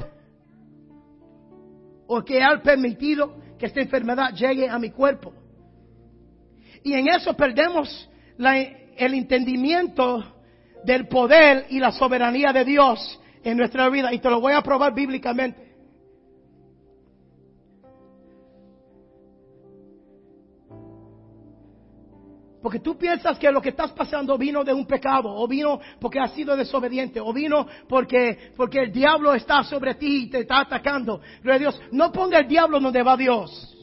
o 2.06 2.24
que 2.24 2.42
ha 2.42 2.60
permitido 2.62 3.36
que 3.58 3.66
esta 3.66 3.80
enfermedad 3.80 4.32
llegue 4.34 4.68
a 4.68 4.78
mi 4.78 4.90
cuerpo. 4.90 5.32
Y 6.82 6.94
en 6.94 7.08
eso 7.08 7.34
perdemos 7.34 8.08
el 8.38 9.14
entendimiento 9.14 10.24
del 10.84 11.08
poder 11.08 11.66
y 11.68 11.78
la 11.78 11.92
soberanía 11.92 12.52
de 12.52 12.64
Dios 12.64 13.20
en 13.44 13.56
nuestra 13.56 13.88
vida. 13.90 14.12
Y 14.12 14.18
te 14.18 14.30
lo 14.30 14.40
voy 14.40 14.54
a 14.54 14.62
probar 14.62 14.94
bíblicamente. 14.94 15.69
Porque 22.62 22.80
tú 22.80 22.98
piensas 22.98 23.38
que 23.38 23.50
lo 23.50 23.62
que 23.62 23.70
estás 23.70 23.92
pasando 23.92 24.36
vino 24.36 24.62
de 24.62 24.72
un 24.72 24.86
pecado, 24.86 25.34
o 25.34 25.48
vino 25.48 25.80
porque 25.98 26.20
has 26.20 26.32
sido 26.32 26.54
desobediente, 26.56 27.18
o 27.18 27.32
vino 27.32 27.66
porque, 27.88 28.52
porque 28.56 28.80
el 28.80 28.92
diablo 28.92 29.34
está 29.34 29.62
sobre 29.62 29.94
ti 29.94 30.24
y 30.24 30.30
te 30.30 30.40
está 30.40 30.61
atacando. 30.61 31.20
Gloria 31.42 31.58
Dios, 31.58 31.80
no 31.92 32.12
ponga 32.12 32.38
el 32.38 32.48
diablo 32.48 32.78
donde 32.78 33.02
va 33.02 33.16
Dios. 33.16 33.76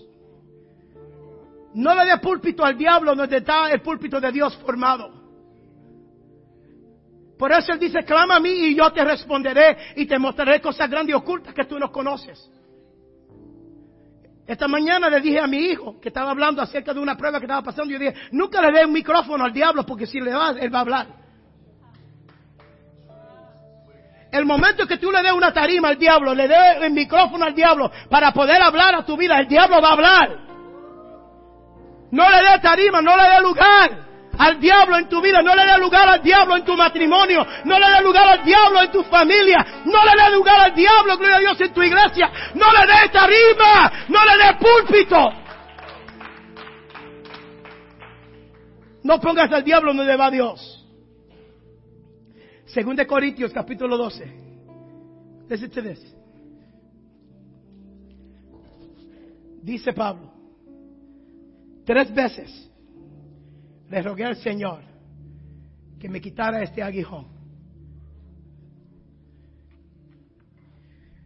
No 1.74 1.96
le 1.96 2.06
dé 2.06 2.18
púlpito 2.20 2.64
al 2.64 2.78
diablo 2.78 3.16
donde 3.16 3.38
está 3.38 3.72
el 3.72 3.82
púlpito 3.82 4.20
de 4.20 4.32
Dios 4.32 4.56
formado. 4.58 5.18
Por 7.38 7.52
eso 7.52 7.72
Él 7.72 7.80
dice, 7.80 8.04
clama 8.04 8.38
a 8.38 8.40
mí 8.40 8.50
y 8.50 8.76
yo 8.76 8.92
te 8.92 9.04
responderé 9.04 9.78
y 9.96 10.06
te 10.06 10.18
mostraré 10.18 10.60
cosas 10.60 10.90
grandes 10.90 11.14
y 11.14 11.18
ocultas 11.18 11.54
que 11.54 11.66
tú 11.66 11.78
no 11.80 11.92
conoces. 11.92 12.52
Esta 14.48 14.68
mañana 14.68 15.10
le 15.10 15.20
dije 15.20 15.40
a 15.40 15.48
mi 15.48 15.58
hijo 15.58 16.00
que 16.00 16.08
estaba 16.08 16.32
hablando 16.32 16.62
acerca 16.62 16.94
de 16.94 17.02
una 17.02 17.18
prueba 17.18 17.38
que 17.40 17.46
estaba 17.46 17.62
pasando. 17.62 17.92
Yo 17.92 18.00
dije, 18.00 18.16
nunca 18.32 18.62
le 18.62 18.72
dé 18.72 18.86
un 18.86 18.94
micrófono 18.94 19.44
al 19.44 19.52
diablo 19.52 19.86
porque 19.86 20.08
si 20.08 20.22
le 20.22 20.32
das, 20.32 20.56
él 20.58 20.74
va 20.74 20.80
a 20.80 20.82
hablar. 20.82 21.08
El 24.32 24.46
momento 24.46 24.88
que 24.88 24.98
tú 24.98 25.12
le 25.12 25.22
des 25.22 25.34
una 25.34 25.54
tarima 25.54 25.90
al 25.90 25.98
diablo, 25.98 26.34
le 26.34 26.48
des 26.48 26.82
el 26.82 26.94
micrófono 26.94 27.46
al 27.46 27.54
diablo 27.54 27.92
para 28.10 28.32
poder 28.32 28.62
hablar 28.62 28.96
a 28.96 29.06
tu 29.06 29.18
vida, 29.18 29.38
el 29.38 29.48
diablo 29.48 29.82
va 29.82 29.90
a 29.90 29.94
hablar. 29.94 30.40
No 32.12 32.30
le 32.30 32.38
dé 32.38 32.60
tarima, 32.62 33.02
no 33.02 33.18
le 33.18 33.24
dé 33.24 33.42
lugar 33.42 34.07
al 34.38 34.60
diablo 34.60 34.98
en 34.98 35.10
tu 35.10 35.22
vida, 35.22 35.42
no 35.42 35.56
le 35.56 35.66
dé 35.66 35.78
lugar 35.80 36.08
al 36.08 36.22
diablo 36.22 36.56
en 36.56 36.64
tu 36.64 36.76
matrimonio, 36.76 37.46
no 37.66 37.80
le 37.80 37.86
dé 37.90 38.02
lugar 38.04 38.28
al 38.28 38.44
diablo 38.44 38.82
en 38.82 38.92
tu 38.92 39.04
familia, 39.04 39.66
no 39.86 40.06
le 40.06 40.24
dé 40.24 40.36
lugar 40.36 40.60
al 40.60 40.76
diablo, 40.76 41.18
gloria 41.18 41.38
a 41.38 41.40
Dios, 41.40 41.62
en 41.62 41.74
tu 41.74 41.82
iglesia, 41.82 42.32
no 42.54 42.66
le 42.72 42.88
dé 42.88 43.10
tarima, 43.12 43.92
no 44.10 44.20
le 44.26 44.44
dé 44.44 44.58
púlpito. 44.60 45.34
No 49.04 49.20
pongas 49.20 49.52
al 49.52 49.64
diablo 49.64 49.94
donde 49.94 50.16
va 50.16 50.30
Dios. 50.30 50.86
Según 52.66 52.96
de 52.96 53.08
Corintios 53.08 53.54
capítulo 53.54 53.98
12. 53.98 54.48
Listen 55.50 55.72
to 55.72 55.82
this. 55.82 56.16
Dice 59.64 59.94
Pablo, 59.94 60.32
tres 61.86 62.14
veces 62.14 62.70
le 63.90 64.02
rogué 64.02 64.26
al 64.26 64.36
Señor 64.38 64.82
que 66.00 66.10
me 66.10 66.22
quitara 66.22 66.62
este 66.62 66.84
aguijón. 66.84 67.28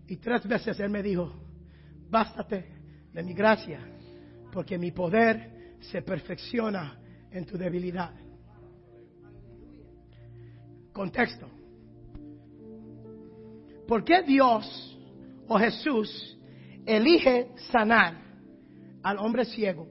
Y 0.07 0.17
tres 0.17 0.45
veces 0.47 0.79
Él 0.79 0.89
me 0.89 1.01
dijo, 1.01 1.33
bástate 2.09 2.65
de 3.13 3.23
mi 3.23 3.33
gracia, 3.33 3.79
porque 4.51 4.77
mi 4.77 4.91
poder 4.91 5.77
se 5.79 6.01
perfecciona 6.01 6.99
en 7.31 7.45
tu 7.45 7.57
debilidad. 7.57 8.13
Contexto. 10.91 11.49
¿Por 13.87 14.03
qué 14.03 14.21
Dios 14.23 14.99
o 15.47 15.57
Jesús 15.57 16.37
elige 16.85 17.51
sanar 17.71 18.21
al 19.03 19.17
hombre 19.17 19.45
ciego 19.45 19.87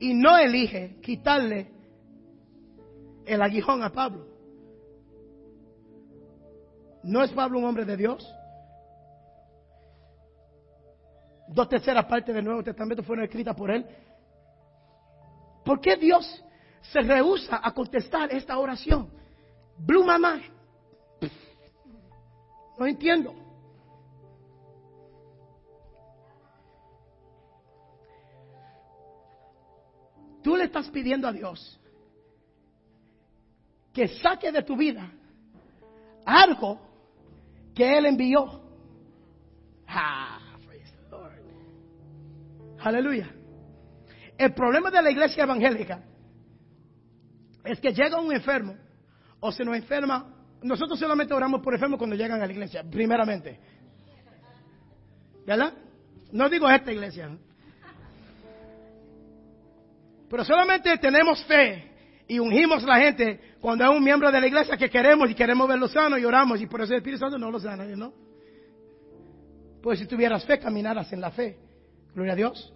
y 0.00 0.14
no 0.14 0.36
elige 0.36 0.96
quitarle 1.02 1.70
el 3.26 3.40
aguijón 3.42 3.82
a 3.82 3.92
Pablo. 3.92 4.26
¿No 7.04 7.22
es 7.22 7.30
Pablo 7.32 7.58
un 7.58 7.66
hombre 7.66 7.84
de 7.84 7.96
Dios? 7.96 8.34
Dos 11.48 11.68
terceras 11.68 12.06
partes 12.06 12.34
del 12.34 12.44
Nuevo 12.44 12.62
Testamento 12.62 13.02
fueron 13.02 13.24
escritas 13.24 13.54
por 13.54 13.70
él. 13.70 13.86
¿Por 15.64 15.80
qué 15.80 15.96
Dios 15.96 16.44
se 16.80 17.00
rehúsa 17.00 17.60
a 17.62 17.72
contestar 17.72 18.32
esta 18.32 18.58
oración? 18.58 19.10
Blue 19.76 20.04
mamá. 20.04 20.40
No 22.78 22.86
entiendo. 22.86 23.34
Tú 30.42 30.56
le 30.56 30.64
estás 30.64 30.88
pidiendo 30.88 31.28
a 31.28 31.32
Dios 31.32 31.78
que 33.92 34.08
saque 34.08 34.52
de 34.52 34.62
tu 34.62 34.76
vida 34.76 35.10
algo 36.24 36.80
que 37.74 37.98
Él 37.98 38.06
envió. 38.06 38.60
Ah. 39.86 40.38
Aleluya. 42.82 43.30
El 44.38 44.54
problema 44.54 44.90
de 44.90 45.02
la 45.02 45.10
iglesia 45.10 45.42
evangélica 45.42 46.02
es 47.64 47.78
que 47.78 47.92
llega 47.92 48.18
un 48.18 48.32
enfermo 48.32 48.74
o 49.38 49.52
se 49.52 49.64
nos 49.64 49.76
enferma. 49.76 50.34
Nosotros 50.62 50.98
solamente 50.98 51.34
oramos 51.34 51.60
por 51.62 51.74
enfermos 51.74 51.98
cuando 51.98 52.16
llegan 52.16 52.40
a 52.40 52.46
la 52.46 52.52
iglesia, 52.52 52.82
primeramente. 52.84 53.58
¿Verdad? 55.46 55.74
No 56.32 56.48
digo 56.48 56.68
esta 56.70 56.92
iglesia. 56.92 57.36
Pero 60.30 60.44
solamente 60.44 60.96
tenemos 60.98 61.44
fe 61.44 61.90
y 62.28 62.38
ungimos 62.38 62.84
a 62.84 62.86
la 62.86 62.98
gente 63.00 63.40
cuando 63.60 63.82
es 63.84 63.90
un 63.90 64.02
miembro 64.02 64.30
de 64.30 64.40
la 64.40 64.46
iglesia 64.46 64.76
que 64.76 64.88
queremos 64.88 65.28
y 65.28 65.34
queremos 65.34 65.66
verlo 65.66 65.88
sano 65.88 66.16
y 66.16 66.24
oramos 66.24 66.60
y 66.60 66.68
por 66.68 66.80
eso 66.80 66.92
el 66.92 66.98
Espíritu 66.98 67.18
Santo 67.18 67.36
no 67.36 67.50
lo 67.50 67.58
sana, 67.58 67.84
¿no? 67.84 68.12
Pues 69.82 69.98
si 69.98 70.06
tuvieras 70.06 70.44
fe, 70.44 70.60
caminaras 70.60 71.12
en 71.12 71.20
la 71.20 71.32
fe. 71.32 71.58
Gloria 72.14 72.34
a 72.34 72.36
Dios. 72.36 72.72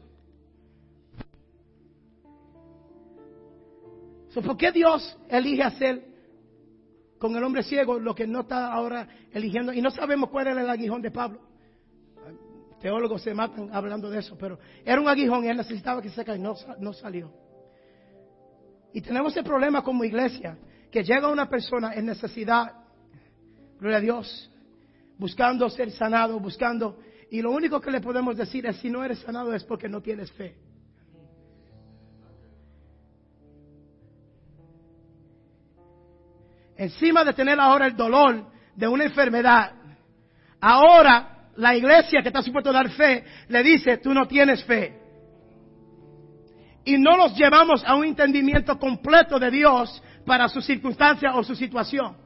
¿Por 4.35 4.57
qué 4.57 4.73
Dios 4.73 5.17
elige 5.29 5.63
hacer 5.63 6.05
con 7.19 7.37
el 7.37 7.45
hombre 7.45 7.63
ciego 7.63 8.01
lo 8.01 8.17
que 8.17 8.27
no 8.27 8.41
está 8.41 8.73
ahora 8.73 9.07
eligiendo? 9.33 9.73
Y 9.73 9.81
no 9.81 9.93
sabemos 9.93 10.29
cuál 10.31 10.49
era 10.49 10.61
el 10.61 10.69
aguijón 10.69 11.01
de 11.03 11.13
Pablo. 11.13 11.41
Teólogos 12.81 13.23
se 13.23 13.33
matan 13.33 13.71
hablando 13.73 14.11
de 14.11 14.19
eso, 14.19 14.37
pero 14.37 14.59
era 14.85 15.01
un 15.01 15.07
aguijón 15.07 15.45
y 15.45 15.49
él 15.49 15.57
necesitaba 15.57 16.03
que 16.03 16.11
se 16.11 16.25
caiga 16.25 16.37
y 16.37 16.83
no 16.83 16.93
salió. 16.93 17.44
Y 18.95 19.01
tenemos 19.01 19.37
el 19.37 19.43
problema 19.43 19.83
como 19.83 20.05
iglesia, 20.05 20.57
que 20.89 21.03
llega 21.03 21.27
una 21.27 21.49
persona 21.49 21.95
en 21.95 22.07
necesidad, 22.07 22.75
gloria 23.81 23.99
a 23.99 24.01
Dios, 24.01 24.51
buscando 25.19 25.69
ser 25.69 25.91
sanado, 25.91 26.39
buscando, 26.39 27.01
y 27.29 27.43
lo 27.43 27.51
único 27.51 27.81
que 27.81 27.91
le 27.91 28.01
podemos 28.01 28.37
decir 28.37 28.65
es 28.67 28.77
si 28.77 28.89
no 28.89 29.03
eres 29.03 29.19
sanado 29.19 29.53
es 29.53 29.65
porque 29.65 29.89
no 29.89 30.01
tienes 30.01 30.31
fe. 30.31 30.57
Encima 36.77 37.25
de 37.25 37.33
tener 37.33 37.59
ahora 37.59 37.89
el 37.89 37.97
dolor 37.97 38.47
de 38.77 38.87
una 38.87 39.07
enfermedad, 39.07 39.73
ahora 40.61 41.49
la 41.57 41.75
iglesia 41.75 42.23
que 42.23 42.29
está 42.29 42.43
supuesto 42.43 42.71
a 42.71 42.75
dar 42.75 42.91
fe 42.91 43.25
le 43.49 43.61
dice, 43.65 43.99
tú 43.99 44.15
no 44.15 44.29
tienes 44.29 44.63
fe 44.63 45.04
y 46.85 46.99
no 46.99 47.17
los 47.17 47.35
llevamos 47.37 47.83
a 47.85 47.95
un 47.95 48.05
entendimiento 48.05 48.79
completo 48.79 49.39
de 49.39 49.51
Dios 49.51 50.03
para 50.27 50.49
su 50.49 50.61
circunstancia 50.61 51.35
o 51.35 51.43
su 51.43 51.55
situación. 51.55 52.17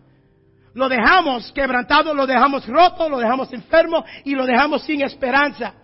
Lo 0.74 0.88
dejamos 0.88 1.50
quebrantado, 1.52 2.14
lo 2.14 2.26
dejamos 2.26 2.66
roto, 2.66 3.08
lo 3.08 3.18
dejamos 3.18 3.52
enfermo 3.52 4.04
y 4.24 4.34
lo 4.34 4.46
dejamos 4.46 4.82
sin 4.82 5.02
esperanza. 5.02 5.74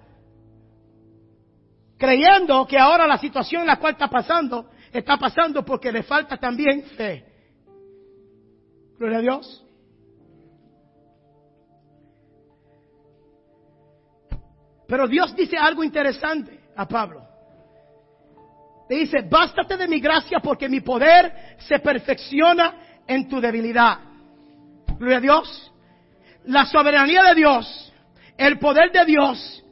Creyendo 1.98 2.66
que 2.66 2.78
ahora 2.78 3.06
la 3.06 3.18
situación 3.18 3.62
en 3.62 3.68
la 3.68 3.76
cual 3.76 3.92
está 3.92 4.08
pasando, 4.08 4.70
está 4.92 5.16
pasando 5.16 5.64
porque 5.64 5.90
le 5.90 6.02
falta 6.02 6.36
también 6.36 6.82
fe. 6.96 7.24
Gloria 8.98 9.18
a 9.18 9.22
Dios. 9.22 9.64
Pero 14.86 15.08
Dios 15.08 15.34
dice 15.34 15.56
algo 15.56 15.82
interesante 15.82 16.60
a 16.76 16.86
Pablo. 16.86 17.23
Le 18.88 18.96
dice, 18.96 19.22
bástate 19.22 19.76
de 19.76 19.88
mi 19.88 20.00
gracia 20.00 20.40
porque 20.40 20.68
mi 20.68 20.80
poder 20.80 21.56
se 21.58 21.78
perfecciona 21.78 22.74
en 23.06 23.28
tu 23.28 23.40
debilidad. 23.40 23.98
Gloria 24.98 25.18
a 25.18 25.20
Dios. 25.20 25.72
La 26.44 26.66
soberanía 26.66 27.22
de 27.22 27.34
Dios, 27.34 27.92
el 28.36 28.58
poder 28.58 28.92
de 28.92 29.04
Dios, 29.06 29.64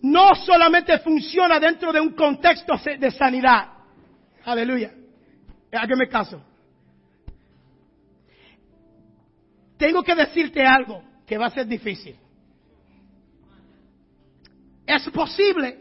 no 0.00 0.34
solamente 0.34 0.98
funciona 0.98 1.60
dentro 1.60 1.92
de 1.92 2.00
un 2.00 2.12
contexto 2.14 2.74
de 2.98 3.10
sanidad. 3.10 3.68
Aleluya. 4.44 4.92
Hágame 5.72 6.08
caso. 6.08 6.42
Tengo 9.76 10.02
que 10.02 10.14
decirte 10.14 10.64
algo 10.64 11.02
que 11.26 11.36
va 11.36 11.46
a 11.46 11.50
ser 11.50 11.66
difícil. 11.66 12.16
Es 14.86 15.08
posible 15.10 15.80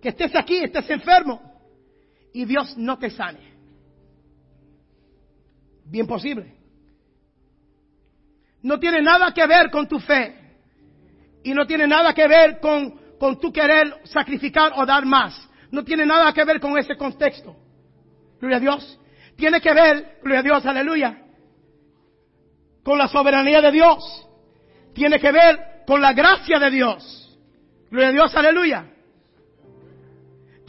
que 0.00 0.08
estés 0.08 0.34
aquí, 0.34 0.58
estés 0.58 0.88
enfermo, 0.90 1.49
y 2.32 2.44
Dios 2.44 2.76
no 2.76 2.98
te 2.98 3.10
sane. 3.10 3.54
Bien 5.84 6.06
posible. 6.06 6.54
No 8.62 8.78
tiene 8.78 9.02
nada 9.02 9.32
que 9.32 9.46
ver 9.46 9.70
con 9.70 9.88
tu 9.88 9.98
fe. 9.98 10.36
Y 11.42 11.54
no 11.54 11.66
tiene 11.66 11.86
nada 11.86 12.12
que 12.12 12.28
ver 12.28 12.60
con, 12.60 13.16
con 13.18 13.40
tu 13.40 13.52
querer 13.52 14.00
sacrificar 14.04 14.72
o 14.76 14.84
dar 14.84 15.04
más. 15.06 15.48
No 15.70 15.84
tiene 15.84 16.04
nada 16.04 16.32
que 16.32 16.44
ver 16.44 16.60
con 16.60 16.76
ese 16.78 16.96
contexto. 16.96 17.56
Gloria 18.38 18.58
a 18.58 18.60
Dios. 18.60 19.00
Tiene 19.36 19.60
que 19.60 19.72
ver, 19.72 20.18
gloria 20.22 20.40
a 20.40 20.42
Dios, 20.42 20.66
aleluya, 20.66 21.22
con 22.82 22.98
la 22.98 23.08
soberanía 23.08 23.62
de 23.62 23.72
Dios. 23.72 24.28
Tiene 24.92 25.18
que 25.18 25.32
ver 25.32 25.84
con 25.86 26.02
la 26.02 26.12
gracia 26.12 26.58
de 26.58 26.70
Dios. 26.70 27.38
Gloria 27.90 28.08
a 28.08 28.12
Dios, 28.12 28.34
aleluya 28.36 28.86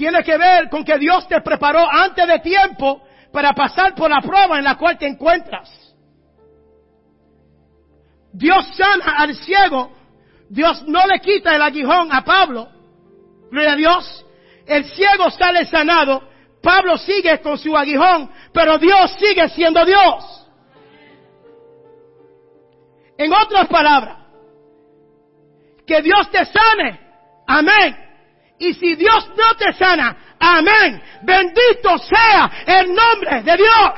tiene 0.01 0.23
que 0.23 0.35
ver 0.35 0.67
con 0.67 0.83
que 0.83 0.97
Dios 0.97 1.27
te 1.27 1.39
preparó 1.41 1.87
antes 1.87 2.27
de 2.27 2.39
tiempo 2.39 3.03
para 3.31 3.53
pasar 3.53 3.93
por 3.93 4.09
la 4.09 4.19
prueba 4.19 4.57
en 4.57 4.63
la 4.63 4.75
cual 4.75 4.97
te 4.97 5.05
encuentras. 5.05 5.69
Dios 8.33 8.65
sana 8.75 9.17
al 9.19 9.35
ciego. 9.35 9.91
Dios 10.49 10.83
no 10.87 11.05
le 11.05 11.19
quita 11.19 11.55
el 11.55 11.61
aguijón 11.61 12.11
a 12.11 12.23
Pablo. 12.23 12.67
Gloria 13.51 13.73
a 13.73 13.75
Dios. 13.75 14.25
El 14.65 14.85
ciego 14.85 15.29
sale 15.29 15.65
sanado. 15.65 16.23
Pablo 16.63 16.97
sigue 16.97 17.39
con 17.39 17.59
su 17.59 17.77
aguijón, 17.77 18.31
pero 18.51 18.79
Dios 18.79 19.15
sigue 19.19 19.49
siendo 19.49 19.85
Dios. 19.85 20.47
En 23.19 23.31
otras 23.31 23.67
palabras, 23.67 24.17
que 25.85 26.01
Dios 26.01 26.27
te 26.31 26.43
sane. 26.45 26.99
Amén. 27.45 28.10
Y 28.61 28.75
si 28.75 28.93
Dios 28.95 29.27
no 29.35 29.55
te 29.55 29.73
sana, 29.73 30.35
amén. 30.39 31.01
Bendito 31.23 31.97
sea 31.97 32.51
el 32.67 32.93
nombre 32.93 33.41
de 33.41 33.57
Dios. 33.57 33.93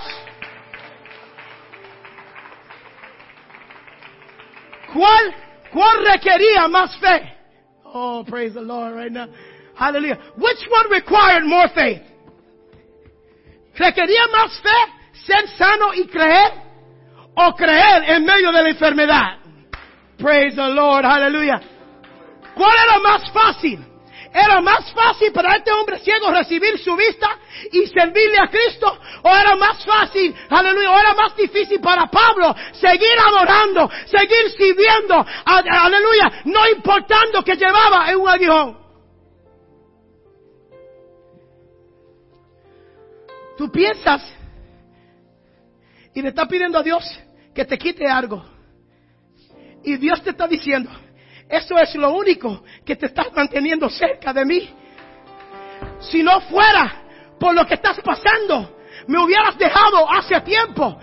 ¿Cuál, 4.93 5.35
cuál 5.69 6.05
requería 6.05 6.69
más 6.69 6.95
fe? 6.95 7.35
Oh, 7.83 8.23
praise 8.23 8.53
the 8.53 8.61
Lord 8.61 8.95
right 8.95 9.11
now. 9.11 9.27
Hallelujah. 9.75 10.17
Which 10.37 10.65
one 10.69 10.89
required 10.91 11.43
more 11.43 11.67
faith? 11.75 12.01
¿Requería 13.75 14.27
más 14.31 14.61
fe 14.61 14.93
ser 15.25 15.45
sano 15.57 15.93
y 15.93 16.07
creer? 16.07 16.53
¿O 17.35 17.53
creer 17.53 18.11
en 18.11 18.23
medio 18.23 18.49
de 18.53 18.63
la 18.63 18.69
enfermedad? 18.69 19.39
Praise 20.17 20.55
the 20.55 20.69
Lord. 20.69 21.03
Hallelujah. 21.03 21.59
¿Cuál 22.55 22.77
era 22.87 22.99
más 22.99 23.29
fácil? 23.29 23.92
¿Era 24.33 24.61
más 24.61 24.91
fácil 24.93 25.31
para 25.31 25.57
este 25.57 25.71
hombre 25.71 25.99
ciego 25.99 26.31
recibir 26.31 26.79
su 26.79 26.95
vista 26.95 27.37
y 27.71 27.85
servirle 27.85 28.39
a 28.39 28.49
Cristo? 28.49 28.97
¿O 29.21 29.29
era 29.29 29.55
más 29.55 29.85
fácil, 29.85 30.35
aleluya, 30.49 30.91
o 30.91 30.99
era 30.99 31.13
más 31.13 31.35
difícil 31.35 31.79
para 31.79 32.07
Pablo 32.07 32.55
seguir 32.71 33.15
adorando, 33.27 33.89
seguir 34.05 34.49
sirviendo, 34.57 35.23
aleluya, 35.45 36.41
no 36.45 36.67
importando 36.67 37.43
que 37.43 37.55
llevaba 37.55 38.09
en 38.09 38.17
un 38.17 38.27
aguijón? 38.27 38.77
Tú 43.55 43.71
piensas 43.71 44.33
y 46.15 46.23
le 46.23 46.29
estás 46.29 46.47
pidiendo 46.47 46.79
a 46.79 46.83
Dios 46.83 47.03
que 47.53 47.65
te 47.65 47.77
quite 47.77 48.07
algo. 48.07 48.43
Y 49.83 49.97
Dios 49.97 50.23
te 50.23 50.31
está 50.31 50.47
diciendo, 50.47 50.89
eso 51.53 51.77
es 51.77 51.93
lo 51.93 52.09
único 52.09 52.63
que 52.83 52.95
te 52.95 53.05
está 53.05 53.27
manteniendo 53.35 53.87
cerca 53.87 54.33
de 54.33 54.43
mí. 54.43 54.73
Si 55.99 56.23
no 56.23 56.41
fuera 56.41 56.95
por 57.39 57.53
lo 57.53 57.63
que 57.67 57.75
estás 57.75 57.99
pasando, 58.01 58.75
me 59.05 59.19
hubieras 59.19 59.55
dejado 59.55 60.09
hace 60.11 60.41
tiempo. 60.41 60.99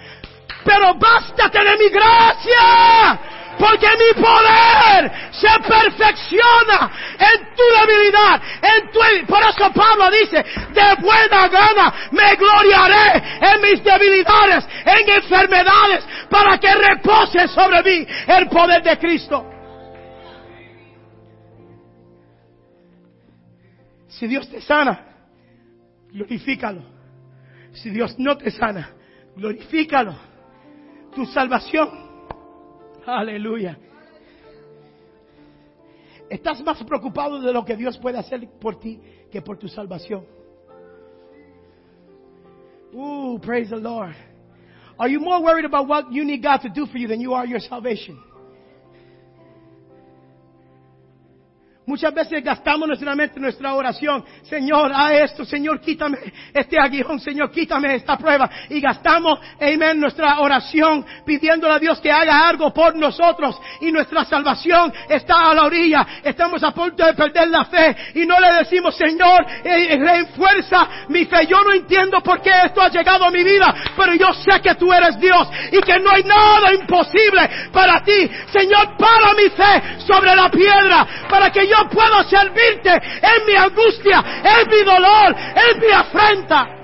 Pero 0.64 0.94
bástate 0.94 1.64
de 1.64 1.76
mi 1.78 1.88
gracia, 1.88 3.20
porque 3.60 3.86
mi 3.96 4.20
poder 4.20 5.12
se 5.30 5.68
perfecciona 5.68 6.90
en 7.16 7.54
tu 7.54 7.62
debilidad, 7.78 8.42
en 8.60 8.90
tu, 8.90 9.00
por 9.26 9.42
eso 9.42 9.72
Pablo 9.72 10.10
dice, 10.10 10.44
de 10.72 10.94
buena 11.00 11.46
gana 11.46 11.94
me 12.10 12.34
gloriaré 12.34 13.22
en 13.40 13.60
mis 13.62 13.84
debilidades, 13.84 14.66
en 14.84 15.10
enfermedades, 15.10 16.04
para 16.28 16.58
que 16.58 16.74
repose 16.74 17.46
sobre 17.46 17.82
mí 17.84 18.06
el 18.26 18.48
poder 18.48 18.82
de 18.82 18.98
Cristo. 18.98 19.49
Si 24.20 24.26
Dios 24.26 24.50
te 24.50 24.60
sana, 24.60 25.00
glorifícalo. 26.12 26.82
Si 27.72 27.88
Dios 27.88 28.18
no 28.18 28.36
te 28.36 28.50
sana, 28.50 28.94
glorifícalo. 29.34 30.14
Tu 31.14 31.24
salvación. 31.24 31.88
Aleluya. 33.06 33.78
Estás 36.28 36.62
más 36.62 36.84
preocupado 36.84 37.40
de 37.40 37.50
lo 37.50 37.64
que 37.64 37.74
Dios 37.76 37.96
puede 37.96 38.18
hacer 38.18 38.46
por 38.60 38.78
ti 38.78 39.00
que 39.32 39.40
por 39.40 39.56
tu 39.56 39.68
salvación. 39.68 40.26
Ooh, 42.92 43.40
praise 43.40 43.70
the 43.70 43.80
Lord. 43.80 44.14
Are 44.98 45.10
you 45.10 45.18
more 45.18 45.42
worried 45.42 45.64
about 45.64 45.88
what 45.88 46.12
you 46.12 46.26
need 46.26 46.42
God 46.42 46.60
to 46.60 46.68
do 46.68 46.84
for 46.84 46.98
you 46.98 47.08
than 47.08 47.22
you 47.22 47.32
are 47.32 47.46
your 47.46 47.60
salvation? 47.60 48.18
Muchas 51.90 52.14
veces 52.14 52.44
gastamos 52.44 52.86
nuestra 52.86 53.16
mente, 53.16 53.40
nuestra 53.40 53.74
oración. 53.74 54.24
Señor, 54.42 54.92
a 54.94 55.12
esto, 55.12 55.44
Señor, 55.44 55.80
quítame 55.80 56.18
este 56.54 56.78
aguijón, 56.78 57.18
Señor, 57.18 57.50
quítame 57.50 57.96
esta 57.96 58.16
prueba. 58.16 58.48
Y 58.68 58.80
gastamos, 58.80 59.40
amén, 59.60 59.98
nuestra 59.98 60.38
oración 60.38 61.04
pidiéndole 61.26 61.74
a 61.74 61.78
Dios 61.80 62.00
que 62.00 62.12
haga 62.12 62.46
algo 62.46 62.72
por 62.72 62.94
nosotros. 62.94 63.60
Y 63.80 63.90
nuestra 63.90 64.24
salvación 64.24 64.92
está 65.08 65.50
a 65.50 65.54
la 65.54 65.64
orilla. 65.64 66.06
Estamos 66.22 66.62
a 66.62 66.70
punto 66.70 67.04
de 67.04 67.12
perder 67.12 67.48
la 67.48 67.64
fe. 67.64 67.96
Y 68.14 68.24
no 68.24 68.38
le 68.38 68.52
decimos, 68.52 68.94
Señor, 68.94 69.44
eh, 69.64 69.98
reenfuerza 69.98 70.88
mi 71.08 71.24
fe. 71.24 71.44
Yo 71.48 71.60
no 71.64 71.72
entiendo 71.72 72.20
por 72.20 72.40
qué 72.40 72.52
esto 72.66 72.82
ha 72.82 72.88
llegado 72.88 73.24
a 73.24 73.32
mi 73.32 73.42
vida. 73.42 73.74
Pero 73.96 74.14
yo 74.14 74.32
sé 74.32 74.60
que 74.60 74.76
tú 74.76 74.92
eres 74.92 75.18
Dios. 75.18 75.48
Y 75.72 75.80
que 75.80 75.98
no 75.98 76.10
hay 76.12 76.22
nada 76.22 76.72
imposible 76.72 77.50
para 77.72 78.00
ti. 78.04 78.30
Señor, 78.52 78.96
para 78.96 79.34
mi 79.34 79.48
fe 79.50 80.04
sobre 80.06 80.36
la 80.36 80.48
piedra. 80.48 81.04
Para 81.28 81.50
que 81.50 81.66
yo 81.66 81.79
puedo 81.88 82.22
servirte 82.24 82.90
en 82.90 83.46
mi 83.46 83.54
angustia, 83.54 84.22
en 84.44 84.68
mi 84.68 84.84
dolor, 84.84 85.36
en 85.36 85.80
mi 85.80 85.92
afrenta. 85.92 86.76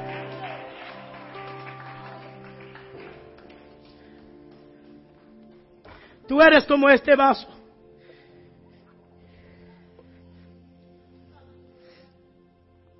Tú 6.27 6.41
eres 6.41 6.65
como 6.65 6.89
este 6.89 7.15
vaso. 7.15 7.49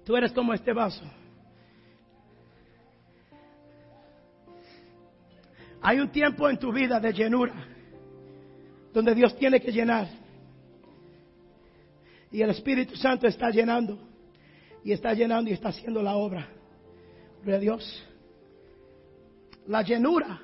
Tú 0.05 0.17
eres 0.17 0.33
como 0.33 0.55
este 0.55 0.73
vaso. 0.73 1.03
Hay 5.83 6.01
un 6.01 6.11
tiempo 6.11 6.49
en 6.49 6.59
tu 6.59 6.73
vida 6.73 7.01
de 7.01 7.13
llenura 7.13 7.55
donde 8.93 9.15
Dios 9.15 9.37
tiene 9.37 9.61
que 9.61 9.71
llenar. 9.71 10.09
Y 12.31 12.43
el 12.43 12.51
Espíritu 12.51 12.97
Santo 12.97 13.27
está 13.27 13.51
llenando. 13.51 13.99
Y 14.85 14.93
está 14.93 15.13
llenando 15.15 15.51
y 15.51 15.53
está 15.53 15.69
haciendo 15.69 16.03
la 16.03 16.17
obra. 16.17 16.49
Gloria 17.43 17.57
a 17.57 17.61
Dios. 17.61 18.07
La 19.67 19.83
llenura 19.83 20.41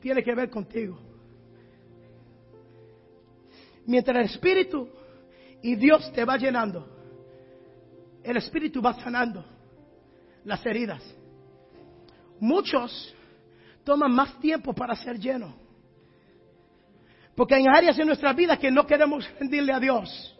tiene 0.00 0.22
que 0.22 0.34
ver 0.34 0.48
contigo. 0.48 0.98
Mientras 3.86 4.16
el 4.16 4.24
Espíritu 4.24 4.88
y 5.62 5.74
Dios 5.74 6.12
te 6.12 6.24
va 6.24 6.36
llenando, 6.36 6.86
el 8.22 8.36
Espíritu 8.36 8.80
va 8.82 8.94
sanando 8.94 9.44
las 10.44 10.64
heridas. 10.64 11.02
Muchos 12.40 13.14
toman 13.84 14.12
más 14.12 14.38
tiempo 14.40 14.72
para 14.72 14.94
ser 14.94 15.18
llenos. 15.18 15.52
Porque 17.38 17.54
hay 17.54 17.66
áreas 17.68 17.96
en 17.96 18.08
nuestra 18.08 18.32
vida 18.32 18.56
que 18.56 18.68
no 18.68 18.84
queremos 18.84 19.24
rendirle 19.38 19.72
a 19.72 19.78
Dios. 19.78 20.36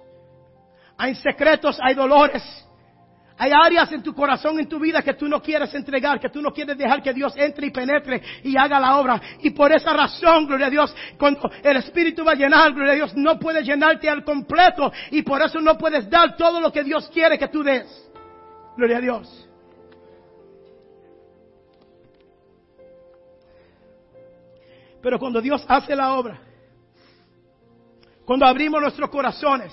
Hay 0.96 1.14
secretos, 1.14 1.78
hay 1.80 1.94
dolores. 1.94 2.42
Hay 3.36 3.52
áreas 3.52 3.92
en 3.92 4.02
tu 4.02 4.12
corazón, 4.12 4.58
en 4.58 4.68
tu 4.68 4.80
vida 4.80 5.00
que 5.00 5.14
tú 5.14 5.28
no 5.28 5.40
quieres 5.40 5.72
entregar, 5.74 6.18
que 6.18 6.28
tú 6.28 6.42
no 6.42 6.50
quieres 6.50 6.76
dejar 6.76 7.00
que 7.00 7.14
Dios 7.14 7.34
entre 7.36 7.68
y 7.68 7.70
penetre 7.70 8.20
y 8.42 8.56
haga 8.56 8.80
la 8.80 8.98
obra. 8.98 9.22
Y 9.42 9.50
por 9.50 9.70
esa 9.70 9.92
razón, 9.92 10.48
gloria 10.48 10.66
a 10.66 10.70
Dios, 10.70 10.96
cuando 11.16 11.48
el 11.62 11.76
Espíritu 11.76 12.24
va 12.24 12.32
a 12.32 12.34
llenar, 12.34 12.72
gloria 12.72 12.94
a 12.94 12.96
Dios, 12.96 13.14
no 13.14 13.38
puede 13.38 13.62
llenarte 13.62 14.10
al 14.10 14.24
completo 14.24 14.90
y 15.12 15.22
por 15.22 15.40
eso 15.40 15.60
no 15.60 15.78
puedes 15.78 16.10
dar 16.10 16.36
todo 16.36 16.60
lo 16.60 16.72
que 16.72 16.82
Dios 16.82 17.08
quiere 17.14 17.38
que 17.38 17.46
tú 17.46 17.62
des. 17.62 18.10
Gloria 18.76 18.96
a 18.96 19.00
Dios. 19.00 19.48
Pero 25.00 25.16
cuando 25.20 25.40
Dios 25.40 25.64
hace 25.68 25.94
la 25.94 26.14
obra, 26.14 26.47
cuando 28.28 28.44
abrimos 28.44 28.82
nuestros 28.82 29.08
corazones, 29.08 29.72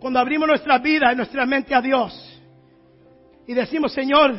cuando 0.00 0.18
abrimos 0.18 0.48
nuestra 0.48 0.78
vida 0.78 1.12
y 1.12 1.14
nuestra 1.14 1.46
mente 1.46 1.72
a 1.72 1.80
Dios 1.80 2.42
y 3.46 3.54
decimos, 3.54 3.92
Señor, 3.92 4.34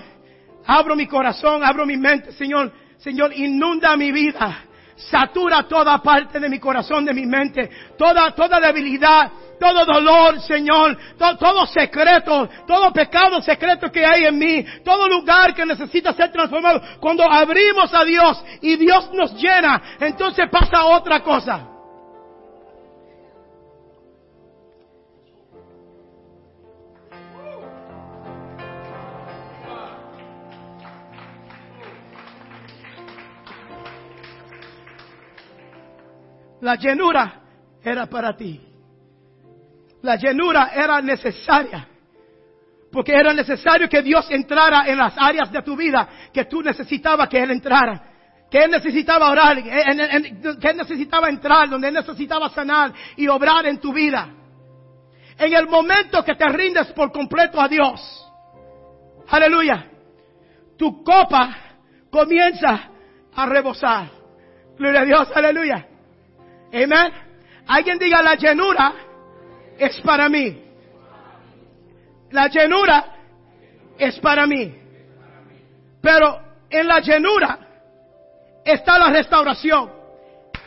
abro 0.66 0.94
mi 0.94 1.08
corazón, 1.08 1.64
abro 1.64 1.86
mi 1.86 1.96
mente, 1.96 2.34
Señor, 2.34 2.74
Señor, 2.98 3.32
inunda 3.38 3.96
mi 3.96 4.12
vida, 4.12 4.66
satura 4.98 5.64
toda 5.64 5.98
parte 6.00 6.42
de 6.42 6.50
mi 6.50 6.60
corazón, 6.60 7.06
de 7.06 7.14
mi 7.14 7.26
mente, 7.26 7.70
toda, 7.98 8.32
toda 8.32 8.60
debilidad, 8.60 9.32
todo 9.58 9.86
dolor, 9.86 10.42
Señor, 10.42 10.98
todo, 11.18 11.38
todo, 11.38 11.66
secreto, 11.68 12.50
todo 12.68 12.92
pecado 12.92 13.42
secreto 13.42 13.90
que 13.90 14.06
hay 14.06 14.26
en 14.26 14.38
mí, 14.38 14.66
todo 14.84 15.08
lugar 15.08 15.54
que 15.54 15.66
necesita 15.66 16.12
ser 16.12 16.34
transformado. 16.34 16.82
Cuando 17.00 17.24
abrimos 17.32 17.94
a 17.94 18.04
Dios 18.04 18.44
y 18.60 18.76
Dios 18.76 19.10
nos 19.14 19.42
llena, 19.42 19.82
entonces 20.02 20.50
pasa 20.50 20.84
otra 20.84 21.22
cosa. 21.22 21.70
La 36.64 36.76
llenura 36.76 37.42
era 37.84 38.06
para 38.06 38.38
ti. 38.38 38.58
La 40.02 40.16
llenura 40.16 40.72
era 40.74 41.02
necesaria. 41.02 41.86
Porque 42.90 43.12
era 43.12 43.34
necesario 43.34 43.90
que 43.90 44.02
Dios 44.02 44.26
entrara 44.30 44.88
en 44.88 44.98
las 44.98 45.14
áreas 45.18 45.52
de 45.52 45.62
tu 45.62 45.76
vida 45.76 46.08
que 46.32 46.46
tú 46.46 46.62
necesitabas 46.62 47.28
que 47.28 47.44
Él 47.44 47.52
entrara. 47.52 48.02
Que 48.50 48.64
Él 48.64 48.72
necesitaba 48.72 49.30
orar, 49.30 49.62
que 49.62 50.70
Él 50.70 50.78
necesitaba 50.78 51.28
entrar, 51.28 51.70
donde 51.70 51.90
Él 51.90 51.96
necesitaba 51.96 52.50
sanar 52.50 52.94
y 53.18 53.28
obrar 53.28 53.66
en 53.66 53.80
tu 53.80 53.92
vida. 53.92 54.30
En 55.38 55.54
el 55.54 55.68
momento 55.68 56.24
que 56.24 56.36
te 56.36 56.48
rindes 56.48 56.94
por 56.94 57.12
completo 57.12 57.60
a 57.60 57.68
Dios. 57.68 58.32
Aleluya. 59.28 59.86
Tu 60.78 61.04
copa 61.04 61.58
comienza 62.10 62.90
a 63.36 63.46
rebosar. 63.48 64.08
Gloria 64.78 65.02
a 65.02 65.06
Dios, 65.06 65.28
aleluya. 65.36 65.88
Amén. 66.74 67.14
Alguien 67.68 68.00
diga 68.00 68.22
la 68.22 68.36
llenura 68.36 68.94
es 69.78 70.00
para 70.02 70.28
mí. 70.28 70.60
La 72.32 72.48
llenura 72.48 73.06
es 73.98 74.20
para 74.20 74.48
mí. 74.48 74.74
Pero 76.02 76.42
en 76.70 76.88
la 76.88 77.00
llenura 77.00 77.60
está 78.66 78.98
la 78.98 79.10
restauración. 79.10 79.92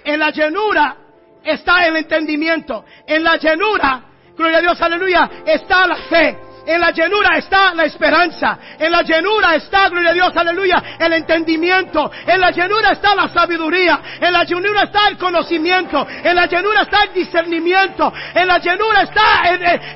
En 0.05 0.21
la 0.21 0.31
llenura 0.31 0.97
está 1.43 1.87
el 1.87 1.97
entendimiento. 1.97 2.85
En 3.07 3.25
la 3.25 3.37
llenura, 3.37 4.05
gloria 4.37 4.59
a 4.59 4.63
Dios, 4.63 4.81
aleluya, 4.81 5.31
está 5.45 5.87
la 5.87 5.97
fe. 5.97 6.39
En 6.67 6.81
la 6.81 6.91
llenura 6.91 7.39
está 7.39 7.73
la 7.75 7.85
esperanza. 7.85 8.59
En 8.77 8.91
la 8.91 9.03
llenura 9.03 9.55
está, 9.55 9.89
gloria 9.89 10.11
a 10.11 10.15
Dios, 10.15 10.37
aleluya, 10.37 10.83
el 10.99 11.13
entendimiento. 11.13 12.11
En 12.27 12.41
la 12.41 12.51
llenura 12.51 12.91
está 12.91 13.15
la 13.15 13.29
sabiduría. 13.29 14.01
En 14.21 14.33
la 14.33 14.43
llenura 14.43 14.83
está 14.83 15.07
el 15.07 15.17
conocimiento. 15.17 16.05
En 16.25 16.35
la 16.35 16.47
llenura 16.47 16.83
está 16.83 17.05
el 17.05 17.15
discernimiento. 17.15 18.13
En 18.35 18.49
la 18.49 18.59
llenura 18.59 19.03
está 19.03 19.43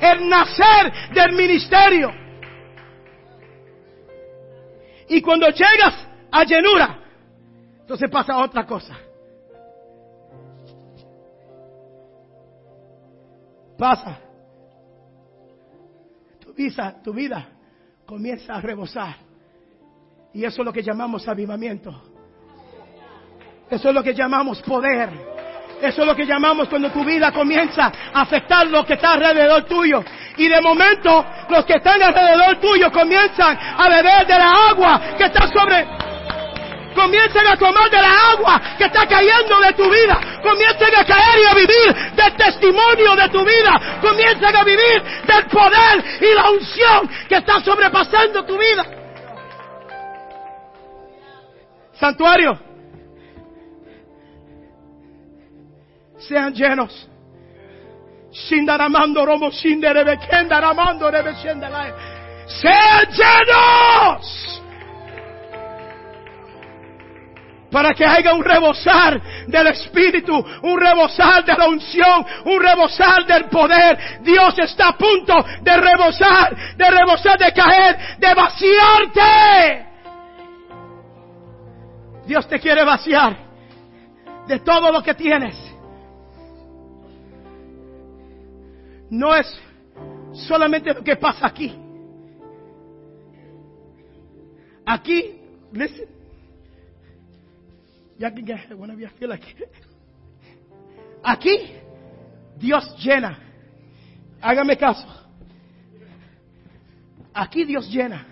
el, 0.01 0.29
nacer 0.29 1.11
del 1.11 1.33
ministerio. 1.33 2.13
Y 5.09 5.21
cuando 5.21 5.49
llegas 5.49 6.07
a 6.31 6.45
llenura, 6.45 6.99
entonces 7.81 8.09
pasa 8.09 8.37
otra 8.37 8.65
cosa. 8.65 8.97
Pasa 13.77 14.30
tu 17.03 17.13
vida 17.13 17.47
comienza 18.05 18.55
a 18.55 18.61
rebosar. 18.61 19.15
Y 20.33 20.45
eso 20.45 20.61
es 20.61 20.65
lo 20.65 20.73
que 20.73 20.81
llamamos 20.81 21.27
avivamiento. 21.27 22.01
Eso 23.69 23.89
es 23.89 23.95
lo 23.95 24.03
que 24.03 24.13
llamamos 24.13 24.61
poder. 24.61 25.09
Eso 25.81 26.01
es 26.01 26.07
lo 26.07 26.15
que 26.15 26.25
llamamos 26.25 26.69
cuando 26.69 26.91
tu 26.91 27.03
vida 27.03 27.31
comienza 27.31 27.91
a 28.13 28.21
afectar 28.21 28.67
lo 28.67 28.85
que 28.85 28.93
está 28.93 29.13
alrededor 29.13 29.63
tuyo. 29.63 30.03
Y 30.37 30.47
de 30.47 30.61
momento 30.61 31.25
los 31.49 31.65
que 31.65 31.75
están 31.75 32.01
alrededor 32.01 32.59
tuyo 32.59 32.91
comienzan 32.91 33.57
a 33.59 33.89
beber 33.89 34.27
de 34.27 34.37
la 34.37 34.69
agua 34.69 35.01
que 35.17 35.25
está 35.25 35.47
sobre... 35.47 36.10
Comiencen 36.95 37.47
a 37.47 37.55
tomar 37.57 37.89
de 37.89 38.01
la 38.01 38.31
agua 38.31 38.61
que 38.77 38.85
está 38.85 39.07
cayendo 39.07 39.59
de 39.59 39.73
tu 39.73 39.89
vida. 39.89 40.19
Comiencen 40.41 40.95
a 40.95 41.05
caer 41.05 41.39
y 41.39 41.45
a 41.45 41.53
vivir 41.53 42.15
del 42.15 42.35
testimonio 42.35 43.15
de 43.15 43.29
tu 43.29 43.45
vida. 43.45 43.99
Comiencen 44.01 44.55
a 44.55 44.63
vivir 44.63 45.03
del 45.25 45.45
poder 45.45 46.03
y 46.21 46.33
la 46.35 46.49
unción 46.49 47.09
que 47.29 47.35
está 47.35 47.59
sobrepasando 47.61 48.43
tu 48.45 48.57
vida. 48.57 48.85
Santuario. 51.93 52.59
Sean 56.17 56.53
llenos. 56.53 57.07
Shindaramando 58.31 59.25
romo 59.25 59.49
shinderebe 59.49 60.17
kendaramando 60.19 61.11
rebe. 61.11 61.35
Sean 61.35 63.07
llenos. 63.11 64.60
Para 67.71 67.93
que 67.93 68.05
haya 68.05 68.33
un 68.33 68.43
rebosar 68.43 69.21
del 69.47 69.67
Espíritu, 69.67 70.35
un 70.35 70.79
rebosar 70.79 71.45
de 71.45 71.53
la 71.53 71.69
unción, 71.69 72.25
un 72.45 72.61
rebosar 72.61 73.25
del 73.25 73.45
poder. 73.45 74.21
Dios 74.21 74.59
está 74.59 74.89
a 74.89 74.97
punto 74.97 75.33
de 75.61 75.77
rebosar, 75.77 76.75
de 76.75 76.91
rebosar, 76.91 77.39
de 77.39 77.53
caer, 77.53 77.97
de 78.17 78.33
vaciarte. 78.33 79.87
Dios 82.27 82.47
te 82.47 82.59
quiere 82.59 82.83
vaciar 82.83 83.37
de 84.47 84.59
todo 84.59 84.91
lo 84.91 85.01
que 85.01 85.13
tienes. 85.13 85.55
No 89.09 89.35
es 89.35 89.47
solamente 90.33 90.93
lo 90.93 91.03
que 91.03 91.15
pasa 91.15 91.47
aquí. 91.47 91.77
Aquí, 94.85 95.39
listen, 95.71 96.20
Aquí, 101.23 101.73
Dios 102.57 102.95
llena. 103.03 103.39
Hágame 104.41 104.77
caso. 104.77 105.07
Aquí 107.33 107.63
Dios 107.63 107.89
llena. 107.89 108.25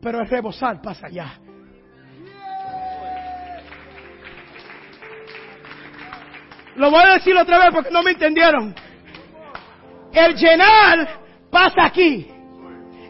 Pero 0.00 0.20
el 0.20 0.28
rebosar 0.28 0.80
pasa 0.80 1.06
allá. 1.06 1.40
Lo 6.76 6.90
voy 6.90 7.00
a 7.02 7.14
decir 7.14 7.34
otra 7.36 7.58
vez 7.58 7.68
porque 7.72 7.90
no 7.90 8.02
me 8.02 8.12
entendieron. 8.12 8.74
El 10.12 10.34
llenar 10.34 11.20
pasa 11.50 11.86
aquí. 11.86 12.30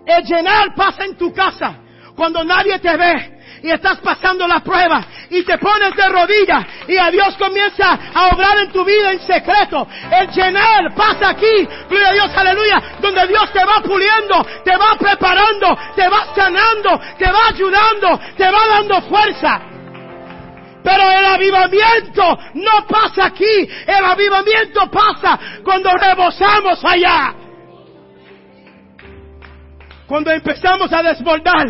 El 0.06 0.24
llenar 0.24 0.74
pasa 0.74 1.04
en 1.04 1.16
tu 1.16 1.32
casa. 1.32 1.80
Cuando 2.14 2.44
nadie 2.44 2.78
te 2.78 2.96
ve 2.96 3.35
y 3.66 3.70
estás 3.72 3.98
pasando 3.98 4.46
la 4.46 4.60
prueba 4.60 5.04
y 5.28 5.42
te 5.42 5.58
pones 5.58 5.92
de 5.96 6.08
rodillas 6.08 6.64
y 6.86 6.96
a 6.96 7.10
Dios 7.10 7.36
comienza 7.36 7.98
a 8.14 8.28
obrar 8.28 8.58
en 8.58 8.70
tu 8.70 8.84
vida 8.84 9.10
en 9.10 9.20
secreto. 9.26 9.88
El 10.08 10.28
llenar 10.28 10.94
pasa 10.94 11.30
aquí, 11.30 11.66
gloria 11.90 12.10
a 12.10 12.12
Dios, 12.12 12.30
aleluya, 12.36 12.82
donde 13.00 13.26
Dios 13.26 13.52
te 13.52 13.64
va 13.64 13.82
puliendo, 13.82 14.46
te 14.64 14.76
va 14.76 14.96
preparando, 14.96 15.76
te 15.96 16.08
va 16.08 16.32
sanando, 16.32 17.00
te 17.18 17.24
va 17.24 17.48
ayudando, 17.48 18.20
te 18.36 18.44
va 18.44 18.68
dando 18.68 19.02
fuerza. 19.02 19.60
Pero 20.84 21.10
el 21.10 21.24
avivamiento 21.24 22.38
no 22.54 22.86
pasa 22.86 23.26
aquí, 23.26 23.68
el 23.84 24.04
avivamiento 24.04 24.88
pasa 24.88 25.40
cuando 25.64 25.90
rebosamos 25.90 26.84
allá. 26.84 27.34
Cuando 30.06 30.30
empezamos 30.30 30.92
a 30.92 31.02
desbordar, 31.02 31.66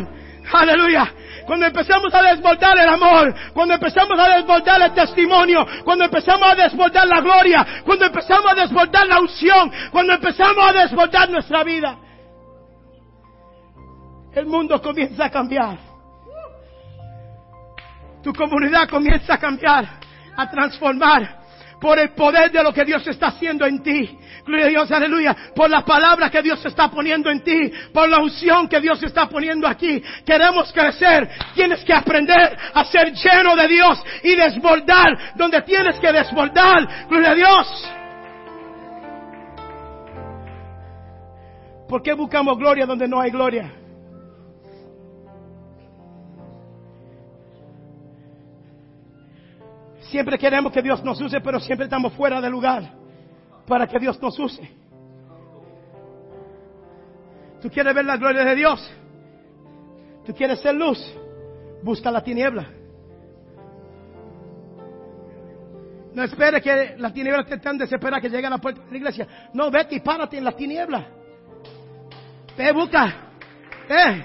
aleluya, 0.52 1.10
cuando 1.46 1.66
empezamos 1.66 2.12
a 2.12 2.22
desbordar 2.22 2.78
el 2.78 2.88
amor, 2.88 3.34
cuando 3.54 3.74
empezamos 3.74 4.18
a 4.18 4.36
desbordar 4.36 4.82
el 4.82 4.92
testimonio, 4.92 5.66
cuando 5.84 6.04
empezamos 6.04 6.48
a 6.48 6.54
desbordar 6.54 7.06
la 7.06 7.20
gloria, 7.20 7.66
cuando 7.84 8.06
empezamos 8.06 8.52
a 8.52 8.54
desbordar 8.54 9.06
la 9.06 9.20
unción, 9.20 9.72
cuando 9.90 10.14
empezamos 10.14 10.68
a 10.68 10.72
desbordar 10.72 11.30
nuestra 11.30 11.64
vida, 11.64 11.96
el 14.34 14.46
mundo 14.46 14.82
comienza 14.82 15.24
a 15.24 15.30
cambiar. 15.30 15.78
Tu 18.22 18.32
comunidad 18.32 18.88
comienza 18.88 19.34
a 19.34 19.38
cambiar, 19.38 19.86
a 20.36 20.50
transformar 20.50 21.45
por 21.80 21.98
el 21.98 22.10
poder 22.10 22.50
de 22.50 22.62
lo 22.62 22.72
que 22.72 22.84
Dios 22.84 23.06
está 23.06 23.28
haciendo 23.28 23.66
en 23.66 23.82
ti. 23.82 24.18
Gloria 24.44 24.66
a 24.66 24.68
Dios, 24.68 24.90
aleluya. 24.90 25.36
Por 25.54 25.68
la 25.68 25.84
palabra 25.84 26.30
que 26.30 26.42
Dios 26.42 26.64
está 26.64 26.88
poniendo 26.88 27.30
en 27.30 27.42
ti. 27.42 27.72
Por 27.92 28.08
la 28.08 28.18
unción 28.18 28.68
que 28.68 28.80
Dios 28.80 29.02
está 29.02 29.28
poniendo 29.28 29.66
aquí. 29.66 30.02
Queremos 30.24 30.72
crecer. 30.72 31.28
Tienes 31.54 31.84
que 31.84 31.92
aprender 31.92 32.56
a 32.74 32.84
ser 32.84 33.12
lleno 33.12 33.56
de 33.56 33.68
Dios 33.68 34.02
y 34.22 34.34
desbordar 34.34 35.34
donde 35.34 35.62
tienes 35.62 35.98
que 35.98 36.12
desbordar. 36.12 37.06
Gloria 37.08 37.30
a 37.30 37.34
Dios. 37.34 37.92
¿Por 41.88 42.02
qué 42.02 42.14
buscamos 42.14 42.58
gloria 42.58 42.84
donde 42.86 43.06
no 43.06 43.20
hay 43.20 43.30
gloria? 43.30 43.85
Siempre 50.10 50.38
queremos 50.38 50.72
que 50.72 50.82
Dios 50.82 51.02
nos 51.02 51.20
use, 51.20 51.40
pero 51.40 51.58
siempre 51.60 51.84
estamos 51.84 52.12
fuera 52.12 52.40
del 52.40 52.52
lugar 52.52 52.92
para 53.66 53.86
que 53.86 53.98
Dios 53.98 54.20
nos 54.22 54.38
use. 54.38 54.70
¿Tú 57.60 57.68
quieres 57.70 57.94
ver 57.94 58.04
la 58.04 58.16
gloria 58.16 58.44
de 58.44 58.54
Dios? 58.54 58.92
¿Tú 60.24 60.32
quieres 60.34 60.60
ser 60.60 60.74
luz? 60.74 60.98
Busca 61.82 62.10
la 62.10 62.22
tiniebla. 62.22 62.68
No 66.14 66.22
espere 66.22 66.62
que 66.62 66.94
la 66.96 67.12
tiniebla 67.12 67.42
esté 67.42 67.58
tan 67.58 67.76
desesperada 67.76 68.20
que 68.20 68.30
llegue 68.30 68.46
a 68.46 68.50
la 68.50 68.58
puerta 68.58 68.82
de 68.82 68.90
la 68.90 68.96
iglesia. 68.96 69.26
No, 69.52 69.70
vete 69.70 69.96
y 69.96 70.00
párate 70.00 70.38
en 70.38 70.44
la 70.44 70.52
tiniebla. 70.52 71.06
Ve, 72.56 72.72
busca. 72.72 73.14
Eh. 73.88 74.24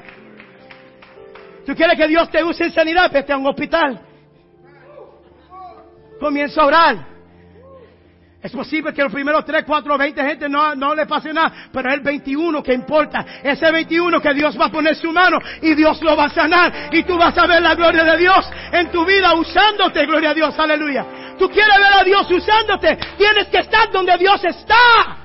¿Tú 1.66 1.76
quieres 1.76 1.98
que 1.98 2.08
Dios 2.08 2.30
te 2.30 2.44
use 2.44 2.66
en 2.66 2.72
sanidad? 2.72 3.12
Vete 3.12 3.34
a 3.34 3.38
un 3.38 3.48
hospital. 3.48 4.11
Comienza 6.22 6.62
a 6.62 6.66
orar. 6.68 7.12
Es 8.44 8.52
posible 8.52 8.94
que 8.94 9.02
los 9.02 9.12
primeros 9.12 9.44
3, 9.44 9.64
4, 9.66 9.98
20 9.98 10.24
gente 10.24 10.50
no, 10.50 10.76
no 10.76 10.94
le 10.94 11.08
pase 11.08 11.34
nada, 11.34 11.70
pero 11.74 11.92
el 11.92 12.02
21 12.02 12.62
que 12.62 12.74
importa. 12.74 13.26
Ese 13.44 13.72
21 13.72 14.22
que 14.22 14.34
Dios 14.36 14.60
va 14.60 14.66
a 14.66 14.72
poner 14.72 14.96
su 14.96 15.12
mano 15.12 15.40
y 15.64 15.74
Dios 15.74 16.00
lo 16.04 16.16
va 16.16 16.26
a 16.26 16.30
sanar 16.30 16.90
y 16.92 17.04
tú 17.04 17.18
vas 17.18 17.36
a 17.36 17.48
ver 17.48 17.62
la 17.62 17.74
gloria 17.74 18.04
de 18.04 18.18
Dios 18.18 18.50
en 18.72 18.92
tu 18.92 19.04
vida 19.04 19.34
usándote, 19.34 20.06
gloria 20.06 20.30
a 20.30 20.34
Dios, 20.36 20.58
aleluya. 20.60 21.06
Tú 21.40 21.50
quieres 21.50 21.78
ver 21.78 21.94
a 21.94 22.04
Dios 22.04 22.30
usándote, 22.30 22.98
tienes 23.18 23.48
que 23.48 23.58
estar 23.58 23.92
donde 23.92 24.16
Dios 24.18 24.44
está. 24.44 25.18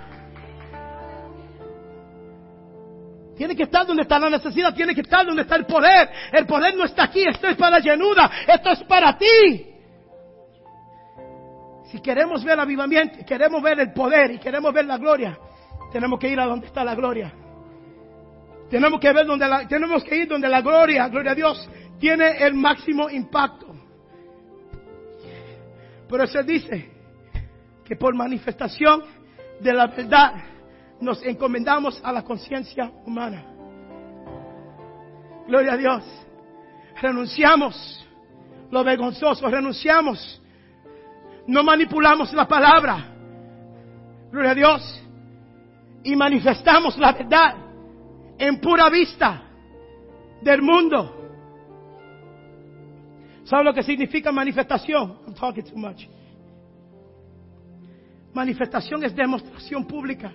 Tiene 3.37 3.55
que 3.55 3.65
estar 3.65 3.87
donde 3.87 4.03
está 4.03 4.19
la 4.19 4.31
necesidad, 4.31 4.75
tiene 4.75 4.95
que 4.95 5.03
estar 5.03 5.27
donde 5.27 5.43
está 5.43 5.57
el 5.57 5.67
poder. 5.67 6.09
El 6.33 6.47
poder 6.47 6.75
no 6.75 6.85
está 6.85 7.05
aquí, 7.05 7.23
esto 7.23 7.49
es 7.49 7.57
para 7.57 7.73
la 7.73 7.81
llenura, 7.81 8.31
esto 8.47 8.71
es 8.71 8.83
para 8.85 9.19
ti. 9.19 9.76
Si 11.91 12.01
queremos 12.01 12.45
ver 12.45 12.59
avivamiento, 12.59 13.25
queremos 13.25 13.63
ver 13.63 13.79
el 13.81 13.93
poder 13.93 14.33
y 14.33 14.39
queremos 14.39 14.73
ver 14.73 14.87
la 14.87 14.99
gloria, 14.99 15.39
tenemos 15.93 16.19
que 16.19 16.29
ir 16.29 16.41
a 16.41 16.47
donde 16.47 16.67
está 16.67 16.85
la 16.85 16.95
gloria. 16.95 17.33
Tenemos 18.69 18.99
que 18.99 19.13
ver 19.13 19.27
donde 19.27 19.47
la, 19.47 19.69
tenemos 19.69 20.03
que 20.03 20.17
ir 20.17 20.29
donde 20.29 20.49
la 20.49 20.61
gloria, 20.61 21.09
gloria 21.09 21.33
a 21.33 21.35
Dios, 21.35 21.71
tiene 22.01 22.39
el 22.39 22.55
máximo 22.55 23.09
impacto. 23.09 23.67
Pero 26.09 26.27
se 26.27 26.43
dice 26.43 26.91
que 27.85 27.97
por 27.97 28.15
manifestación 28.15 29.05
de 29.61 29.73
la 29.73 29.87
verdad 29.87 30.35
nos 31.01 31.23
encomendamos 31.25 32.01
a 32.03 32.13
la 32.13 32.23
conciencia 32.23 32.91
humana. 33.05 33.45
Gloria 35.47 35.75
a 35.75 35.77
Dios. 35.77 36.03
Renunciamos 37.01 38.05
lo 38.71 38.83
vergonzoso, 38.83 39.49
renunciamos 39.49 40.43
no 41.47 41.63
manipulamos 41.63 42.33
la 42.33 42.47
palabra. 42.47 43.13
Gloria 44.31 44.51
a 44.51 44.55
Dios. 44.55 45.03
Y 46.03 46.15
manifestamos 46.17 46.97
la 46.99 47.13
verdad 47.13 47.55
en 48.39 48.61
pura 48.61 48.89
vista 48.91 49.43
del 50.43 50.63
mundo. 50.63 51.13
¿Sabe 53.45 53.65
lo 53.65 53.75
que 53.75 53.83
significa 53.83 54.33
manifestación? 54.33 55.19
I'm 55.27 55.35
talking 55.35 55.65
too 55.65 55.77
much. 55.77 56.03
Manifestación 58.35 59.05
es 59.05 59.15
demostración 59.15 59.87
pública. 59.87 60.33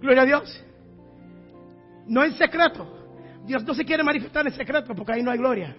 Gloria 0.00 0.22
a 0.22 0.26
Dios. 0.26 0.64
No 2.06 2.24
en 2.24 2.32
secreto. 2.32 2.92
Dios 3.44 3.62
no 3.64 3.74
se 3.74 3.84
quiere 3.84 4.02
manifestar 4.02 4.46
en 4.46 4.52
secreto 4.54 4.94
porque 4.94 5.12
ahí 5.12 5.22
no 5.22 5.30
hay 5.30 5.38
gloria 5.38 5.76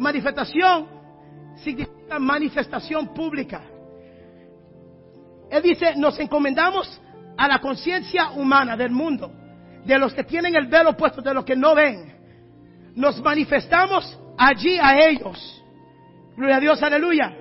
manifestación 0.00 0.86
significa 1.56 2.18
manifestación 2.18 3.14
pública. 3.14 3.62
Él 5.50 5.62
dice, 5.62 5.94
nos 5.96 6.18
encomendamos 6.18 7.00
a 7.36 7.48
la 7.48 7.60
conciencia 7.60 8.30
humana 8.30 8.76
del 8.76 8.90
mundo. 8.90 9.32
de 9.84 9.98
los 9.98 10.12
que 10.12 10.24
tienen 10.24 10.54
el 10.54 10.66
velo 10.66 10.94
puesto, 10.94 11.22
de 11.22 11.32
los 11.32 11.42
que 11.42 11.56
no 11.56 11.74
ven. 11.74 12.12
Nos 12.94 13.18
manifestamos 13.22 14.18
allí 14.36 14.78
a 14.78 15.08
ellos. 15.08 15.64
Gloria 16.36 16.56
a 16.56 16.60
Dios, 16.60 16.82
aleluya. 16.82 17.34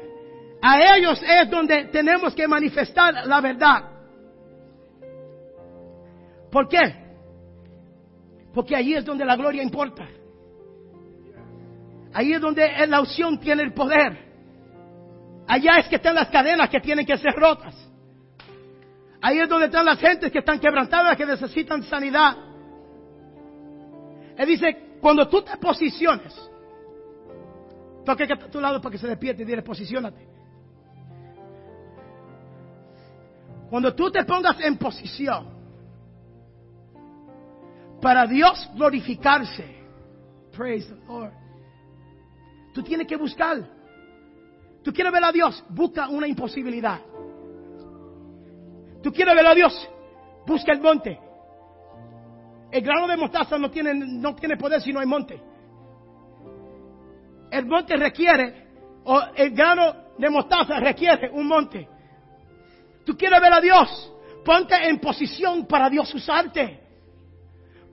A 0.61 0.95
ellos 0.95 1.21
es 1.21 1.49
donde 1.49 1.85
tenemos 1.85 2.33
que 2.33 2.47
manifestar 2.47 3.27
la 3.27 3.41
verdad. 3.41 3.83
¿Por 6.49 6.69
qué? 6.69 6.95
Porque 8.53 8.75
allí 8.75 8.95
es 8.95 9.03
donde 9.03 9.25
la 9.25 9.35
gloria 9.35 9.61
importa. 9.61 10.07
Ahí 12.13 12.33
es 12.33 12.41
donde 12.41 12.67
la 12.87 13.01
unción 13.01 13.39
tiene 13.39 13.63
el 13.63 13.73
poder. 13.73 14.29
Allá 15.47 15.77
es 15.79 15.87
que 15.87 15.95
están 15.95 16.15
las 16.15 16.29
cadenas 16.29 16.69
que 16.69 16.79
tienen 16.79 17.05
que 17.05 17.17
ser 17.17 17.33
rotas. 17.33 17.75
Ahí 19.21 19.39
es 19.39 19.49
donde 19.49 19.65
están 19.65 19.85
las 19.85 19.99
gentes 19.99 20.31
que 20.31 20.39
están 20.39 20.59
quebrantadas, 20.59 21.17
que 21.17 21.25
necesitan 21.25 21.83
sanidad. 21.83 22.37
Él 24.37 24.47
dice, 24.47 24.97
cuando 25.01 25.27
tú 25.27 25.41
te 25.41 25.57
posiciones, 25.57 26.33
toque 28.05 28.25
que 28.25 28.33
está 28.33 28.45
a 28.45 28.51
tu 28.51 28.61
lado 28.61 28.81
para 28.81 28.91
que 28.91 28.97
se 28.97 29.07
despierte 29.07 29.43
y 29.43 29.45
dile, 29.45 29.61
posicionate. 29.61 30.27
Cuando 33.69 33.93
tú 33.93 34.09
te 34.09 34.23
pongas 34.23 34.59
en 34.61 34.77
posición 34.77 35.47
para 38.01 38.25
Dios 38.25 38.69
glorificarse, 38.75 39.83
praise 40.55 40.87
the 40.87 40.95
Lord, 41.05 41.33
tú 42.73 42.83
tienes 42.83 43.07
que 43.07 43.15
buscar. 43.15 43.57
Tú 44.83 44.93
quieres 44.93 45.11
ver 45.11 45.23
a 45.23 45.31
Dios, 45.31 45.63
busca 45.69 46.07
una 46.07 46.27
imposibilidad. 46.27 46.99
Tú 49.01 49.11
quieres 49.11 49.35
ver 49.35 49.45
a 49.45 49.55
Dios, 49.55 49.89
busca 50.45 50.71
el 50.73 50.81
monte. 50.81 51.19
El 52.71 52.81
grano 52.81 53.07
de 53.07 53.17
mostaza 53.17 53.57
no 53.57 53.71
tiene, 53.71 53.93
no 53.93 54.35
tiene 54.35 54.57
poder 54.57 54.81
si 54.81 54.93
no 54.93 54.99
hay 54.99 55.05
monte. 55.05 55.41
El 57.51 57.65
monte 57.65 57.95
requiere, 57.97 58.67
o 59.05 59.19
el 59.35 59.51
grano 59.51 59.93
de 60.17 60.29
mostaza 60.29 60.79
requiere 60.79 61.29
un 61.31 61.47
monte. 61.47 61.87
Tú 63.05 63.17
quieres 63.17 63.41
ver 63.41 63.53
a 63.53 63.61
Dios, 63.61 64.13
ponte 64.45 64.75
en 64.87 64.99
posición 64.99 65.65
para 65.65 65.89
Dios 65.89 66.13
usarte. 66.13 66.88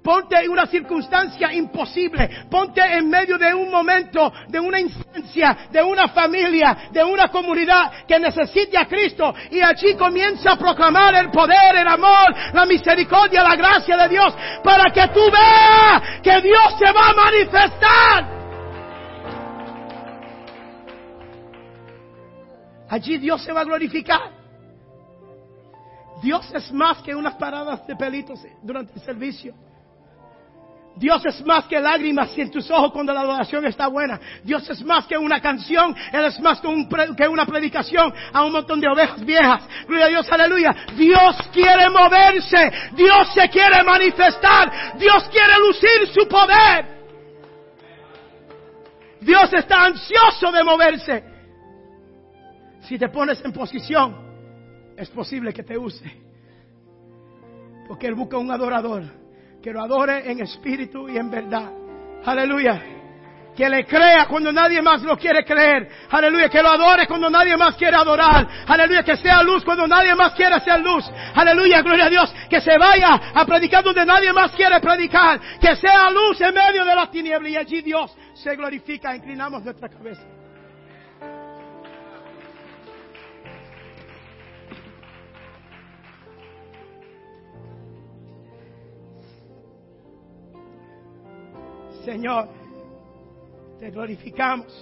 Ponte 0.07 0.37
en 0.37 0.53
una 0.53 0.67
circunstancia 0.67 1.53
imposible. 1.53 2.47
Ponte 2.49 2.81
en 2.81 3.11
medio 3.11 3.37
de 3.39 3.53
un 3.53 3.69
momento, 3.69 4.33
de 4.47 4.61
una 4.61 4.79
instancia, 4.79 5.67
de 5.69 5.83
una 5.83 6.07
familia, 6.07 6.91
de 6.93 7.03
una 7.03 7.27
comunidad 7.27 8.07
que 8.07 8.17
necesite 8.21 8.79
a 8.79 8.87
Cristo. 8.87 9.35
Y 9.51 9.61
allí 9.61 9.97
comienza 9.97 10.53
a 10.53 10.57
proclamar 10.57 11.13
el 11.17 11.29
poder, 11.33 11.75
el 11.75 11.89
amor, 11.89 12.33
la 12.53 12.65
misericordia, 12.67 13.43
la 13.43 13.57
gracia 13.57 13.97
de 13.97 14.09
Dios. 14.09 14.33
Para 14.63 14.93
que 14.93 15.09
tú 15.09 15.29
veas 15.29 16.21
que 16.23 16.41
Dios 16.41 16.79
se 16.79 16.93
va 16.93 17.09
a 17.09 17.13
manifestar. 17.13 18.37
Allí 22.91 23.19
Dios 23.19 23.43
se 23.43 23.51
va 23.53 23.63
a 23.63 23.65
glorificar. 23.65 24.31
Dios 26.23 26.49
es 26.55 26.73
más 26.73 27.03
que 27.03 27.13
unas 27.13 27.35
paradas 27.35 27.85
de 27.89 27.97
pelitos 27.97 28.39
durante 28.63 28.93
el 28.93 29.01
servicio. 29.01 29.66
Dios 30.97 31.22
es 31.26 31.44
más 31.44 31.66
que 31.66 31.78
lágrimas 31.78 32.36
en 32.38 32.51
tus 32.51 32.70
ojos 32.70 32.90
cuando 32.90 33.12
la 33.12 33.20
adoración 33.20 33.66
está 33.66 33.86
buena. 33.88 34.18
Dios 34.42 34.68
es 34.70 34.82
más 34.82 35.07
que 35.07 35.18
una 35.18 35.40
canción. 35.40 35.94
Él 36.11 36.24
es 36.24 36.40
más 36.40 36.59
que, 36.59 36.66
un 36.66 36.88
que, 36.88 37.28
una 37.28 37.44
predicación 37.44 38.12
a 38.32 38.42
un 38.42 38.53
montón 38.53 38.80
de 38.80 38.88
ovejas 38.88 39.22
viejas. 39.24 39.62
Gloria 39.86 40.07
a 40.07 40.09
Dios, 40.09 40.32
aleluya. 40.32 40.74
Dios 40.97 41.36
quiere 41.53 41.90
moverse. 41.90 42.72
Dios 42.92 43.28
se 43.34 43.47
quiere 43.51 43.82
manifestar. 43.82 44.97
Dios 44.99 45.28
quiere 45.30 45.59
lucir 45.59 46.09
su 46.14 46.26
poder. 46.26 46.97
Dios 49.20 49.53
está 49.53 49.84
ansioso 49.84 50.51
de 50.51 50.64
moverse. 50.64 51.24
Si 52.80 52.99
te 52.99 53.09
pones 53.11 53.44
en 53.44 53.53
posición, 53.53 54.94
es 54.97 55.11
posible 55.11 55.53
que 55.53 55.62
te 55.62 55.76
use. 55.76 56.11
Porque 57.86 58.07
Él 58.07 58.14
busca 58.14 58.38
un 58.38 58.51
adorador 58.51 59.26
que 59.67 59.73
lo 59.73 59.83
adore 59.83 60.31
en 60.31 60.41
espíritu 60.43 61.09
y 61.09 61.17
en 61.17 61.29
verdad. 61.29 61.73
Aleluya. 62.25 62.81
Que 63.57 63.69
le 63.69 63.85
crea 63.85 64.27
cuando 64.29 64.53
nadie 64.53 64.81
más 64.81 65.03
lo 65.03 65.19
quiere 65.19 65.45
creer. 65.45 65.91
Aleluya. 66.09 66.49
Que 66.49 66.62
lo 66.62 66.69
adore 66.69 67.09
cuando 67.09 67.29
nadie 67.29 67.57
más 67.57 67.75
quiere 67.75 67.97
adorar. 67.97 68.47
Aleluya. 68.64 69.03
Que 69.03 69.17
sea 69.17 69.43
luz 69.43 69.64
cuando 69.64 69.89
nadie 69.89 70.14
más 70.14 70.35
quiere 70.35 70.61
ser 70.61 70.81
luz. 70.81 71.05
Aleluya. 71.35 71.83
Gloria 71.83 72.05
a 72.05 72.11
Dios. 72.11 72.33
Que 72.49 72.61
se 72.61 72.79
vaya 72.79 73.21
a 73.35 73.45
predicar 73.45 73.83
donde 73.83 74.07
nadie 74.07 74.33
más 74.33 74.53
quiere 74.53 74.79
predicar. 74.79 75.41
Que 75.61 75.75
sea 75.75 76.11
luz 76.11 76.41
en 76.41 76.55
medio 76.55 76.85
de 76.85 76.95
las 76.95 77.11
tinieblas. 77.11 77.51
Y 77.51 77.57
allí 77.57 77.83
Dios 77.83 78.17
se 78.35 78.55
glorifica. 78.55 79.17
Inclinamos 79.17 79.64
nuestra 79.64 79.89
cabeza. 79.89 80.36
Señor, 92.07 92.49
te 93.81 93.91
glorificamos, 93.91 94.73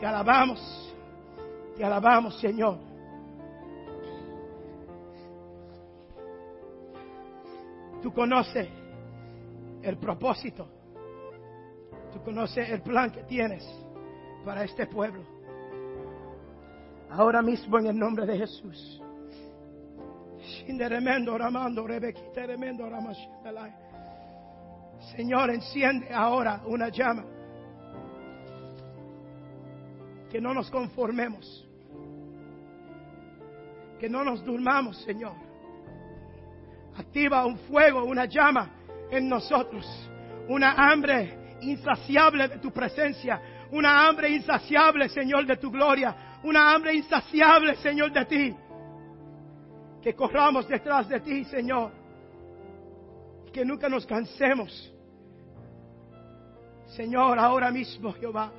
te 0.00 0.06
alabamos, 0.06 0.96
te 1.76 1.84
alabamos, 1.84 2.40
Señor. 2.40 2.78
Tú 8.02 8.10
conoces 8.14 8.70
el 9.82 9.98
propósito, 9.98 10.66
tú 12.10 12.22
conoces 12.22 12.70
el 12.70 12.80
plan 12.80 13.10
que 13.10 13.22
tienes 13.24 13.62
para 14.42 14.64
este 14.64 14.86
pueblo. 14.86 15.22
Ahora 17.10 17.42
mismo 17.42 17.78
en 17.78 17.86
el 17.88 17.98
nombre 17.98 18.24
de 18.24 18.38
Jesús. 18.38 19.02
Señor, 25.00 25.50
enciende 25.50 26.12
ahora 26.12 26.62
una 26.66 26.88
llama. 26.88 27.24
Que 30.30 30.40
no 30.40 30.54
nos 30.54 30.70
conformemos. 30.70 31.66
Que 33.98 34.08
no 34.08 34.24
nos 34.24 34.44
durmamos, 34.44 35.02
Señor. 35.02 35.34
Activa 36.96 37.46
un 37.46 37.58
fuego, 37.58 38.04
una 38.04 38.26
llama 38.26 38.70
en 39.10 39.28
nosotros. 39.28 39.86
Una 40.48 40.72
hambre 40.72 41.56
insaciable 41.62 42.48
de 42.48 42.58
tu 42.58 42.70
presencia. 42.70 43.40
Una 43.72 44.06
hambre 44.06 44.30
insaciable, 44.30 45.08
Señor, 45.08 45.46
de 45.46 45.56
tu 45.56 45.70
gloria. 45.70 46.38
Una 46.44 46.72
hambre 46.72 46.94
insaciable, 46.94 47.76
Señor, 47.76 48.12
de 48.12 48.24
ti. 48.26 48.56
Que 50.02 50.14
corramos 50.14 50.68
detrás 50.68 51.08
de 51.08 51.20
ti, 51.20 51.44
Señor. 51.44 51.99
Que 53.52 53.64
nunca 53.64 53.88
nos 53.88 54.06
cansemos 54.06 54.92
Señor, 56.96 57.38
ahora 57.38 57.70
mismo, 57.70 58.12
Jehová, 58.14 58.52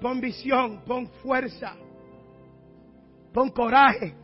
pon 0.00 0.20
visión, 0.20 0.82
pon 0.86 1.08
fuerza, 1.22 1.74
pon 3.32 3.50
coraje, 3.50 4.14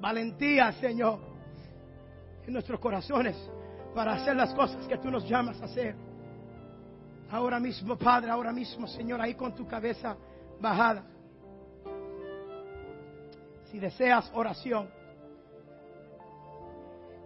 valentía, 0.00 0.72
Señor, 0.72 1.20
en 2.44 2.52
nuestros 2.52 2.80
corazones 2.80 3.36
para 3.94 4.14
hacer 4.14 4.34
las 4.34 4.52
cosas 4.52 4.84
que 4.88 4.98
tú 4.98 5.10
nos 5.10 5.28
llamas 5.28 5.60
a 5.62 5.66
hacer. 5.66 5.94
Ahora 7.30 7.60
mismo, 7.60 7.96
Padre, 7.96 8.30
ahora 8.30 8.52
mismo, 8.52 8.88
Señor, 8.88 9.20
ahí 9.20 9.34
con 9.34 9.54
tu 9.54 9.68
cabeza 9.68 10.16
bajada. 10.60 11.04
Si 13.70 13.78
deseas 13.78 14.28
oración, 14.34 14.90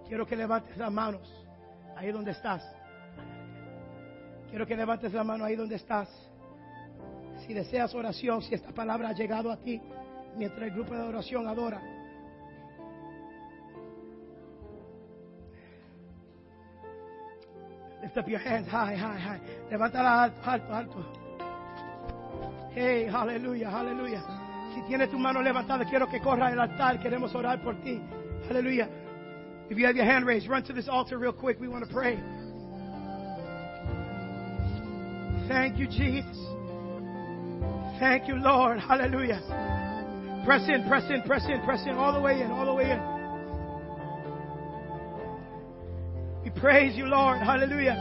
quiero 0.09 0.27
que 0.27 0.37
levantes 0.37 0.77
las 0.77 0.93
manos 0.93 1.45
ahí 1.97 2.11
donde 2.13 2.33
estás. 2.33 2.63
Quiero 4.51 4.67
que 4.67 4.77
levantes 4.77 5.13
la 5.13 5.25
mano 5.25 5.45
ahí 5.45 5.57
donde 5.57 5.77
estás. 5.77 6.09
Si 7.47 7.53
deseas 7.53 7.95
oración, 7.95 8.41
si 8.43 8.55
esta 8.55 8.73
palabra 8.73 9.09
ha 9.09 9.13
llegado 9.13 9.51
a 9.51 9.57
ti 9.57 9.81
mientras 10.37 10.63
el 10.63 10.71
grupo 10.71 10.95
de 10.95 11.03
oración 11.03 11.47
adora. 11.49 11.83
Lift 18.03 18.19
up 18.19 18.29
your 18.29 18.41
hands 18.41 18.69
high, 18.69 18.97
high, 18.97 19.21
high. 19.21 19.41
Levántala 19.71 20.25
alto, 20.25 20.41
alto, 20.45 20.75
alto. 20.75 21.25
Hey, 22.75 23.09
aleluya, 23.13 23.79
aleluya. 23.79 24.23
Si 24.75 24.83
tienes 24.83 25.11
tu 25.11 25.19
mano 25.19 25.41
levantada, 25.41 25.85
quiero 25.85 26.09
que 26.09 26.21
corra 26.21 26.49
al 26.49 26.61
altar. 26.61 27.01
Queremos 27.01 27.35
orar 27.35 27.63
por 27.63 27.81
ti. 27.83 28.01
Aleluya. 28.51 28.89
If 29.71 29.79
you 29.79 29.87
have 29.87 29.97
your 29.97 30.05
hand 30.05 30.27
raised, 30.27 30.49
run 30.49 30.63
to 30.65 30.73
this 30.73 30.89
altar 30.89 31.19
real 31.19 31.33
quick. 31.33 31.59
We 31.61 31.69
want 31.69 31.87
to 31.87 31.93
pray. 31.93 32.17
Thank 35.49 35.79
you, 35.79 35.87
Jesus. 35.87 36.37
Thank 37.99 38.29
you, 38.29 38.37
Lord. 38.37 38.79
Hallelujah. 38.81 39.41
Press 40.45 40.69
in, 40.69 40.87
press 40.89 41.05
in, 41.11 41.23
press 41.23 41.45
in, 41.49 41.63
press 41.63 41.83
in, 41.87 41.95
all 41.95 42.13
the 42.13 42.21
way 42.21 42.43
in, 42.43 42.51
all 42.51 42.67
the 42.67 42.75
way 42.75 42.91
in. 42.91 43.01
We 46.45 46.51
praise 46.61 46.97
you, 46.97 47.07
Lord. 47.07 47.39
Hallelujah. 47.39 47.97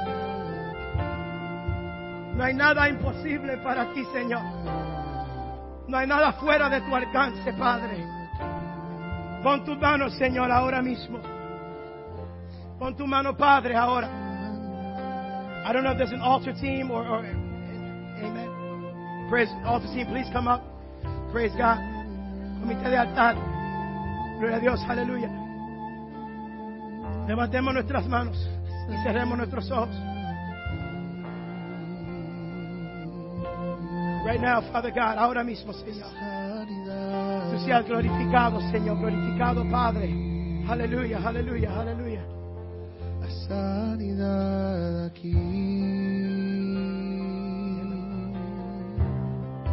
No 2.36 2.44
hay 2.44 2.54
nada 2.54 2.90
imposible 2.90 3.58
para 3.64 3.94
ti, 3.94 4.04
Señor. 4.06 4.42
No 5.88 5.98
hay 5.98 6.08
nada 6.08 6.34
fuera 6.34 6.70
de 6.70 6.82
tu 6.82 6.96
alcance, 6.96 7.54
Padre. 7.54 8.06
Pon 9.44 9.64
tu 9.64 9.76
mano, 9.76 10.10
Señor, 10.10 10.52
ahora 10.52 10.82
mismo. 10.82 11.20
Pon 12.84 12.98
tu 12.98 13.08
mano, 13.08 13.34
Padre, 13.34 13.78
ahora. 13.78 14.10
I 15.66 15.72
don't 15.72 15.86
know 15.86 15.92
if 15.92 15.98
there's 15.98 16.12
an 16.12 16.20
altar 16.20 16.52
team 16.52 16.92
or, 16.92 17.08
or 17.08 17.24
amen. 17.24 18.50
Praise 19.30 19.48
altar 19.64 19.88
team, 19.94 20.08
please 20.08 20.28
come 20.34 20.50
up. 20.50 20.62
Praise 21.32 21.56
God. 21.56 21.80
Comité 22.60 22.90
de 22.90 22.98
altar. 22.98 23.38
Gloria 24.38 24.58
a 24.58 24.60
Dios, 24.60 24.82
aleluya. 24.90 25.30
Levantemos 27.26 27.74
nuestras 27.74 28.06
manos 28.06 28.36
y 28.92 28.98
cerremos 29.02 29.38
nuestros 29.38 29.72
ojos. 29.72 29.96
Right 34.26 34.42
now, 34.42 34.60
Father 34.74 34.92
God, 34.92 35.20
ahora 35.20 35.46
mismo, 35.46 35.72
Señor. 35.72 36.12
Tú 37.50 37.60
seas 37.64 37.86
glorificado, 37.86 38.60
Señor, 38.74 38.98
glorificado, 38.98 39.64
Padre. 39.72 40.14
Aleluya, 40.68 41.26
aleluya, 41.26 41.80
aleluya. 41.80 42.13
Sanidad 43.48 45.06
aquí. 45.06 45.34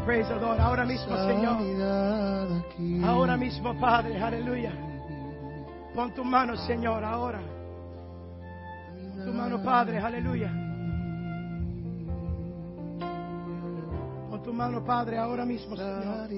Praise 0.04 0.28
the 0.28 0.40
Lord. 0.40 0.60
Ahora 0.60 0.84
mismo, 0.84 1.16
Señor. 1.16 1.56
Aquí. 2.64 3.02
Ahora 3.04 3.36
mismo, 3.36 3.78
Padre, 3.80 4.20
aleluya. 4.20 4.72
Pon 5.94 6.12
tu 6.14 6.24
mano, 6.24 6.56
Señor, 6.56 7.04
ahora. 7.04 7.40
Pon 9.14 9.24
tu 9.24 9.32
mano, 9.32 9.62
Padre, 9.62 9.98
aleluya. 9.98 10.50
Pon 14.30 14.42
tu 14.42 14.52
mano, 14.52 14.84
Padre, 14.84 15.18
ahora 15.18 15.44
mismo, 15.44 15.76
Señor. 15.76 16.28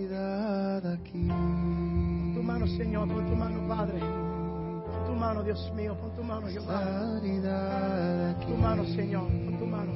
Pon 0.90 2.32
tu 2.34 2.42
mano, 2.42 2.66
Señor, 2.66 3.08
pon 3.08 3.26
tu 3.26 3.36
mano, 3.36 3.68
Padre. 3.68 4.21
Tu 5.12 5.18
mano, 5.18 5.42
Dios 5.42 5.70
mío, 5.74 5.94
pon 5.94 6.10
tu 6.16 6.24
mano, 6.24 6.48
Jehová. 6.48 6.80
Pon 6.80 7.20
tu 8.46 8.56
mano, 8.56 8.82
Señor, 8.86 9.28
pon 9.28 9.58
tu 9.58 9.66
mano. 9.66 9.92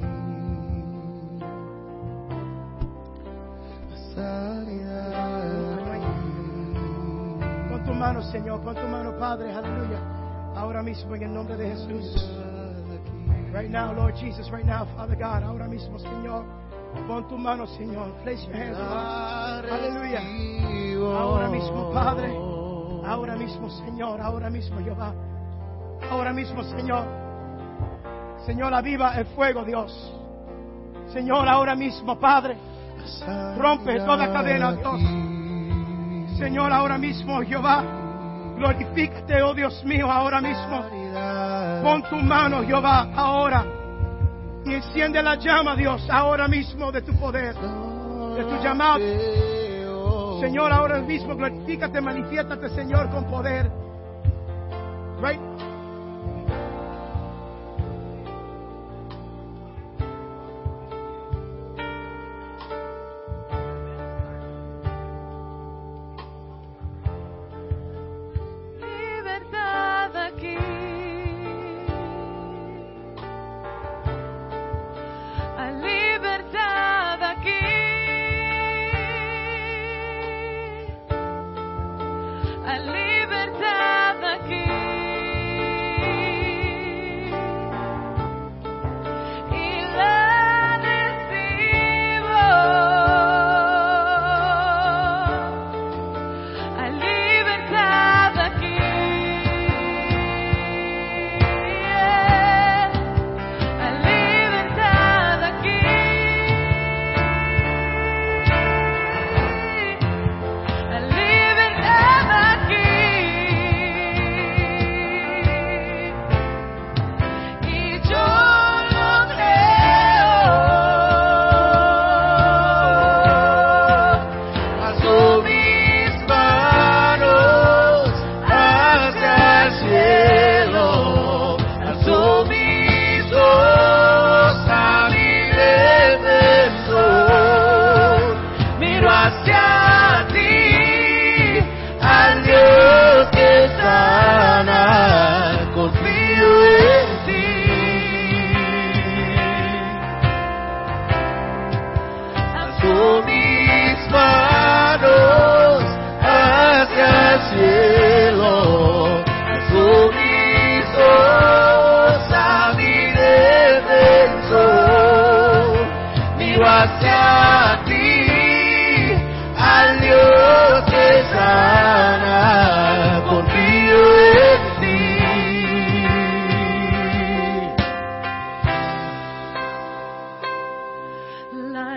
Pon 7.67 7.83
tu 7.83 7.93
mano, 7.93 8.21
Señor, 8.31 8.61
pon 8.61 8.75
tu 8.75 8.87
mano, 8.87 9.17
Padre, 9.17 9.51
aleluya. 9.51 9.99
Ahora 10.55 10.83
mismo, 10.83 11.15
en 11.15 11.23
el 11.23 11.33
nombre 11.33 11.57
de 11.57 11.71
Jesús. 11.71 12.29
Right 13.51 13.71
now, 13.71 13.93
Lord 13.93 14.13
Jesus, 14.17 14.51
right 14.51 14.65
now, 14.65 14.85
Father 14.95 15.15
God, 15.15 15.41
ahora 15.41 15.67
mismo, 15.67 15.97
Señor. 15.97 16.45
Pon 17.07 17.27
tu 17.27 17.39
mano, 17.39 17.65
Señor. 17.65 18.13
Place 18.21 18.45
your 18.45 18.55
hands 18.55 18.77
on 18.77 18.85
us. 18.85 19.65
Aleluya. 19.71 20.21
Ahora 21.17 21.49
mismo, 21.49 21.91
Padre. 21.91 22.46
Ahora 23.07 23.35
mismo, 23.35 23.69
Señor. 23.69 24.21
Ahora 24.21 24.49
mismo, 24.49 24.79
Jehová. 24.79 25.13
Ahora 26.09 26.33
mismo, 26.33 26.63
Señor. 26.63 27.05
Señor, 28.45 28.73
aviva 28.73 29.15
el 29.17 29.25
fuego, 29.27 29.63
Dios. 29.63 30.13
Señor, 31.13 31.47
ahora 31.47 31.75
mismo, 31.75 32.19
Padre. 32.19 32.57
Rompe 33.57 33.99
toda 33.99 34.31
cadena, 34.31 34.73
Dios. 34.73 35.01
Señor, 36.37 36.71
ahora 36.71 36.97
mismo, 36.97 37.41
Jehová. 37.41 37.83
Glorifícate, 38.57 39.41
oh 39.41 39.53
Dios 39.53 39.83
mío, 39.85 40.11
ahora 40.11 40.41
mismo. 40.41 40.83
Pon 41.83 42.03
tu 42.09 42.17
mano, 42.17 42.63
Jehová, 42.63 43.09
ahora. 43.15 43.63
Y 44.65 44.73
enciende 44.73 45.21
la 45.23 45.35
llama, 45.35 45.75
Dios, 45.75 46.05
ahora 46.09 46.47
mismo 46.47 46.91
de 46.91 47.01
tu 47.01 47.13
poder. 47.13 47.55
de 47.55 48.43
tu 48.43 48.63
llamado. 48.63 48.99
Señor, 50.39 50.71
ahora 50.71 51.01
mismo 51.01 51.35
glorifícate, 51.35 51.99
manifiéstate, 51.99 52.69
Señor, 52.69 53.09
con 53.09 53.25
poder. 53.25 53.71
Right? 55.21 55.39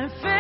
La 0.00 0.06
enfermedad 0.06 0.39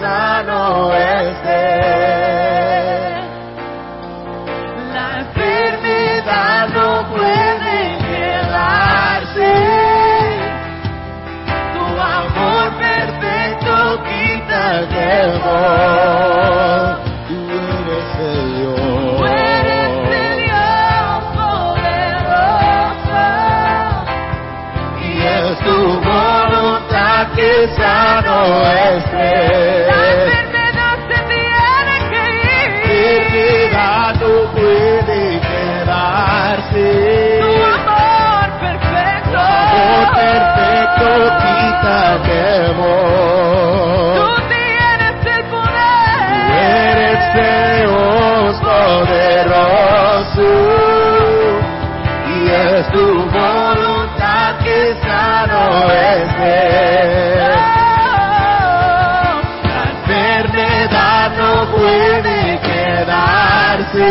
sano 0.00 0.92
esté. 0.94 1.80
La 4.92 5.08
enfermedad 5.20 6.68
no 6.74 6.90
puede 7.10 7.78
quedarse. 8.08 9.52
Tu 11.74 11.84
amor 12.00 12.66
perfecto 12.78 13.74
quita 14.04 14.58
el 14.78 14.84
temor. 14.88 15.96
Tú 17.28 17.38
eres 17.88 18.10
el 18.20 18.40
Dios. 18.56 18.76
Tú 18.76 19.24
eres 19.24 19.92
el 20.20 20.36
Dios 20.44 21.18
poderoso. 21.36 23.24
Y 25.00 25.04
es 25.22 25.54
tu 25.60 25.78
voluntad 26.00 27.22
que 27.34 27.50
sano. 27.76 28.36
La 28.62 29.85
quita 41.86 42.94
Tú 44.16 44.26
tienes 44.48 45.26
el 45.36 45.44
Tú 45.44 45.50
poder. 45.50 46.58
eres 46.58 47.22
Dios 47.34 48.56
poderoso 48.60 50.48
y 52.34 52.36
es 52.50 52.84
tu 52.90 53.06
voluntad 53.30 54.50
que 54.64 54.80
sano 55.04 55.64
esté. 55.92 56.60
La 59.64 59.82
enfermedad 59.92 61.30
no 61.38 61.52
puede 61.76 62.38
quedarse. 62.60 64.10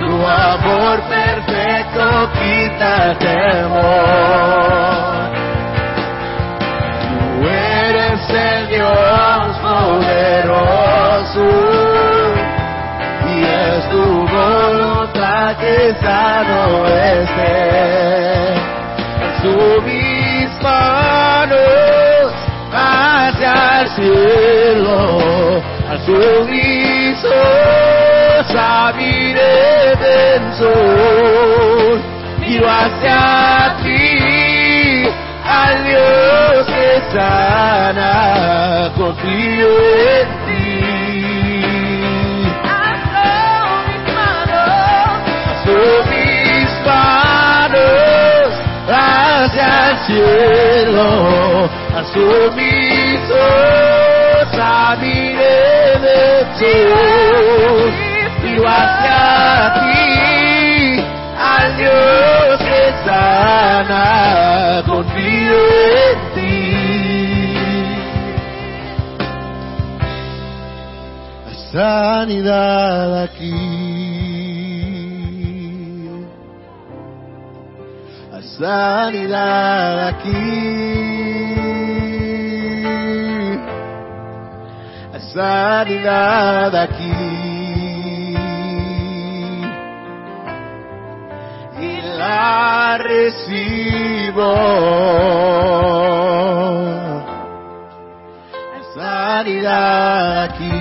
Tu 0.00 0.12
amor 0.26 0.96
perfecto 1.08 2.04
quita 2.40 2.94
temor. 3.18 5.23
Poderoso 11.34 12.34
y 13.26 13.42
es 13.42 13.90
tu 13.90 14.04
voluntad 14.26 15.56
que 15.56 15.94
sano 16.00 16.86
esté. 16.86 18.54
Alzo 19.22 19.82
mis 19.82 20.50
manos 20.62 22.32
hacia 22.72 23.82
el 23.82 23.88
cielo, 23.90 24.98
alzo 25.90 26.44
mis 26.48 27.24
ojos 27.24 28.54
a 28.56 28.92
mi 28.96 29.32
redentor, 29.32 30.72
miro 32.40 32.66
hacia 32.68 33.76
ti, 33.82 35.08
al 35.46 35.84
Dios 35.84 36.66
que 36.66 37.02
sana, 37.12 38.90
confío 38.96 39.68
en 40.20 40.33
cielo, 50.06 51.68
alzo 51.96 52.52
mis 52.56 53.20
ojos 53.30 54.58
a 54.60 54.96
mi 55.00 55.32
redentor, 55.32 56.70
miro 58.42 58.64
hacia 58.68 59.72
ti, 59.80 61.04
al 61.38 61.76
Dios 61.76 62.58
que 62.58 62.82
sana, 63.04 64.82
confío 64.86 65.60
en 66.06 66.18
ti. 66.34 66.54
Sanidad 71.72 73.24
aquí. 73.24 73.63
Sanidad 78.64 80.08
aquí. 80.08 80.44
Sanidad 85.34 86.74
aquí. 86.74 87.12
Y 91.78 92.00
la 92.16 92.96
recibo. 92.96 94.54
Sanidad 98.94 100.44
aquí. 100.44 100.80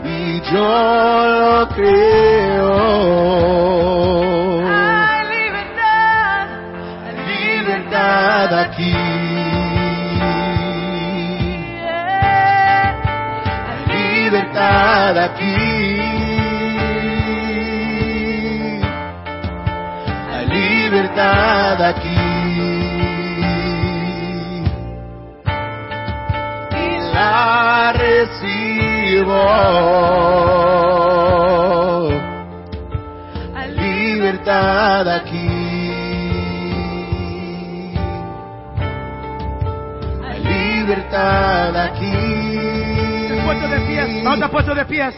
Y 0.05 0.41
yo 0.51 0.69
lo 1.43 1.69
creo. 1.69 2.75
Hay 4.69 5.21
libertad. 5.37 6.47
Libertad 7.31 8.51
aquí. 8.65 8.97
Libertad 13.87 15.15
aquí. 15.27 15.57
Hay 20.33 20.45
libertad 20.49 21.79
aquí. 21.83 22.10
La 27.21 27.93
recibo. 27.93 29.43
Hay 33.55 33.71
libertad 33.73 35.09
aquí. 35.09 35.49
Hay 40.27 40.39
libertad 40.45 41.77
aquí. 41.77 42.17
Puesto 43.45 43.69
de 43.69 43.81
pies, 43.81 44.25
vamos 44.25 44.43
a 44.43 44.49
puesto 44.49 44.75
de 44.75 44.85
pies. 44.85 45.15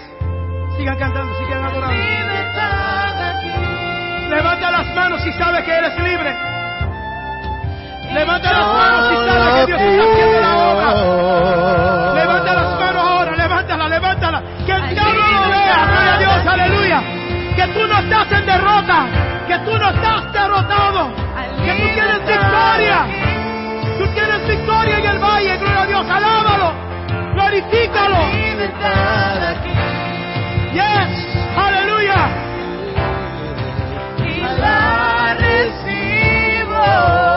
Sigan 0.77 0.99
cantando, 0.99 1.33
sigan 1.39 1.65
adorando. 1.65 1.95
Libertad 1.95 3.17
aquí. 3.31 3.53
Levanta 4.31 4.71
las 4.71 4.95
manos 4.95 5.23
si 5.23 5.33
sabe 5.35 5.63
que 5.65 5.73
eres 5.73 5.99
libre. 5.99 6.52
Levanta 8.13 8.53
las 8.53 8.67
manos 8.67 9.09
si 9.09 9.17
sabe 9.27 9.67
que 9.67 9.67
Dios 9.67 9.81
está 9.81 10.05
haciendo 10.05 10.41
la 10.41 10.53
obra. 10.57 12.15
Levanta 12.15 12.53
las 12.53 12.81
manos 12.81 13.03
ahora, 13.09 13.37
levántala, 13.37 13.89
levántala. 13.89 14.43
Que 14.67 14.73
el 14.73 14.89
diablo 14.95 15.13
lo 15.13 15.49
vea, 15.51 15.87
gloria 15.87 16.15
a 16.15 16.19
Dios, 16.19 16.47
aleluya. 16.47 17.03
Que 17.57 17.67
tú 17.69 17.87
no 17.87 17.99
estás 17.99 18.33
en 18.33 18.47
derrota, 18.47 19.07
que 19.47 19.59
tú 19.59 19.79
no 19.79 19.89
estás 19.91 20.33
derrotado, 20.33 21.11
que 21.65 21.73
tú 21.73 21.89
tienes 21.95 22.27
victoria. 22.27 23.07
Tú 23.99 24.07
tienes 24.09 24.49
victoria 24.49 24.99
en 24.99 25.07
el 25.07 25.19
valle, 25.19 25.57
gloria 25.59 25.83
a 25.83 25.87
Dios, 25.87 26.07
alábalo, 26.11 26.73
glorifícalo. 27.35 28.19
Yes, 30.73 31.09
aleluya. 31.57 32.29
Y 34.19 34.41
la 34.61 35.35
recibo. 35.35 37.32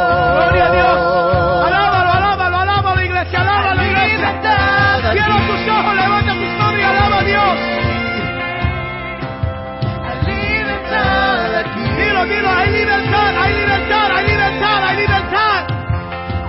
conmigo, 12.25 12.49
hay 12.49 12.71
libertad, 12.71 13.37
hay 13.37 13.53
libertad, 13.53 14.11
hay 14.15 14.27
libertad, 14.27 14.83
hay 14.83 14.97
libertad. 14.97 15.67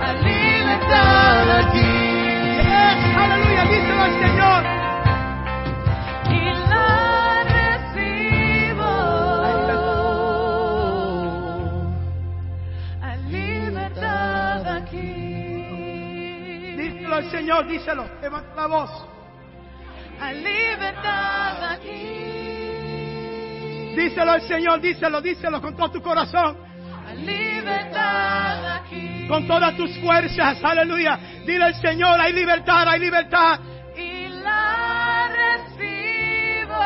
Hay 0.01 0.15
libertad 0.23 1.51
aquí. 1.59 1.91
Yes, 2.67 2.99
aleluya, 3.17 3.63
díselo 3.71 4.01
al 4.01 4.13
Señor. 4.23 4.61
Y 6.29 6.35
la 6.69 6.87
recibo. 7.57 8.91
Hay 13.01 13.17
libertad 13.29 14.67
aquí. 14.77 15.11
Díselo 16.77 17.15
al 17.15 17.31
Señor, 17.31 17.67
díselo, 17.67 18.03
levanta 18.21 18.55
la 18.55 18.67
voz. 18.67 18.91
Hay 20.19 20.41
libertad 20.41 21.63
aquí. 21.73 22.26
Díselo 23.97 24.31
al 24.31 24.41
Señor, 24.43 24.79
díselo, 24.79 25.21
díselo 25.21 25.59
con 25.59 25.75
todo 25.75 25.89
tu 25.89 26.01
corazón. 26.03 26.55
Libertad 27.15 28.75
aquí. 28.75 29.27
Con 29.27 29.47
todas 29.47 29.75
tus 29.75 29.97
fuerzas. 29.97 30.63
Aleluya. 30.63 31.17
Dile 31.47 31.65
al 31.65 31.75
Señor, 31.81 32.21
hay 32.21 32.31
libertad, 32.31 32.87
hay 32.87 32.99
libertad. 32.99 33.59
Y 33.95 34.27
la 34.27 35.29
recibo. 35.33 36.77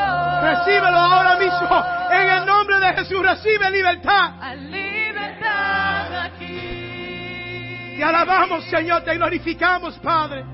Recíbelo 0.41 0.97
ahora 0.97 1.35
mismo. 1.35 1.83
En 2.11 2.29
el 2.29 2.45
nombre 2.45 2.79
de 2.79 2.93
Jesús, 2.93 3.21
recibe 3.21 3.69
libertad. 3.71 4.35
Hay 4.39 4.59
libertad 4.61 6.15
aquí. 6.27 7.95
Te 7.97 8.03
alabamos, 8.05 8.63
Señor, 8.69 9.03
te 9.03 9.15
glorificamos, 9.15 9.99
Padre. 9.99 10.45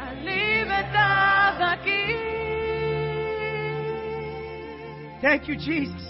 Hay 0.00 0.16
libertad 0.24 1.62
aquí. 1.62 2.13
Thank 5.24 5.48
you, 5.48 5.56
Jesus. 5.56 6.02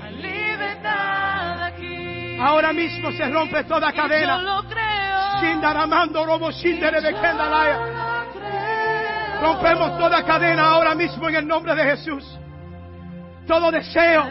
Hay 0.00 0.14
libertad 0.14 1.60
aquí. 1.64 2.38
Ahora 2.40 2.72
mismo 2.72 3.10
se 3.10 3.28
rompe 3.28 3.64
toda 3.64 3.90
Y 3.90 3.96
Yo 3.96 4.02
cadena. 4.02 4.38
lo 4.42 4.62
creo. 4.68 5.40
Shindaramando 5.40 6.24
robo 6.24 6.52
shindere 6.52 7.00
lo 7.00 7.18
creo. 7.18 8.06
Rompemos 9.42 9.98
toda 9.98 10.24
cadena 10.24 10.70
ahora 10.70 10.94
mismo 10.94 11.28
en 11.28 11.34
el 11.34 11.48
nombre 11.48 11.74
de 11.74 11.82
Jesús. 11.82 12.24
Todo 13.44 13.72
deseo, 13.72 14.24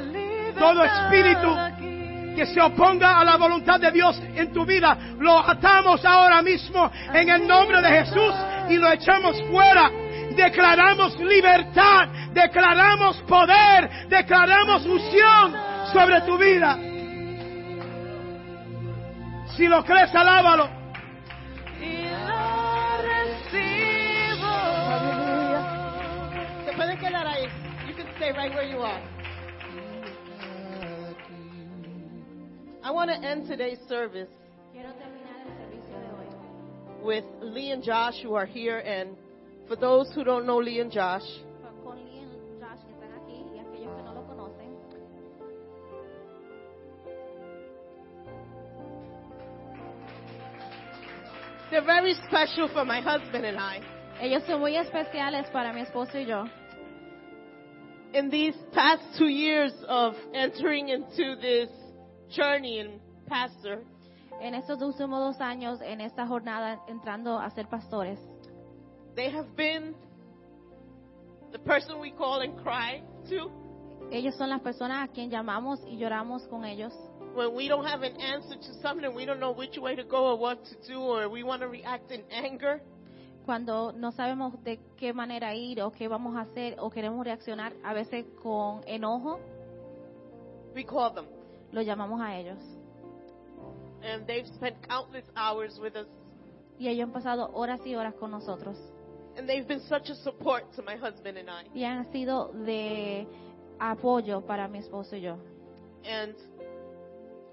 todo 0.57 0.85
espíritu 0.85 1.53
que 2.33 2.45
se 2.45 2.61
oponga 2.61 3.19
a 3.19 3.25
la 3.25 3.35
voluntad 3.35 3.77
de 3.81 3.91
Dios 3.91 4.21
en 4.35 4.53
tu 4.53 4.65
vida, 4.65 4.97
lo 5.19 5.37
atamos 5.37 6.03
ahora 6.05 6.41
mismo 6.41 6.89
en 7.13 7.29
el 7.29 7.45
nombre 7.45 7.81
de 7.81 7.89
Jesús 7.89 8.33
y 8.69 8.77
lo 8.77 8.89
echamos 8.89 9.35
fuera. 9.51 9.91
Declaramos 10.35 11.17
libertad, 11.19 12.09
declaramos 12.33 13.21
poder, 13.23 14.07
declaramos 14.09 14.85
unción 14.85 15.53
sobre 15.93 16.21
tu 16.21 16.37
vida. 16.37 16.77
Si 19.55 19.67
lo 19.67 19.83
crees, 19.83 20.13
alábalo. 20.13 20.69
Y 21.81 22.07
lo 22.09 23.01
recibo. 23.01 24.55
Se 26.65 26.73
pueden 26.73 26.97
quedar 26.97 27.27
ahí. 27.27 27.47
You 27.87 27.93
can 27.95 28.07
stay 28.17 28.31
right 28.33 28.53
where 28.53 28.69
you 28.69 28.81
are. 28.81 29.01
I 32.83 32.91
want 32.91 33.09
to 33.09 33.17
end 33.17 33.47
today's 33.47 33.79
service 33.87 34.29
Quiero 34.71 34.93
terminar 34.93 35.41
el 35.47 35.57
servicio 35.57 35.97
de 35.97 36.07
hoy 36.11 36.27
with 37.03 37.23
Lee 37.41 37.71
and 37.71 37.81
Josh 37.81 38.21
who 38.21 38.35
are 38.35 38.45
here. 38.45 38.77
And 38.79 39.15
for 39.67 39.75
those 39.75 40.11
who 40.13 40.23
don't 40.23 40.45
know 40.45 40.57
Lee 40.57 40.79
and 40.79 40.91
Josh, 40.91 41.23
con 41.83 41.97
Lee 41.97 42.21
y 42.21 42.59
Josh 42.59 42.81
que 42.85 42.93
están 42.93 43.13
aquí 43.13 43.43
y 43.53 43.59
aquellos 43.59 43.95
que 43.95 44.03
no 44.03 44.13
lo 44.13 44.25
conocen. 44.27 44.75
they're 51.71 51.85
very 51.85 52.13
special 52.27 52.67
for 52.69 52.85
my 52.85 53.01
husband 53.01 53.45
and 53.45 53.57
I. 53.57 53.81
Ellos 54.21 54.43
son 54.47 54.61
muy 54.61 54.77
especiales 54.77 55.51
para 55.51 55.73
mi 55.73 55.81
esposo 55.81 56.17
y 56.17 56.25
yo. 56.25 56.45
In 58.13 58.29
these 58.29 58.55
past 58.71 59.01
two 59.17 59.27
years 59.27 59.73
of 59.89 60.15
entering 60.33 60.87
into 60.89 61.35
this 61.41 61.69
journey 62.29 62.79
in 62.79 63.01
pastor, 63.27 63.83
En 64.41 64.53
estos 64.53 64.81
últimos 64.81 65.19
dos 65.19 65.41
años, 65.41 65.79
en 65.81 66.01
esta 66.01 66.27
jornada, 66.27 66.81
entrando 66.87 67.39
a 67.39 67.49
ser 67.51 67.67
pastores, 67.67 68.19
they 69.15 69.29
have 69.29 69.55
been 69.55 69.93
the 71.51 71.59
person 71.59 71.99
we 71.99 72.11
call 72.11 72.41
and 72.41 72.57
cry 72.61 73.01
to 73.29 73.49
ellos 74.11 74.35
son 74.35 74.49
las 74.49 74.61
personas 74.61 75.07
a 75.09 75.11
quien 75.11 75.29
llamamos 75.31 75.79
y 75.87 75.97
lloramos 75.97 76.43
con 76.49 76.63
ellos. 76.65 76.93
when 77.35 77.53
we 77.53 77.67
don't 77.67 77.85
have 77.85 78.01
an 78.03 78.15
answer 78.21 78.55
to 78.55 78.73
something, 78.81 79.13
we 79.13 79.25
don't 79.25 79.39
know 79.39 79.51
which 79.51 79.77
way 79.77 79.95
to 79.95 80.03
go 80.03 80.27
or 80.31 80.37
what 80.37 80.63
to 80.65 80.75
do, 80.87 80.99
or 80.99 81.27
we 81.27 81.43
want 81.43 81.61
to 81.61 81.67
react 81.67 82.09
in 82.11 82.23
anger. 82.31 82.81
Cuando 83.45 83.91
no 83.91 84.11
sabemos 84.11 84.53
de 84.63 84.79
qué 84.97 85.13
manera 85.13 85.53
ir 85.53 85.81
o 85.81 85.91
qué 85.91 86.07
vamos 86.07 86.35
a 86.35 86.41
hacer 86.41 86.75
o 86.79 86.89
queremos 86.89 87.23
reaccionar, 87.25 87.73
a 87.83 87.93
veces 87.93 88.25
con 88.41 88.81
enojo, 88.87 89.39
We 90.73 90.83
call 90.85 91.13
them. 91.13 91.25
lo 91.71 91.81
llamamos 91.81 92.21
a 92.21 92.37
ellos. 92.37 92.57
And 94.03 94.25
they've 94.27 94.47
spent 94.55 94.75
countless 94.87 95.25
hours 95.35 95.77
with 95.79 95.95
us. 95.95 96.07
Y 96.79 96.87
ellos 96.87 97.07
han 97.07 97.13
pasado 97.13 97.49
horas 97.53 97.81
y 97.85 97.95
horas 97.95 98.13
con 98.15 98.31
nosotros. 98.31 98.77
And 99.37 99.47
they've 99.49 99.67
been 99.67 99.81
such 99.89 100.09
a 100.09 100.15
support 100.15 100.63
to 100.75 100.81
my 100.83 100.95
husband 100.95 101.37
and 101.37 101.49
I. 101.49 101.65
Y 101.73 101.83
han 101.83 102.11
sido 102.11 102.51
de 102.53 103.27
apoyo 103.79 104.45
para 104.45 104.67
mi 104.67 104.79
esposo 104.79 105.15
y 105.15 105.21
yo. 105.21 105.37
And 106.05 106.35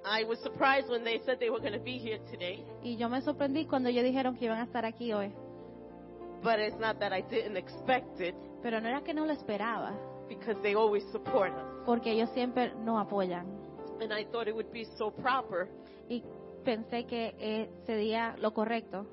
I 0.05 0.25
was 0.25 0.39
surprised 0.43 0.89
when 0.89 1.05
they 1.05 1.21
said 1.25 1.39
they 1.41 1.51
were 1.51 1.61
going 1.61 1.73
to 1.73 1.81
be 1.85 1.99
here 1.99 2.19
today. 2.31 2.65
Y 2.83 2.97
yo 2.97 3.09
me 3.09 3.21
sorprendí 3.23 3.67
cuando 3.67 3.89
ellos 3.89 4.05
dijeron 4.05 4.37
que 4.37 4.47
iban 4.47 4.59
a 4.59 4.65
estar 4.65 4.85
aquí 4.85 5.13
hoy. 5.13 5.33
But 6.43 6.59
it's 6.59 6.79
not 6.81 6.99
that 7.01 7.13
I 7.13 7.23
didn't 7.23 7.57
expect 7.57 8.21
it 8.21 8.35
Pero 8.63 8.81
no 8.81 8.89
era 8.89 9.03
que 9.03 9.15
no 9.15 9.25
lo 9.27 9.33
esperaba, 9.33 9.93
because 10.29 10.61
they 10.63 10.75
always 10.75 11.05
support 11.13 11.53
us. 11.53 11.85
porque 11.87 12.13
ellos 12.13 12.31
siempre 12.35 12.73
nos 12.85 13.01
apoyan. 13.01 13.47
And 14.01 14.13
I 14.13 14.25
thought 14.25 14.49
it 14.49 14.55
would 14.55 14.73
be 14.73 14.85
so 14.99 15.11
proper 15.13 15.69
Y 16.09 16.23
pensé 16.65 17.07
que 17.07 17.35
eh, 17.39 17.71
sería 17.87 18.37
lo 18.39 18.53
correcto 18.53 19.07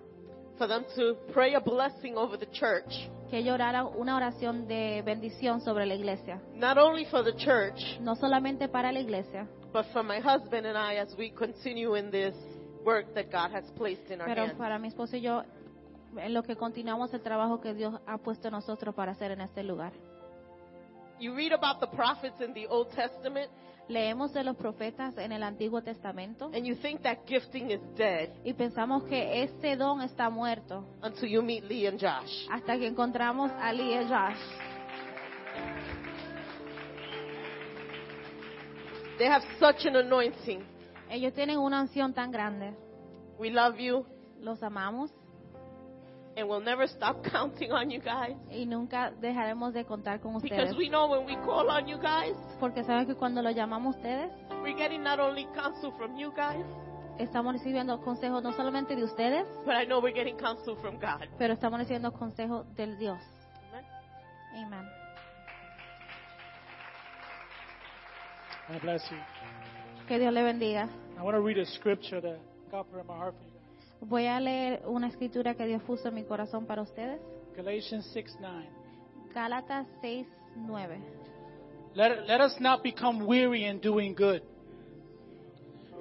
for 0.60 0.68
them 0.68 0.86
to 0.96 1.16
pray 1.34 1.56
a 1.56 1.60
blessing 1.60 2.16
over 2.16 2.38
the 2.38 2.46
church. 2.52 3.10
que 3.32 3.38
ellos 3.40 3.54
oraran 3.56 3.88
una 3.96 4.16
oración 4.16 4.68
de 4.68 5.02
bendición 5.04 5.62
sobre 5.62 5.86
la 5.86 5.96
iglesia. 5.96 6.40
Not 6.56 6.78
only 6.78 7.06
for 7.06 7.24
the 7.24 7.34
church, 7.36 7.80
No 8.02 8.16
solamente 8.16 8.68
para 8.68 8.92
la 8.92 9.00
iglesia, 9.00 9.48
but 9.74 9.86
for 9.94 10.04
my 10.04 10.20
husband 10.20 10.68
and 10.68 10.78
I 10.78 10.98
as 10.98 11.16
we 11.18 11.32
continue 11.32 11.96
in 11.96 12.12
this 12.12 12.36
work 12.84 13.14
that 13.16 13.32
God 13.32 13.52
has 13.52 13.66
placed 13.78 14.12
in 14.12 14.20
our 14.20 14.28
pero 14.28 14.46
hands. 14.46 14.58
para 14.58 14.78
mi 14.78 14.90
esposo 14.90 15.16
y 15.16 15.22
yo, 15.22 15.44
en 16.18 16.34
lo 16.34 16.44
que 16.44 16.56
continuamos 16.56 17.14
el 17.14 17.22
trabajo 17.22 17.62
que 17.62 17.74
Dios 17.74 17.94
ha 18.06 18.18
puesto 18.18 18.48
en 18.48 18.54
nosotros 18.54 18.94
para 18.96 19.12
hacer 19.14 19.32
en 19.32 19.42
este 19.42 19.64
lugar. 19.64 19.94
You 21.20 21.36
read 21.36 21.52
about 21.52 21.80
the 21.80 21.88
prophets 21.96 22.40
in 22.42 22.54
the 22.54 22.68
Old 22.68 22.90
Testament, 22.96 23.50
Leemos 23.90 24.32
de 24.34 24.44
los 24.44 24.56
profetas 24.56 25.18
en 25.18 25.32
el 25.32 25.42
Antiguo 25.42 25.82
Testamento 25.82 26.52
and 26.54 26.64
you 26.64 26.76
think 26.76 27.02
that 27.02 27.26
gifting 27.26 27.72
is 27.72 27.82
dead 27.98 28.30
y 28.46 28.54
pensamos 28.54 29.04
que 29.06 29.42
ese 29.44 29.76
don 29.76 30.02
está 30.02 30.30
muerto 30.30 30.86
until 31.02 31.28
you 31.28 31.42
meet 31.42 31.64
Lee 31.64 31.88
and 31.88 32.00
Josh. 32.00 32.48
hasta 32.52 32.78
que 32.78 32.86
encontramos 32.86 33.52
a 33.52 33.74
Lee 33.74 33.96
y 33.96 34.06
Josh. 34.08 34.38
They 39.18 39.28
have 39.28 39.44
such 39.60 39.86
an 39.86 39.96
anointing. 39.98 40.64
Ellos 41.10 41.34
tienen 41.34 41.58
una 41.58 41.82
unción 41.82 42.14
tan 42.14 42.32
grande. 42.32 42.74
We 43.38 43.50
love 43.50 43.78
you, 43.78 44.06
Los 44.40 44.62
amamos 44.64 45.12
and 46.40 46.48
we'll 46.50 46.62
never 46.62 46.88
stop 46.88 47.24
counting 47.32 47.72
on 47.72 47.90
you 47.92 48.00
guys. 48.00 48.36
y 48.52 48.66
nunca 48.66 49.12
dejaremos 49.22 49.74
de 49.74 49.86
contar 49.86 50.20
con 50.20 50.36
ustedes. 50.36 50.58
Because 50.58 50.76
we 50.78 50.90
know 50.90 51.08
when 51.10 51.26
we 51.26 51.36
call 51.46 51.70
on 51.70 51.88
you 51.88 51.98
guys, 51.98 52.36
Porque 52.60 52.84
saben 52.84 53.06
que 53.06 53.16
cuando 53.16 53.42
lo 53.42 53.52
llamamos 53.52 53.96
ustedes, 53.96 54.32
we're 54.64 54.76
getting 54.76 55.04
not 55.04 55.20
only 55.20 55.46
counsel 55.56 55.92
from 55.98 56.16
you 56.18 56.32
guys, 56.36 56.66
estamos 57.20 57.54
recibiendo 57.54 58.00
consejos 58.02 58.42
no 58.42 58.52
solamente 58.54 58.96
de 58.96 59.04
ustedes, 59.04 59.46
but 59.66 59.76
I 59.76 59.86
know 59.86 60.00
we're 60.02 60.14
getting 60.14 60.38
counsel 60.38 60.76
from 60.78 60.98
God. 61.00 61.28
pero 61.38 61.54
estamos 61.54 61.80
recibiendo 61.80 62.12
consejos 62.14 62.66
del 62.76 62.98
Dios. 62.98 63.20
Amen. 64.54 64.66
Amén. 64.66 64.90
God 68.70 68.82
bless 68.82 69.10
you. 69.12 69.18
Que 70.08 70.20
Dios 70.20 70.34
le 70.34 70.44
bendiga. 70.44 70.88
I 71.18 71.22
want 71.22 71.36
to 71.36 71.42
read 71.42 71.58
a 71.58 71.66
scripture 71.66 72.22
that 72.22 72.40
God 72.72 72.86
put 72.92 73.02
in 73.02 73.08
my 73.08 73.16
heart 73.16 73.34
for 73.36 73.44
you 73.44 73.52
guys. 73.52 73.59
Voy 74.02 74.26
a 74.28 74.40
leer 74.40 74.82
una 74.86 75.08
escritura 75.08 75.56
que 75.56 75.66
Dios 75.66 75.84
puso 75.84 76.08
en 76.08 76.16
mi 76.16 76.24
corazón 76.24 76.66
para 76.66 76.82
ustedes. 76.82 77.20
Galatians 77.56 78.06
6 78.14 78.38
9. 78.40 78.70
Gálatas 79.34 79.86
6, 80.02 80.26
9. 80.56 81.00
Let, 81.96 82.26
let 82.28 82.42
us 82.42 82.60
not 82.60 82.82
become 82.84 83.26
weary 83.26 83.66
in 83.66 83.80
doing 83.80 84.16
good. 84.16 84.42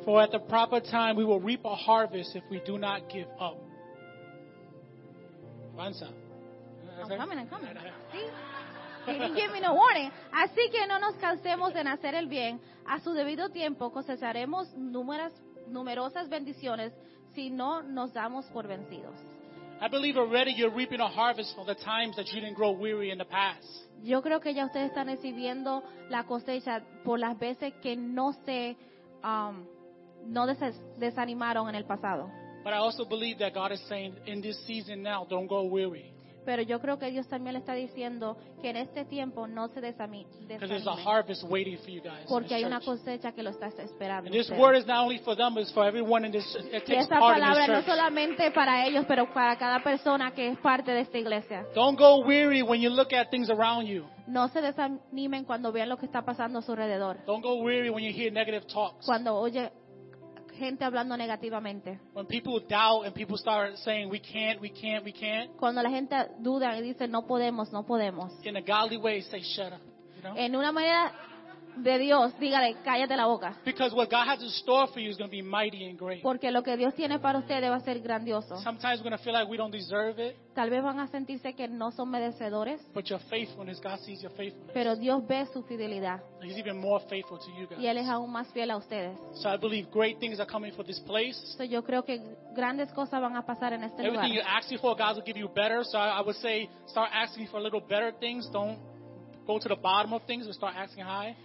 For 0.05 0.23
at 0.23 0.31
the 0.31 0.39
proper 0.39 0.81
time 0.81 1.17
we 1.17 1.25
will 1.25 1.41
reap 1.41 1.65
a 1.65 1.75
harvest 1.75 2.37
if 2.37 2.45
we 2.51 2.61
do 2.65 2.79
not 2.79 3.09
give 3.13 3.27
up. 3.41 3.59
Avanza. 5.75 6.09
I'm 7.03 7.09
coming, 7.19 7.39
I'm 7.39 7.49
coming. 7.49 7.69
Sí. 8.13 9.13
He 9.13 9.19
didn't 9.19 9.37
give 9.37 9.53
me 9.53 9.61
no 9.61 9.75
warning. 9.75 10.11
Así 10.33 10.71
que 10.71 10.87
no 10.87 10.99
nos 10.99 11.15
cansemos 11.17 11.75
en 11.75 11.89
hacer 11.89 12.15
el 12.15 12.27
bien. 12.27 12.61
A 12.87 13.01
su 13.01 13.13
debido 13.13 13.49
tiempo 13.51 13.91
cosecharemos 13.91 14.75
numeras- 14.77 15.33
numerosas 15.69 16.29
bendiciones 16.29 16.93
si 17.39 17.51
no 17.51 17.83
nos 17.85 18.13
damos 18.13 18.45
por 18.47 18.67
vencidos. 18.67 19.15
I 19.81 19.87
believe 19.89 20.19
already 20.19 20.53
you're 20.57 20.75
reaping 20.75 20.99
a 21.01 21.07
harvest 21.09 21.55
for 21.55 21.65
the 21.65 21.77
times 21.77 22.17
that 22.17 22.27
you 22.33 22.41
didn't 22.41 22.57
grow 22.57 22.73
weary 22.73 23.13
in 23.13 23.19
the 23.19 23.25
past. 23.25 23.65
Yo 24.03 24.21
creo 24.23 24.41
que 24.41 24.53
ya 24.53 24.65
ustedes 24.67 24.89
están 24.89 25.07
recibiendo 25.07 25.85
la 26.11 26.25
cosecha 26.25 26.83
por 27.05 27.21
las 27.21 27.39
veces 27.39 27.75
que 27.81 27.95
no 27.95 28.33
se 28.45 28.77
um, 29.23 29.65
no 30.27 30.47
des- 30.49 30.75
desanimaron 30.99 31.69
en 31.69 31.77
el 31.77 31.85
pasado. 31.85 32.29
But 32.65 32.73
I 32.73 32.79
also 32.79 33.05
believe 33.05 33.39
that 33.39 33.55
God 33.55 33.71
is 33.71 33.81
saying 33.89 34.17
in 34.27 34.41
this 34.43 34.59
season 34.67 35.01
now, 35.01 35.25
don't 35.25 35.47
go 35.47 35.63
weary. 35.63 36.13
Pero 36.49 36.63
yo 36.63 36.81
creo 36.81 36.99
que 36.99 37.11
Dios 37.11 37.29
también 37.29 37.53
le 37.53 37.59
está 37.59 37.75
diciendo 37.75 38.39
que 38.63 38.71
en 38.71 38.79
este 38.79 39.05
tiempo 39.05 39.47
no 39.47 39.69
se 39.69 39.83
desanime, 39.83 40.31
harvest 41.05 41.45
waiting 41.47 41.77
for 41.77 41.91
you 41.91 42.01
guys. 42.01 42.23
in 42.23 42.27
porque 42.27 42.55
hay 42.55 42.65
una 42.65 42.81
cosecha 42.81 43.33
que 43.33 43.43
lo 43.43 43.51
está 43.51 43.67
esperando. 43.67 44.35
Y 44.35 44.39
esta 44.39 44.57
palabra 47.21 47.67
no 47.67 47.83
solamente 47.83 48.51
para 48.53 48.87
ellos, 48.87 49.05
pero 49.07 49.31
para 49.35 49.59
cada 49.59 49.83
persona 49.83 50.33
que 50.33 50.49
es 50.49 50.59
parte 50.61 50.91
de 50.91 51.01
esta 51.01 51.19
iglesia. 51.19 51.67
Don't 51.75 51.99
go 51.99 52.25
weary 52.25 52.63
when 52.63 52.81
you 52.81 52.89
look 52.89 53.13
at 53.13 53.29
things 53.29 53.51
around 53.51 53.87
you. 53.87 54.07
No 54.27 54.49
se 54.49 54.63
desanimen 54.63 55.45
cuando 55.45 55.71
vean 55.71 55.91
lo 55.91 55.99
que 55.99 56.07
está 56.07 56.23
pasando 56.23 56.61
a 56.61 56.63
su 56.63 56.73
alrededor. 56.73 57.19
Don't 57.27 57.43
go 57.43 57.57
weary 57.63 57.91
when 57.91 58.03
you 58.03 58.11
hear 58.11 58.33
negative 58.33 58.67
talks. 58.67 59.05
Cuando 59.05 59.37
oye 59.37 59.71
gente 60.59 60.85
hablando 60.85 61.17
negativamente. 61.17 61.99
When 62.15 62.27
people 62.27 62.61
doubt 62.69 63.07
and 63.07 63.15
people 63.15 63.37
start 63.39 63.77
saying, 63.79 64.11
we 64.11 64.21
can't, 64.21 64.61
we 64.61 64.71
can't, 64.71 65.05
we 65.05 65.13
can't, 65.13 65.57
Cuando 65.57 65.83
la 65.83 65.91
gente 65.91 66.15
duda 66.41 66.77
y 66.77 66.83
dice 66.83 67.09
no 67.09 67.27
podemos, 67.27 67.73
no 67.73 67.85
podemos. 67.85 68.33
in 68.45 68.57
a 68.57 68.61
godly 68.61 68.97
way, 68.97 69.23
say, 69.23 69.43
shut 69.43 69.73
up. 69.73 69.81
You 70.17 70.23
know? 70.23 70.35
En 70.37 70.55
una 70.57 70.73
manera 70.73 71.13
de 71.83 71.99
Dios, 71.99 72.39
dígale, 72.39 72.77
cállate 72.85 73.17
la 73.17 73.27
boca. 73.27 73.55
Because 73.65 73.95
what 73.95 74.11
God 74.11 74.27
has 74.29 74.43
in 74.43 74.49
store 74.51 74.89
for 74.89 75.01
you 75.01 75.11
is 75.11 75.17
going 75.17 75.31
to 75.31 75.37
be 75.37 75.43
mighty 75.43 75.89
and 75.89 75.99
great. 75.99 76.23
Porque 76.23 76.51
lo 76.51 76.63
que 76.63 76.77
Dios 76.77 76.95
tiene 76.95 77.19
para 77.19 77.39
ustedes 77.39 77.71
va 77.71 77.77
a 77.77 77.81
ser 77.81 78.01
grandioso. 78.01 78.57
Sometimes 78.59 79.01
we're 79.01 79.11
going 79.11 79.17
to 79.19 79.23
feel 79.25 79.33
like 79.33 79.49
we 79.49 79.57
don't 79.57 79.71
deserve 79.73 80.19
it, 80.19 80.37
Tal 80.55 80.71
vez 80.71 80.83
van 80.83 80.99
a 80.99 81.07
sentirse 81.07 81.55
que 81.55 81.69
no 81.69 81.93
son 81.93 82.11
merecedores, 82.11 82.81
but 82.93 83.05
your 83.09 83.21
faithfulness, 83.31 83.81
God 83.81 83.99
sees 84.01 84.21
your 84.21 84.33
faithfulness. 84.33 84.73
pero 84.75 84.97
Dios 84.97 85.27
ve 85.27 85.47
su 85.53 85.63
fidelidad 85.63 86.21
He's 86.43 86.57
even 86.59 86.79
more 86.79 87.01
faithful 87.09 87.39
to 87.39 87.51
you 87.59 87.67
guys. 87.69 87.79
y 87.79 87.87
Él 87.87 87.99
es 87.99 88.09
aún 88.09 88.31
más 88.33 88.49
fiel 88.53 88.71
a 88.71 88.77
ustedes. 88.77 89.17
So 89.35 89.49
I 89.49 89.57
believe 89.57 89.89
great 89.93 90.19
things 90.19 90.41
are 90.41 90.51
coming 90.51 90.73
for 90.73 90.85
this 90.85 90.99
place. 91.01 91.37
So, 91.57 91.65
yo 91.65 91.83
creo 91.85 92.05
que 92.05 92.21
grandes 92.55 92.93
cosas 92.93 93.21
van 93.21 93.37
a 93.37 93.47
pasar 93.47 93.73
en 93.73 93.85
este 93.85 94.03
lugar. 94.03 94.25
Everything 94.25 94.35
you 94.35 94.43
ask 94.45 94.69
for, 94.81 94.97
God 94.97 95.17
will 95.17 95.25
give 95.25 95.39
you 95.39 95.49
better. 95.49 95.85
So 95.85 95.97
I 95.99 96.19
I 96.19 96.23
would 96.23 96.37
say 96.37 96.69
start 96.87 97.11
asking 97.13 97.47
for 97.49 97.59
a 97.59 97.63
little 97.63 97.81
better 97.81 98.13
things. 98.19 98.49
Don't 98.51 98.79
go 99.47 99.59
to 99.59 99.69
the 99.69 99.77
bottom 99.77 100.13
of 100.13 100.23
things, 100.27 100.47
but 100.47 100.55
start 100.55 100.75
asking 100.77 101.05
high. 101.05 101.37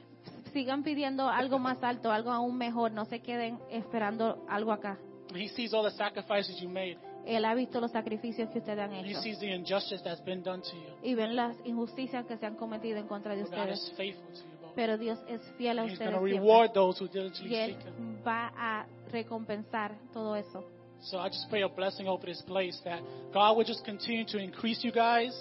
Sigan 0.54 0.84
pidiendo 0.84 1.30
algo 1.30 1.60
más 1.60 1.82
alto, 1.84 2.12
algo 2.12 2.32
aún 2.32 2.58
mejor. 2.58 2.92
No 2.92 3.06
se 3.06 3.20
queden 3.22 3.60
esperando 3.70 4.46
algo 4.48 4.72
acá. 4.72 4.98
He 5.34 5.50
sees 5.50 5.74
all 5.74 5.84
the 5.84 5.92
sacrifices 5.98 6.60
you 6.62 6.70
made. 6.70 6.98
Él 7.26 7.46
ha 7.46 7.56
visto 7.56 7.80
los 7.80 7.92
sacrificios 7.92 8.50
que 8.50 8.60
ustedes 8.60 8.80
han 8.80 8.92
He 8.94 9.10
hecho 9.12 9.22
sees 9.22 9.40
the 9.40 9.48
injustice 9.54 10.04
that's 10.04 10.24
been 10.24 10.44
done 10.44 10.62
to 10.62 10.76
you. 10.76 10.94
y 11.02 11.16
ven 11.16 11.36
las 11.36 11.56
injusticias 11.66 12.26
que 12.26 12.38
se 12.38 12.46
han 12.46 12.56
cometido 12.56 12.98
en 13.00 13.08
contra 13.08 13.34
de 13.36 13.44
But 13.44 13.52
God 13.52 13.70
is 13.70 13.80
ustedes. 13.80 13.98
faithful 13.98 14.28
to 14.34 14.40
you. 14.40 14.68
Pero 14.76 14.98
Dios 14.98 15.20
es 15.28 15.42
fiel 15.58 15.80
a 15.80 15.86
He's 15.86 15.94
ustedes 15.94 16.12
going 16.12 16.22
to 16.22 16.28
siempre. 16.28 16.40
reward 16.48 16.74
those 16.74 17.00
who 17.02 17.08
diligently 17.08 17.50
y 17.50 17.56
Él 17.56 17.76
seek 17.76 17.86
Him. 17.98 18.24
va 18.28 18.52
a 18.56 18.86
recompensar 19.12 19.96
todo 20.12 20.36
eso. 20.36 20.64
So 21.00 21.18
I 21.20 21.30
just 21.30 21.50
pray 21.50 21.64
a 21.64 21.68
blessing 21.68 22.08
over 22.08 22.26
this 22.26 22.42
place 22.44 22.80
that 22.84 23.00
God 23.34 23.56
would 23.56 23.68
just 23.68 23.84
continue 23.86 24.26
to 24.26 24.38
increase 24.38 24.84
you 24.86 24.92
guys, 24.94 25.34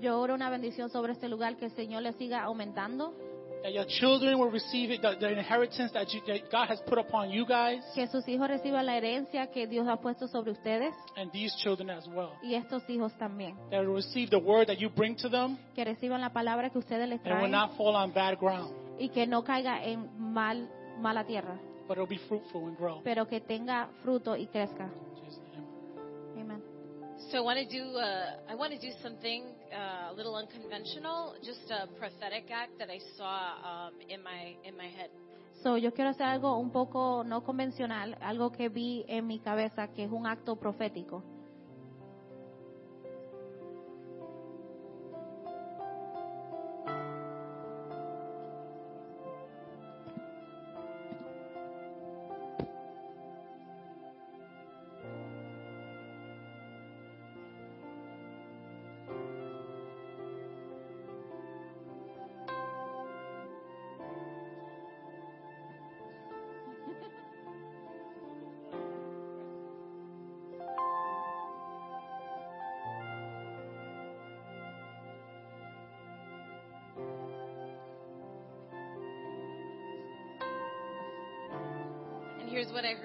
Yo 0.00 0.18
oro 0.20 0.34
una 0.34 0.50
bendición 0.50 0.88
sobre 0.90 1.12
este 1.12 1.28
lugar, 1.28 1.56
que 1.56 1.66
el 1.66 1.70
Señor 1.72 2.02
le 2.02 2.12
siga 2.14 2.42
aumentando, 2.42 3.14
that 3.64 3.72
your 3.72 3.86
children 3.86 4.38
will 4.38 4.50
receive 4.50 4.90
it, 4.90 5.00
the, 5.00 5.16
the 5.18 5.32
inheritance 5.32 5.90
that, 5.94 6.12
you, 6.12 6.20
that 6.26 6.50
God 6.52 6.68
has 6.68 6.78
put 6.86 6.98
upon 6.98 7.30
you 7.30 7.46
guys, 7.46 7.80
que 7.94 8.06
sus 8.08 8.28
hijos 8.28 8.46
reciban 8.46 8.84
la 8.84 8.94
herencia 8.96 9.46
que 9.50 9.66
Dios 9.66 9.88
ha 9.88 9.96
puesto 9.96 10.28
sobre 10.28 10.50
ustedes 10.52 10.92
and 11.16 11.32
these 11.32 11.50
children 11.62 11.88
as 11.88 12.06
well. 12.08 12.32
y 12.42 12.54
estos 12.56 12.82
hijos 12.90 13.16
también. 13.16 13.56
That 13.70 13.80
will 13.86 13.94
receive 13.96 14.28
the 14.28 14.38
word 14.38 14.66
that 14.66 14.76
you 14.78 14.90
bring 14.90 15.16
to 15.16 15.30
them 15.30 15.56
Que 15.74 15.82
reciban 15.82 16.20
la 16.20 16.30
palabra 16.30 16.68
que 16.68 16.78
ustedes 16.78 17.08
les 17.08 17.22
traen. 17.22 17.36
and 17.36 17.42
will 17.42 17.50
not 17.50 17.74
fall 17.78 17.96
on 17.96 18.12
bad 18.12 18.38
ground, 18.38 18.70
y 19.00 19.08
que 19.08 19.26
no 19.26 19.42
caiga 19.42 19.82
en 19.82 20.10
mal, 20.18 20.68
mala 21.00 21.24
tierra, 21.24 21.58
but 21.88 21.96
it'll 21.96 22.06
be 22.06 22.18
fruitful 22.28 22.66
and 22.68 22.76
grow. 22.76 23.00
pero 23.02 23.26
que 23.26 23.40
tenga 23.40 23.88
fruto 24.02 24.36
y 24.36 24.46
crezca. 24.46 24.90
So 27.34 27.40
I 27.40 27.42
want 27.42 27.58
to 27.58 27.66
do 27.66 27.82
uh, 27.98 28.36
I 28.48 28.54
want 28.54 28.72
to 28.74 28.78
do 28.78 28.94
something 29.02 29.42
uh, 29.72 30.12
a 30.12 30.14
little 30.14 30.36
unconventional, 30.36 31.34
just 31.42 31.68
a 31.68 31.88
prophetic 31.98 32.48
act 32.52 32.78
that 32.78 32.88
I 32.90 33.00
saw 33.18 33.88
um, 33.88 33.94
in 34.08 34.22
my 34.22 34.54
in 34.62 34.76
my 34.76 34.86
head. 34.86 35.10
So, 35.60 35.76
yo 35.76 35.92
quiero 35.92 36.10
hacer 36.10 36.26
algo 36.26 36.56
un 36.60 36.70
poco 36.70 37.24
no 37.24 37.42
convencional, 37.42 38.16
algo 38.20 38.52
que 38.52 38.68
vi 38.68 39.04
en 39.08 39.26
mi 39.26 39.40
cabeza, 39.40 39.88
que 39.88 40.04
es 40.04 40.12
un 40.12 40.28
acto 40.28 40.54
profético. 40.54 41.24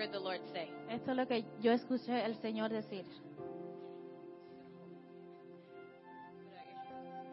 Heard 0.09 0.13
the 0.13 0.19
Lord 0.19 0.41
say. 0.53 0.69
Esto 0.89 1.11
es 1.11 1.17
lo 1.17 1.27
que 1.27 1.45
yo 1.61 1.71
escuché 1.71 2.25
el 2.25 2.35
Señor 2.41 2.69
decir. 2.69 3.05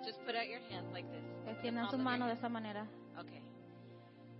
Just 0.05 0.19
put 0.25 0.37
out 0.37 0.49
your 0.49 0.61
hands 0.71 0.93
like 0.93 1.07
this. 1.11 1.25
Extiendan 1.49 1.89
de 2.27 2.33
esa 2.33 2.49
manera. 2.49 2.87
Okay. 3.19 3.43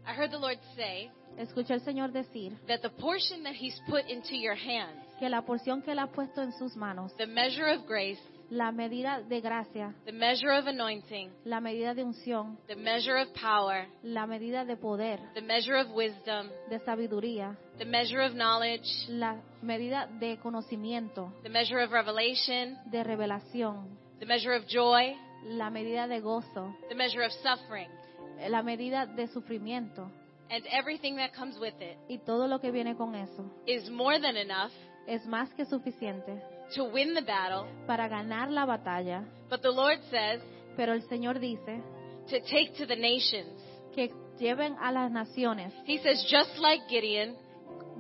I 0.07 0.13
heard 0.13 0.31
the 0.31 0.39
Lord 0.39 0.59
say 0.77 1.11
Escuché 1.39 1.75
al 1.75 1.81
Señor 1.81 2.13
decir 2.13 2.53
that 2.67 2.81
the 2.83 2.91
portion 2.91 3.43
that 3.43 3.55
He's 3.55 3.79
put 3.89 4.07
into 4.09 4.37
your 4.37 4.55
hands, 4.55 5.05
que 5.19 5.29
la 5.29 5.43
porción 5.43 5.83
que 5.83 5.93
Él 5.93 5.99
ha 5.99 6.07
puesto 6.07 6.43
en 6.43 6.53
sus 6.53 6.77
manos, 6.77 7.15
the 7.17 7.27
measure 7.27 7.69
of 7.69 7.87
grace, 7.87 8.21
la 8.51 8.71
medida 8.73 9.23
de 9.23 9.41
gracia, 9.41 9.95
the 10.05 10.13
measure 10.13 10.51
of 10.51 10.67
anointing, 10.67 11.31
la 11.45 11.61
medida 11.61 11.95
de 11.95 12.05
unción, 12.05 12.57
the 12.69 12.77
measure 12.77 13.17
of 13.17 13.33
power, 13.35 13.87
la 14.03 14.27
medida 14.27 14.65
de 14.65 14.77
poder, 14.77 15.19
the 15.35 15.41
measure 15.41 15.77
of 15.77 15.91
wisdom, 15.91 16.51
de 16.71 16.79
sabiduría, 16.81 17.57
the 17.79 17.85
measure 17.85 18.21
of 18.21 18.35
knowledge, 18.35 18.87
la 19.09 19.37
medida 19.63 20.09
de 20.21 20.39
conocimiento, 20.39 21.33
the 21.43 21.49
measure 21.49 21.81
of 21.81 21.91
revelation, 21.91 22.79
de 22.91 23.03
revelación, 23.03 23.89
the 24.21 24.27
measure 24.27 24.55
of 24.55 24.67
joy, 24.67 25.15
la 25.45 25.71
medida 25.71 26.07
de 26.07 26.21
gozo, 26.21 26.75
the 26.89 26.95
measure 26.95 27.23
of 27.23 27.33
suffering, 27.43 27.89
la 28.49 28.63
medida 28.63 29.07
de 29.07 29.27
sufrimiento. 29.29 30.11
And 30.49 30.65
everything 30.71 31.17
that 31.17 31.35
comes 31.35 31.59
with 31.59 31.75
it 31.81 31.99
y 32.09 32.19
todo 32.25 32.47
lo 32.47 32.61
que 32.61 32.71
viene 32.71 32.97
con 32.97 33.17
eso 33.17 33.51
is 33.67 33.91
more 33.91 34.21
than 34.21 34.37
enough. 34.37 34.71
es 35.07 35.25
más 35.27 35.53
que 35.55 35.65
suficiente 35.65 36.41
to 36.75 36.85
win 36.85 37.15
the 37.15 37.23
battle. 37.23 37.67
para 37.87 38.09
ganar 38.09 38.51
la 38.51 38.67
batalla. 38.67 39.25
But 39.49 39.63
the 39.63 39.71
Lord 39.71 39.99
says 40.11 40.41
Pero 40.77 40.93
el 40.93 41.03
Señor 41.09 41.39
dice 41.41 41.83
to 42.29 42.41
take 42.51 42.75
to 42.79 42.87
the 42.87 42.97
nations. 42.97 43.61
que 43.95 44.11
lleven 44.39 44.77
a 44.81 44.93
las 44.93 45.11
naciones. 45.11 45.73
He 45.87 45.99
says, 45.99 46.27
just 46.31 46.59
like 46.59 46.83
Gideon, 46.89 47.37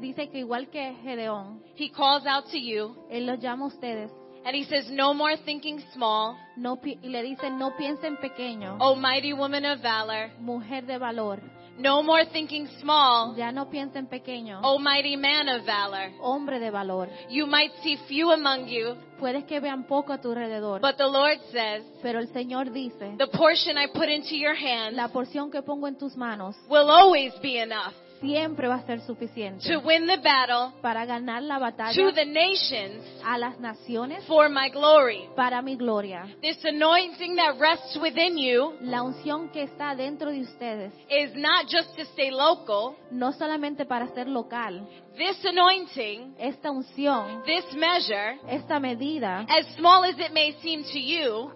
Dice 0.01 0.29
que 0.31 0.41
igual 0.41 0.69
que 0.71 0.95
Gedeón, 1.03 1.63
he 1.77 1.91
calls 1.91 2.27
out 2.27 2.45
to 2.51 2.59
you 2.59 2.95
Él 3.11 3.25
los 3.25 3.39
llama 3.41 3.65
a 3.65 3.69
ustedes 3.69 4.11
and 4.45 4.55
he 4.55 4.65
says, 4.65 4.89
No 4.91 5.15
more 5.15 5.37
thinking 5.45 5.83
small, 5.95 6.37
no, 6.57 6.79
y 6.85 6.99
le 7.09 7.23
dice 7.23 7.51
no 7.51 7.75
piensen 7.79 8.17
pequeño, 8.19 8.77
O 8.79 8.95
mighty 8.95 9.33
woman 9.33 9.65
of 9.65 9.81
valor. 9.81 10.31
mujer 10.39 10.85
de 10.87 10.99
valor. 10.99 11.41
No 11.79 12.03
more 12.03 12.25
thinking 12.33 12.67
small, 12.81 13.37
Ya 13.37 13.53
no 13.53 13.69
piensen 13.69 14.07
pequeño, 14.07 14.61
O 14.63 14.79
mighty 14.79 15.17
man 15.17 15.49
of 15.49 15.65
valor. 15.67 16.11
hombre 16.21 16.59
de 16.59 16.71
valor. 16.71 17.09
You 17.29 17.47
might 17.47 17.73
see 17.83 17.97
few 18.09 18.31
among 18.33 18.69
you, 18.69 18.97
Puedes 19.19 19.45
que 19.45 19.61
vean 19.61 19.85
poco 19.85 20.13
a 20.13 20.19
tu 20.21 20.31
alrededor, 20.31 20.81
but 20.81 20.97
the 20.97 21.07
Lord 21.07 21.39
says, 21.53 21.83
pero 22.03 22.19
el 22.21 22.29
Señor 22.29 22.71
dice, 22.73 23.17
The 23.19 23.27
portion 23.29 23.77
I 23.79 23.89
put 23.89 24.09
into 24.09 24.37
your 24.37 24.55
hands 24.55 24.95
la 24.97 25.09
porción 25.09 25.51
que 25.51 25.63
pongo 25.63 25.87
en 25.87 25.97
tus 25.99 26.17
manos 26.17 26.57
will 26.69 26.91
always 26.91 27.33
be 27.41 27.59
enough 27.59 27.93
siempre 28.21 28.69
va 28.69 28.77
a 28.77 28.87
ser 28.87 29.01
suficiente 29.03 29.69
to 29.69 29.81
win 29.81 30.07
the 30.07 30.17
battle 30.17 30.73
para 30.83 31.05
ganar 31.07 31.43
la 31.43 31.59
batalla 31.59 31.95
to 31.95 32.13
the 32.13 32.25
nations 32.25 33.05
a 33.25 33.39
las 33.39 33.59
naciones 33.61 34.25
for 34.27 34.49
my 34.49 34.69
glory. 34.71 35.29
para 35.35 35.61
mi 35.63 35.77
gloria. 35.77 36.27
This 36.41 36.59
anointing 36.65 37.37
that 37.37 37.59
rests 37.59 37.97
within 38.01 38.37
you 38.39 38.75
La 38.81 39.03
unción 39.03 39.49
que 39.51 39.63
está 39.63 39.95
dentro 39.95 40.31
de 40.31 40.41
ustedes, 40.43 40.93
is 41.09 41.35
not 41.35 41.67
just 41.69 41.95
to 41.97 42.05
stay 42.13 42.31
local. 42.31 42.97
no 43.11 43.33
solamente 43.33 43.85
para 43.87 44.09
ser 44.15 44.29
local, 44.29 44.87
This 45.17 45.43
anointing, 45.47 46.35
esta 46.39 46.71
unción, 46.71 47.43
this 47.47 47.65
measure, 47.75 48.39
esta 48.49 48.79
medida, 48.79 49.47
as 49.49 49.67
small 49.77 50.05
as 50.05 50.19
it 50.19 50.31
may 50.33 50.53
seem 50.61 50.83
to 50.85 50.99
you, 50.99 51.51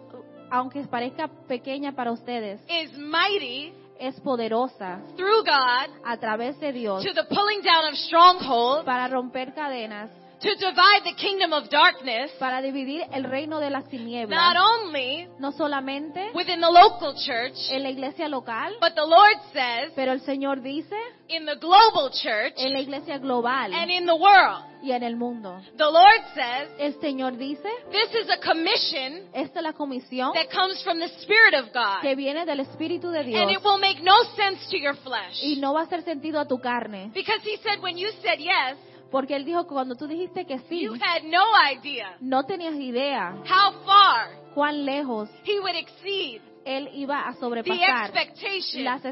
aunque 0.51 0.83
parezca 0.87 1.29
pequeña 1.47 1.93
para 1.93 2.11
ustedes, 2.11 2.59
is 2.69 2.91
mighty 2.97 3.75
es 4.01 4.19
poderosa 4.21 5.01
through 5.17 5.45
God 5.45 5.91
a 6.05 6.17
través 6.17 6.59
de 6.59 6.73
Dios 6.73 7.05
to 7.05 7.13
the 7.13 7.25
pulling 7.29 7.63
down 7.63 7.87
of 7.87 7.95
strongholds, 7.95 8.85
para 8.85 9.09
romper 9.09 9.53
cadenas, 9.55 10.11
to 10.41 10.55
divide 10.57 11.05
the 11.05 11.15
kingdom 11.17 11.53
of 11.53 11.69
darkness, 11.69 12.31
para 12.39 12.63
dividir 12.63 13.05
el 13.13 13.25
reino 13.25 13.61
de 13.61 13.71
las 13.71 13.89
tinieblas, 13.89 14.31
not 14.31 14.57
only 14.57 15.29
no 15.39 15.53
solamente 15.53 16.31
within 16.35 16.61
the 16.61 16.71
local 16.71 17.15
church, 17.15 17.57
en 17.71 17.83
la 17.83 17.91
iglesia 17.91 18.29
local, 18.29 18.73
but 18.81 18.95
the 18.95 19.05
Lord 19.05 19.37
says 19.53 19.93
pero 19.95 20.13
el 20.13 20.21
Señor 20.21 20.63
dice 20.63 20.97
in 21.29 21.45
the 21.45 21.57
global 21.57 22.11
church 22.11 22.55
en 22.57 22.73
la 22.73 22.81
iglesia 22.81 23.19
global 23.19 23.73
and 23.73 23.91
in 23.91 24.07
the 24.07 24.17
world. 24.17 24.65
y 24.83 24.93
en 24.93 25.03
el 25.03 25.17
mundo. 25.17 25.61
The 25.77 25.91
Lord 25.91 26.23
says 26.35 26.71
El 26.79 26.99
Señor 27.01 27.37
dice, 27.37 27.69
this 27.93 28.15
is 28.15 28.31
a 28.31 28.39
commission 28.41 29.29
esta 29.35 29.59
es 29.59 29.63
la 29.63 29.75
comisión 29.75 30.33
that 30.33 30.51
comes 30.51 30.83
from 30.83 30.99
the 30.99 31.09
Spirit 31.21 31.55
of 31.55 31.73
God. 31.73 32.01
que 32.01 32.15
viene 32.17 32.47
del 32.47 32.61
Espíritu 32.61 33.11
de 33.11 33.25
Dios. 33.25 33.43
And 33.43 33.51
it 33.51 33.63
will 33.63 33.79
make 33.79 34.03
no 34.03 34.17
sense 34.37 34.67
to 34.71 34.79
your 34.79 34.97
flesh. 34.97 35.43
y 35.43 35.57
no 35.61 35.75
va 35.75 35.81
a 35.81 35.85
hacer 35.85 36.03
sentido 36.03 36.41
a 36.41 36.49
tu 36.49 36.59
carne, 36.61 37.11
Because 37.13 37.43
he 37.43 37.59
said 37.59 37.83
when 37.83 37.99
you 37.99 38.09
said 38.23 38.39
yes, 38.39 38.79
porque 39.11 39.37
Él 39.37 39.45
dijo 39.45 39.65
que 39.65 39.71
cuando 39.71 39.95
tú 39.95 40.07
dijiste 40.07 40.47
que 40.47 40.59
sí, 40.61 40.83
you 40.83 40.95
had 40.95 41.23
no 41.25 41.45
idea 41.73 42.17
no 42.21 42.45
tenías 42.45 42.75
idea 42.75 43.35
how 43.45 43.73
far 43.85 44.29
cuán 44.55 44.85
lejos 44.85 45.29
he 45.45 45.59
would 45.61 45.75
exceed 45.75 46.41
Él 46.65 46.91
iba 46.93 47.27
a 47.27 47.33
the 47.33 47.41
sobrepasar 47.41 48.13
las 48.75 49.05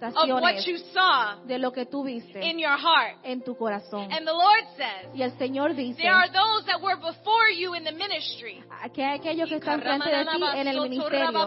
of 0.00 0.28
what 0.28 0.54
expectaciones 0.54 0.66
you 0.66 0.78
saw 0.92 1.44
de 1.46 1.58
lo 1.58 1.72
que 1.72 1.86
tú 1.86 2.04
viste 2.04 2.42
in 2.42 2.58
your 2.58 2.76
heart. 2.76 3.18
en 3.22 3.42
tu 3.42 3.54
corazón. 3.56 4.10
And 4.12 4.26
the 4.26 4.32
Lord 4.32 4.64
says, 4.76 5.14
Y 5.14 5.22
el 5.22 5.36
Señor 5.38 5.74
dice 5.74 6.02
there 6.02 6.14
are 6.14 6.30
those 6.30 6.64
that 6.66 6.80
were 6.80 6.96
before 6.96 7.50
you 7.50 7.74
in 7.74 7.84
the 7.84 7.92
ministry. 7.92 8.62
que 8.94 9.04
hay 9.04 9.18
aquellos 9.18 9.48
que 9.48 9.56
están 9.56 9.80
frente 9.80 10.08
de 10.08 10.24
ti 10.24 10.42
en 10.54 10.68
el 10.68 10.80
ministerio 10.80 11.46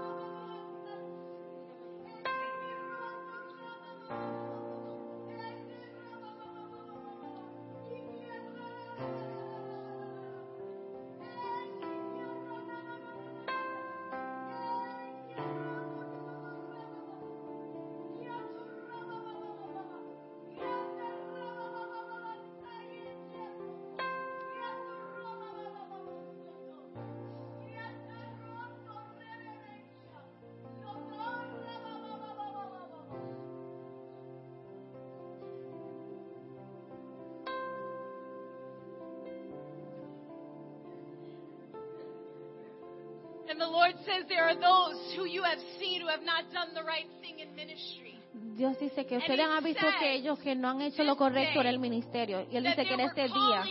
the 43.61 43.67
Lord 43.67 43.93
says 44.05 44.25
there 44.27 44.43
are 44.43 44.55
those 44.55 45.13
who 45.15 45.25
you 45.25 45.43
have 45.43 45.59
seen 45.79 46.01
who 46.01 46.07
have 46.07 46.23
not 46.23 46.51
done 46.51 46.73
the 46.73 46.83
right 46.83 47.05
thing 47.21 47.39
in 47.39 47.53
ministry. 47.55 48.17
Dios 48.57 48.77
dice 48.79 49.05
que 49.05 49.17
ustedes 49.17 49.45
han 49.45 49.63
visto 49.63 49.85
que 49.99 50.13
ellos 50.15 50.39
que 50.39 50.55
no 50.55 50.69
han 50.69 50.81
hecho 50.81 51.03
lo 51.03 51.15
correcto 51.15 51.61
en 51.61 51.67
el 51.67 51.79
ministerio. 51.79 52.47
Y 52.49 52.57
Él 52.57 52.63
dice 52.63 52.85
que 52.85 52.93
en 52.93 52.99
este 53.01 53.27
día 53.27 53.63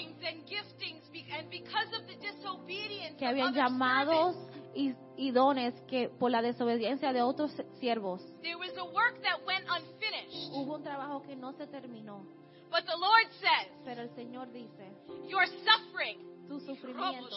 que 3.18 3.26
habían 3.26 3.54
llamados 3.54 4.36
y, 4.74 4.94
y 5.16 5.30
dones 5.32 5.74
que 5.88 6.08
por 6.08 6.30
la 6.30 6.42
desobediencia 6.42 7.12
de 7.12 7.22
otros 7.22 7.50
siervos 7.80 8.22
there 8.42 8.54
was 8.56 8.70
a 8.78 8.84
work 8.84 9.20
that 9.22 9.44
went 9.46 9.64
unfinished. 9.68 10.52
hubo 10.52 10.76
un 10.76 10.82
trabajo 10.84 11.22
que 11.22 11.34
no 11.34 11.52
se 11.52 11.66
terminó. 11.66 12.24
But 12.70 12.86
the 12.86 12.96
Lord 12.96 13.26
says, 13.40 13.68
Pero 13.84 14.02
el 14.02 14.10
Señor 14.14 14.52
dice, 14.52 14.94
your 15.26 15.44
suffering 15.66 16.18
tu 16.50 16.58
sufrimiento 16.60 17.36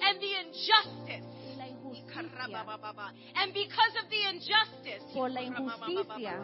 and 0.00 0.20
the 0.20 0.32
injustice 0.40 1.26
y 1.50 1.56
la 1.56 1.66
injusticia 1.66 1.81
And 3.34 3.52
because 3.52 3.94
of 4.02 4.08
the 4.08 4.22
injustice, 4.30 5.04
Por 5.12 5.30
la 5.30 5.42
injusticia. 5.42 6.40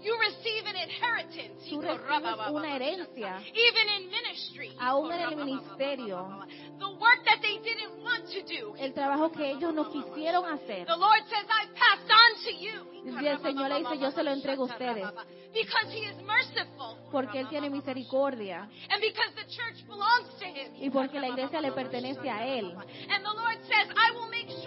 you 0.00 0.16
receive 0.18 0.66
an 0.66 0.76
inheritance. 0.76 1.68
Tú 1.70 1.80
recibes 1.80 2.50
una 2.50 2.76
herencia. 2.76 3.40
Even 3.54 3.88
in 3.96 4.10
ministry. 4.10 4.72
Aún 4.80 5.12
en 5.12 5.20
el 5.20 5.36
ministerio. 5.36 6.46
The 6.78 6.88
work 6.88 7.24
that 7.24 7.40
they 7.42 7.58
didn't 7.58 8.02
want 8.02 8.24
to 8.30 8.42
do. 8.42 8.74
el 8.78 8.92
trabajo 8.92 9.30
que 9.32 9.50
ellos 9.50 9.72
no 9.74 9.90
quisieron 9.90 10.44
hacer. 10.46 10.86
The 10.86 10.96
Lord 10.96 11.22
says, 11.28 11.46
I 11.48 11.66
passed 11.74 12.10
on 12.10 12.44
to 12.44 12.50
you. 12.50 12.92
Y 13.20 13.26
el 13.26 13.38
Señor 13.40 13.68
le 13.68 13.78
dice, 13.80 13.98
yo 13.98 14.10
se 14.12 14.22
lo 14.22 14.30
entrego 14.30 14.62
a 14.62 14.66
ustedes. 14.66 15.08
Because 15.52 15.90
He 15.92 16.06
is 16.06 16.16
merciful. 16.22 16.96
Porque 17.10 17.40
Él 17.40 17.48
tiene 17.48 17.68
misericordia 17.68 18.68
And 18.88 19.00
because 19.02 19.34
the 19.34 19.44
church 19.52 19.84
belongs 19.86 20.28
to 20.38 20.46
Him. 20.46 20.72
y 20.80 20.88
porque 20.88 21.20
la 21.20 21.28
iglesia 21.28 21.60
le 21.60 21.72
pertenece 21.72 22.28
a 22.30 22.46
Él. 22.46 22.74
And 23.10 23.22
the 23.24 23.32
Lord 23.34 23.58
says, 23.68 23.88
I 23.96 24.12
will 24.12 24.30
make 24.30 24.48
sure 24.48 24.61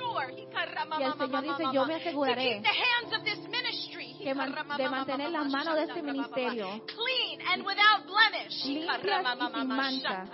Y 0.97 1.03
el 1.03 1.13
Señor 1.17 1.43
dice, 1.43 1.63
yo 1.73 1.85
me 1.85 1.93
to 1.93 1.99
aseguraré 1.99 2.53
keep 2.55 2.63
the 2.63 2.69
hands 2.69 3.13
of 3.17 3.23
this 3.23 3.39
ministry 3.49 4.15
que 4.21 4.33
man- 4.33 4.53
de 4.77 4.89
mantener 4.89 5.29
las 5.31 5.47
manos 5.47 5.75
de 5.75 5.83
este 5.83 6.01
ministerio 6.01 6.67
clean 6.87 7.41
and 7.53 7.65
without 7.65 8.05
blemish. 8.05 8.65
limpias 8.65 9.25
y 9.35 9.53
sin 9.59 9.67
mancha. 9.67 10.25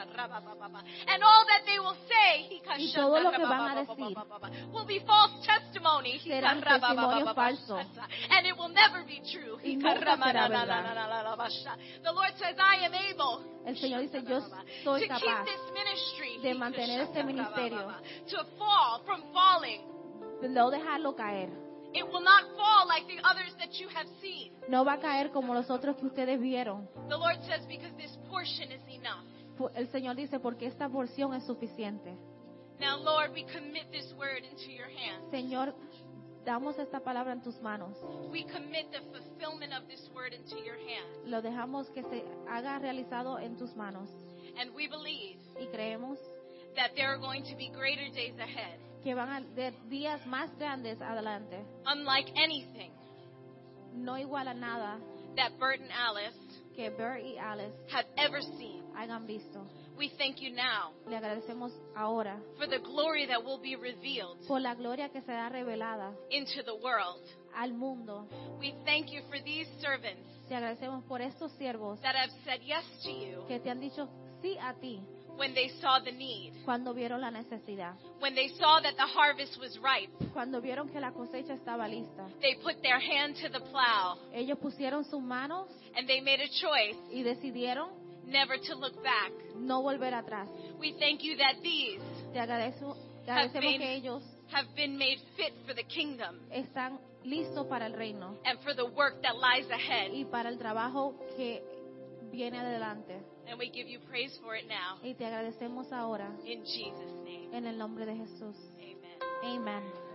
And 1.08 1.24
all 1.24 1.46
that 1.48 1.66
they 1.66 1.80
will 1.80 1.98
say 2.08 2.62
Y 2.78 2.94
todo 2.94 3.20
lo 3.20 3.32
que 3.32 3.44
van 3.44 3.78
a 3.78 3.84
decir 3.84 4.18
will 4.72 4.86
be 4.86 5.00
false 5.02 5.46
testimony. 5.46 6.20
serán 6.20 6.62
testimonios 6.62 7.34
falsos. 7.36 7.86
And 8.30 8.46
it 8.48 8.56
will 8.58 8.70
never 8.74 9.04
be 9.06 9.22
true. 9.32 9.58
Y 9.64 9.76
nunca 9.78 10.18
será 10.18 10.48
verdad. 10.48 11.08
The 12.04 12.12
Lord 12.12 12.34
says, 12.38 12.56
I 12.60 12.86
am 12.86 12.94
able 12.94 13.52
El 13.66 13.78
Señor 13.78 14.02
dice, 14.02 14.24
yo 14.28 14.42
soy 14.84 15.02
to 15.02 15.08
capaz 15.08 15.22
keep 15.22 15.46
this 15.46 15.74
ministry 15.74 16.38
de 16.42 16.54
mantener 16.56 17.02
este 17.02 17.24
ministerio. 17.24 17.94
Falling. 19.52 19.82
no 20.50 20.72
dejarlo 20.72 21.16
caer. 21.16 21.50
It 21.94 22.08
will 22.08 22.22
not 22.22 22.44
fall 22.56 22.88
like 22.88 23.06
the 23.08 23.20
others 23.28 23.54
that 23.60 23.74
you 23.74 23.90
have 23.90 24.08
seen. 24.22 24.54
No 24.70 24.86
va 24.86 24.94
a 24.94 25.00
caer 25.00 25.32
como 25.32 25.54
los 25.54 25.70
otros 25.70 25.98
que 25.98 26.06
ustedes 26.06 26.40
vieron. 26.40 26.88
The 27.10 27.18
Lord 27.18 27.38
says, 27.46 27.66
because 27.68 27.94
this 27.98 28.18
portion 28.30 28.72
is 28.72 28.82
enough. 28.88 29.26
El 29.76 29.90
Señor 29.90 30.16
dice, 30.16 30.40
porque 30.40 30.68
esta 30.68 30.88
porción 30.90 31.34
es 31.34 31.46
suficiente. 31.46 32.16
Now, 32.80 32.98
Lord, 32.98 33.34
we 33.34 33.44
commit 33.44 33.92
this 33.92 34.12
word 34.18 34.44
into 34.44 34.72
your 34.72 34.88
hands. 34.88 35.30
Señor, 35.30 35.76
damos 36.46 36.80
esta 36.80 37.02
palabra 37.02 37.34
en 37.34 37.42
tus 37.44 37.62
manos. 37.62 37.96
We 38.32 38.46
commit 38.46 38.90
the 38.92 39.02
fulfillment 39.12 39.74
of 39.74 39.88
this 39.88 40.10
word 40.16 40.34
into 40.34 40.56
your 40.64 40.78
hands. 40.78 41.28
Lo 41.28 41.42
dejamos 41.42 41.90
que 41.92 42.04
se 42.04 42.24
haga 42.50 42.80
realizado 42.80 43.38
en 43.38 43.58
tus 43.58 43.76
manos. 43.76 44.10
And 44.58 44.74
we 44.74 44.88
believe 44.88 45.38
Y 45.60 45.68
creemos 45.68 46.18
that 46.76 46.96
there 46.96 47.08
are 47.08 47.20
going 47.20 47.44
to 47.44 47.56
be 47.56 47.70
greater 47.70 48.10
days 48.16 48.34
ahead. 48.40 48.80
Que 49.04 49.14
van 49.16 49.30
a 49.30 49.38
haber 49.38 49.74
días 49.90 50.26
más 50.28 50.50
grandes 50.58 51.02
adelante. 51.02 51.58
Unlike 51.86 52.34
anything 52.36 52.92
No 53.94 54.18
igual 54.18 54.48
a 54.48 54.54
nada 54.54 55.00
that 55.36 55.52
Bert 55.60 55.82
and 55.82 55.92
Alice 55.92 56.38
que 56.76 56.90
Bert 56.90 57.22
y 57.24 57.38
Alice 57.38 57.74
have 57.92 58.06
ever 58.18 58.42
seen. 58.58 58.84
hayan 58.96 59.26
visto. 59.28 59.66
We 59.98 60.10
thank 60.18 60.40
you 60.42 60.52
now 60.54 60.94
Le 61.08 61.18
agradecemos 61.18 61.72
ahora 61.96 62.40
for 62.58 62.68
the 62.68 62.80
glory 62.80 63.28
that 63.28 63.44
will 63.44 63.60
be 63.62 63.76
revealed 63.76 64.38
por 64.48 64.60
la 64.62 64.74
gloria 64.76 65.10
que 65.10 65.22
será 65.22 65.50
revelada 65.50 66.14
into 66.30 66.64
the 66.64 66.76
world. 66.82 67.22
al 67.56 67.74
mundo. 67.74 68.28
We 68.60 68.74
thank 68.86 69.12
you 69.12 69.22
for 69.30 69.40
these 69.44 69.68
servants 69.82 70.24
Te 70.48 70.56
agradecemos 70.56 71.04
por 71.06 71.22
estos 71.22 71.52
siervos 71.54 72.00
that 72.02 72.16
have 72.16 72.32
said 72.46 72.62
yes 72.64 72.84
to 73.04 73.10
you 73.12 73.46
que 73.48 73.60
te 73.60 73.70
han 73.70 73.80
dicho 73.82 74.08
sí 74.42 74.58
a 74.60 74.74
ti 74.76 75.02
when 75.38 75.54
they 75.54 75.70
saw 75.82 76.00
the 76.00 76.12
need, 76.12 76.54
cuando 76.66 76.94
vieron 76.94 77.22
la 77.22 77.32
necesidad, 77.32 77.96
when 78.20 78.36
they 78.36 78.50
saw 78.60 78.80
that 78.82 78.96
the 78.96 79.08
harvest 79.08 79.58
was 79.60 79.78
ripe. 79.80 80.12
cuando 80.34 80.62
vieron 80.62 80.90
que 80.90 81.00
la 81.00 81.12
cosecha 81.12 81.54
estaba 81.54 81.88
lista. 81.88 82.28
They 82.42 82.56
put 82.64 82.82
their 82.82 83.00
hand 83.00 83.36
to 83.42 83.50
the 83.50 83.60
plow 83.72 84.18
Ellos 84.34 84.58
pusieron 84.60 85.04
sus 85.06 85.22
manos 85.22 85.68
and 85.96 86.08
they 86.08 86.22
made 86.22 86.42
a 86.42 86.50
choice 86.50 86.98
y 87.12 87.24
decidieron 87.24 87.90
never 88.26 88.58
to 88.60 88.76
look 88.76 89.02
back. 89.04 89.32
no 89.56 89.82
volver 89.82 90.14
atrás. 90.14 90.48
We 90.80 90.94
thank 91.00 91.22
you 91.24 91.36
that 91.38 91.62
these 91.64 92.00
Te 92.34 92.40
agradezco, 92.40 92.96
te 93.26 93.32
agradecemos 93.32 93.78
que 93.78 93.94
ellos 93.96 94.24
have 94.52 94.68
been 94.76 94.98
made 94.98 95.18
fit 95.36 95.54
for 95.66 95.74
the 95.74 95.84
kingdom 95.86 96.38
están 96.52 97.00
listos 97.24 97.66
para 97.68 97.86
el 97.88 97.94
reino 97.94 98.38
and 98.46 98.60
for 98.62 98.76
the 98.76 98.84
work 98.86 99.22
that 99.22 99.34
lies 99.36 99.70
ahead. 99.72 100.12
y 100.14 100.26
para 100.26 100.50
el 100.50 100.58
trabajo 100.58 101.16
que 101.36 101.64
viene 102.32 102.60
adelante. 102.60 103.21
And 103.52 103.60
we 103.60 103.70
give 103.70 103.90
you 103.90 104.00
praise 104.10 104.32
for 104.42 104.56
it 104.56 104.64
now. 104.70 104.98
Y 105.04 105.14
te 105.14 105.26
agradecemos 105.26 105.92
ahora 105.92 106.32
In 106.46 106.64
Jesus' 106.64 107.12
name. 107.26 107.50
en 107.52 107.68
el 107.68 107.78
nombre 107.78 108.06
de 108.06 108.16
Jesús. 108.16 108.56
Amen. 108.80 109.20
Amén. 109.44 110.11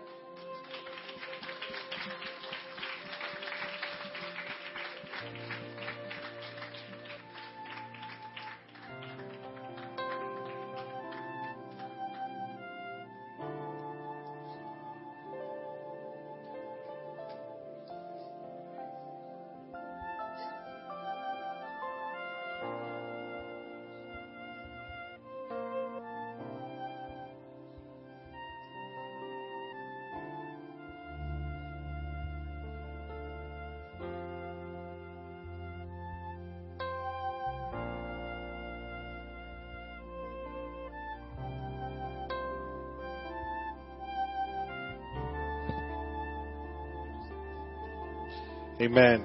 Amén. 48.86 49.24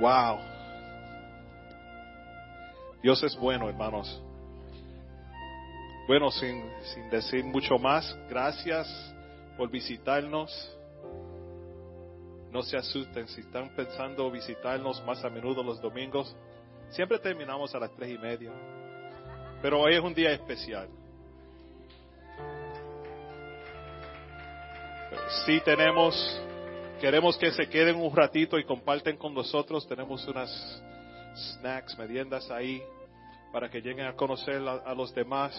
Wow. 0.00 0.38
Dios 3.02 3.22
es 3.22 3.36
bueno, 3.36 3.68
hermanos. 3.68 4.22
Bueno, 6.08 6.30
sin, 6.30 6.64
sin 6.94 7.08
decir 7.10 7.44
mucho 7.44 7.78
más, 7.78 8.16
gracias 8.28 8.88
por 9.56 9.70
visitarnos. 9.70 10.50
No 12.50 12.62
se 12.62 12.76
asusten 12.76 13.28
si 13.28 13.40
están 13.40 13.74
pensando 13.74 14.30
visitarnos 14.30 15.02
más 15.04 15.24
a 15.24 15.30
menudo 15.30 15.62
los 15.62 15.80
domingos. 15.80 16.34
Siempre 16.90 17.18
terminamos 17.18 17.74
a 17.74 17.78
las 17.78 17.90
tres 17.94 18.10
y 18.10 18.18
media. 18.18 18.52
Pero 19.62 19.80
hoy 19.80 19.94
es 19.94 20.00
un 20.00 20.12
día 20.12 20.32
especial. 20.32 20.88
Sí 25.42 25.60
tenemos, 25.60 26.14
queremos 27.00 27.36
que 27.36 27.50
se 27.50 27.68
queden 27.68 27.96
un 27.96 28.14
ratito 28.14 28.58
y 28.58 28.64
comparten 28.64 29.16
con 29.16 29.34
nosotros. 29.34 29.86
Tenemos 29.86 30.26
unas 30.26 30.82
snacks, 31.58 31.98
meriendas 31.98 32.50
ahí 32.50 32.82
para 33.52 33.68
que 33.68 33.80
lleguen 33.80 34.06
a 34.06 34.14
conocer 34.14 34.66
a, 34.66 34.74
a 34.76 34.94
los 34.94 35.12
demás. 35.12 35.52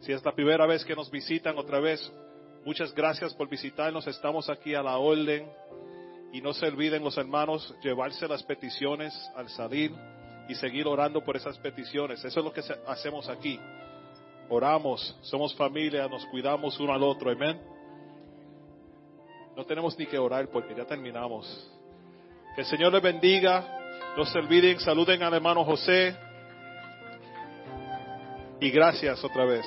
Si 0.00 0.12
es 0.12 0.22
la 0.24 0.32
primera 0.32 0.66
vez 0.66 0.84
que 0.84 0.94
nos 0.94 1.10
visitan 1.10 1.56
otra 1.56 1.80
vez, 1.80 2.12
muchas 2.66 2.94
gracias 2.94 3.32
por 3.34 3.48
visitarnos. 3.48 4.06
Estamos 4.06 4.50
aquí 4.50 4.74
a 4.74 4.82
la 4.82 4.98
orden. 4.98 5.48
Y 6.32 6.42
no 6.42 6.52
se 6.52 6.66
olviden 6.66 7.02
los 7.02 7.16
hermanos 7.16 7.74
llevarse 7.82 8.28
las 8.28 8.42
peticiones 8.42 9.14
al 9.34 9.48
salir 9.48 9.90
y 10.48 10.54
seguir 10.54 10.86
orando 10.86 11.24
por 11.24 11.36
esas 11.36 11.56
peticiones. 11.58 12.22
Eso 12.22 12.40
es 12.40 12.44
lo 12.44 12.52
que 12.52 12.62
hacemos 12.86 13.30
aquí. 13.30 13.58
Oramos, 14.50 15.16
somos 15.22 15.54
familia, 15.54 16.06
nos 16.08 16.26
cuidamos 16.26 16.78
uno 16.78 16.92
al 16.92 17.02
otro. 17.02 17.30
Amén. 17.30 17.77
No 19.58 19.64
tenemos 19.64 19.98
ni 19.98 20.06
que 20.06 20.16
orar 20.16 20.48
porque 20.52 20.72
ya 20.72 20.84
terminamos. 20.84 21.68
Que 22.54 22.60
el 22.60 22.66
Señor 22.68 22.92
les 22.92 23.02
bendiga. 23.02 23.66
No 24.16 24.24
se 24.24 24.38
olviden, 24.38 24.78
saluden 24.78 25.20
al 25.24 25.34
hermano 25.34 25.64
José. 25.64 26.16
Y 28.60 28.70
gracias 28.70 29.24
otra 29.24 29.44
vez. 29.44 29.66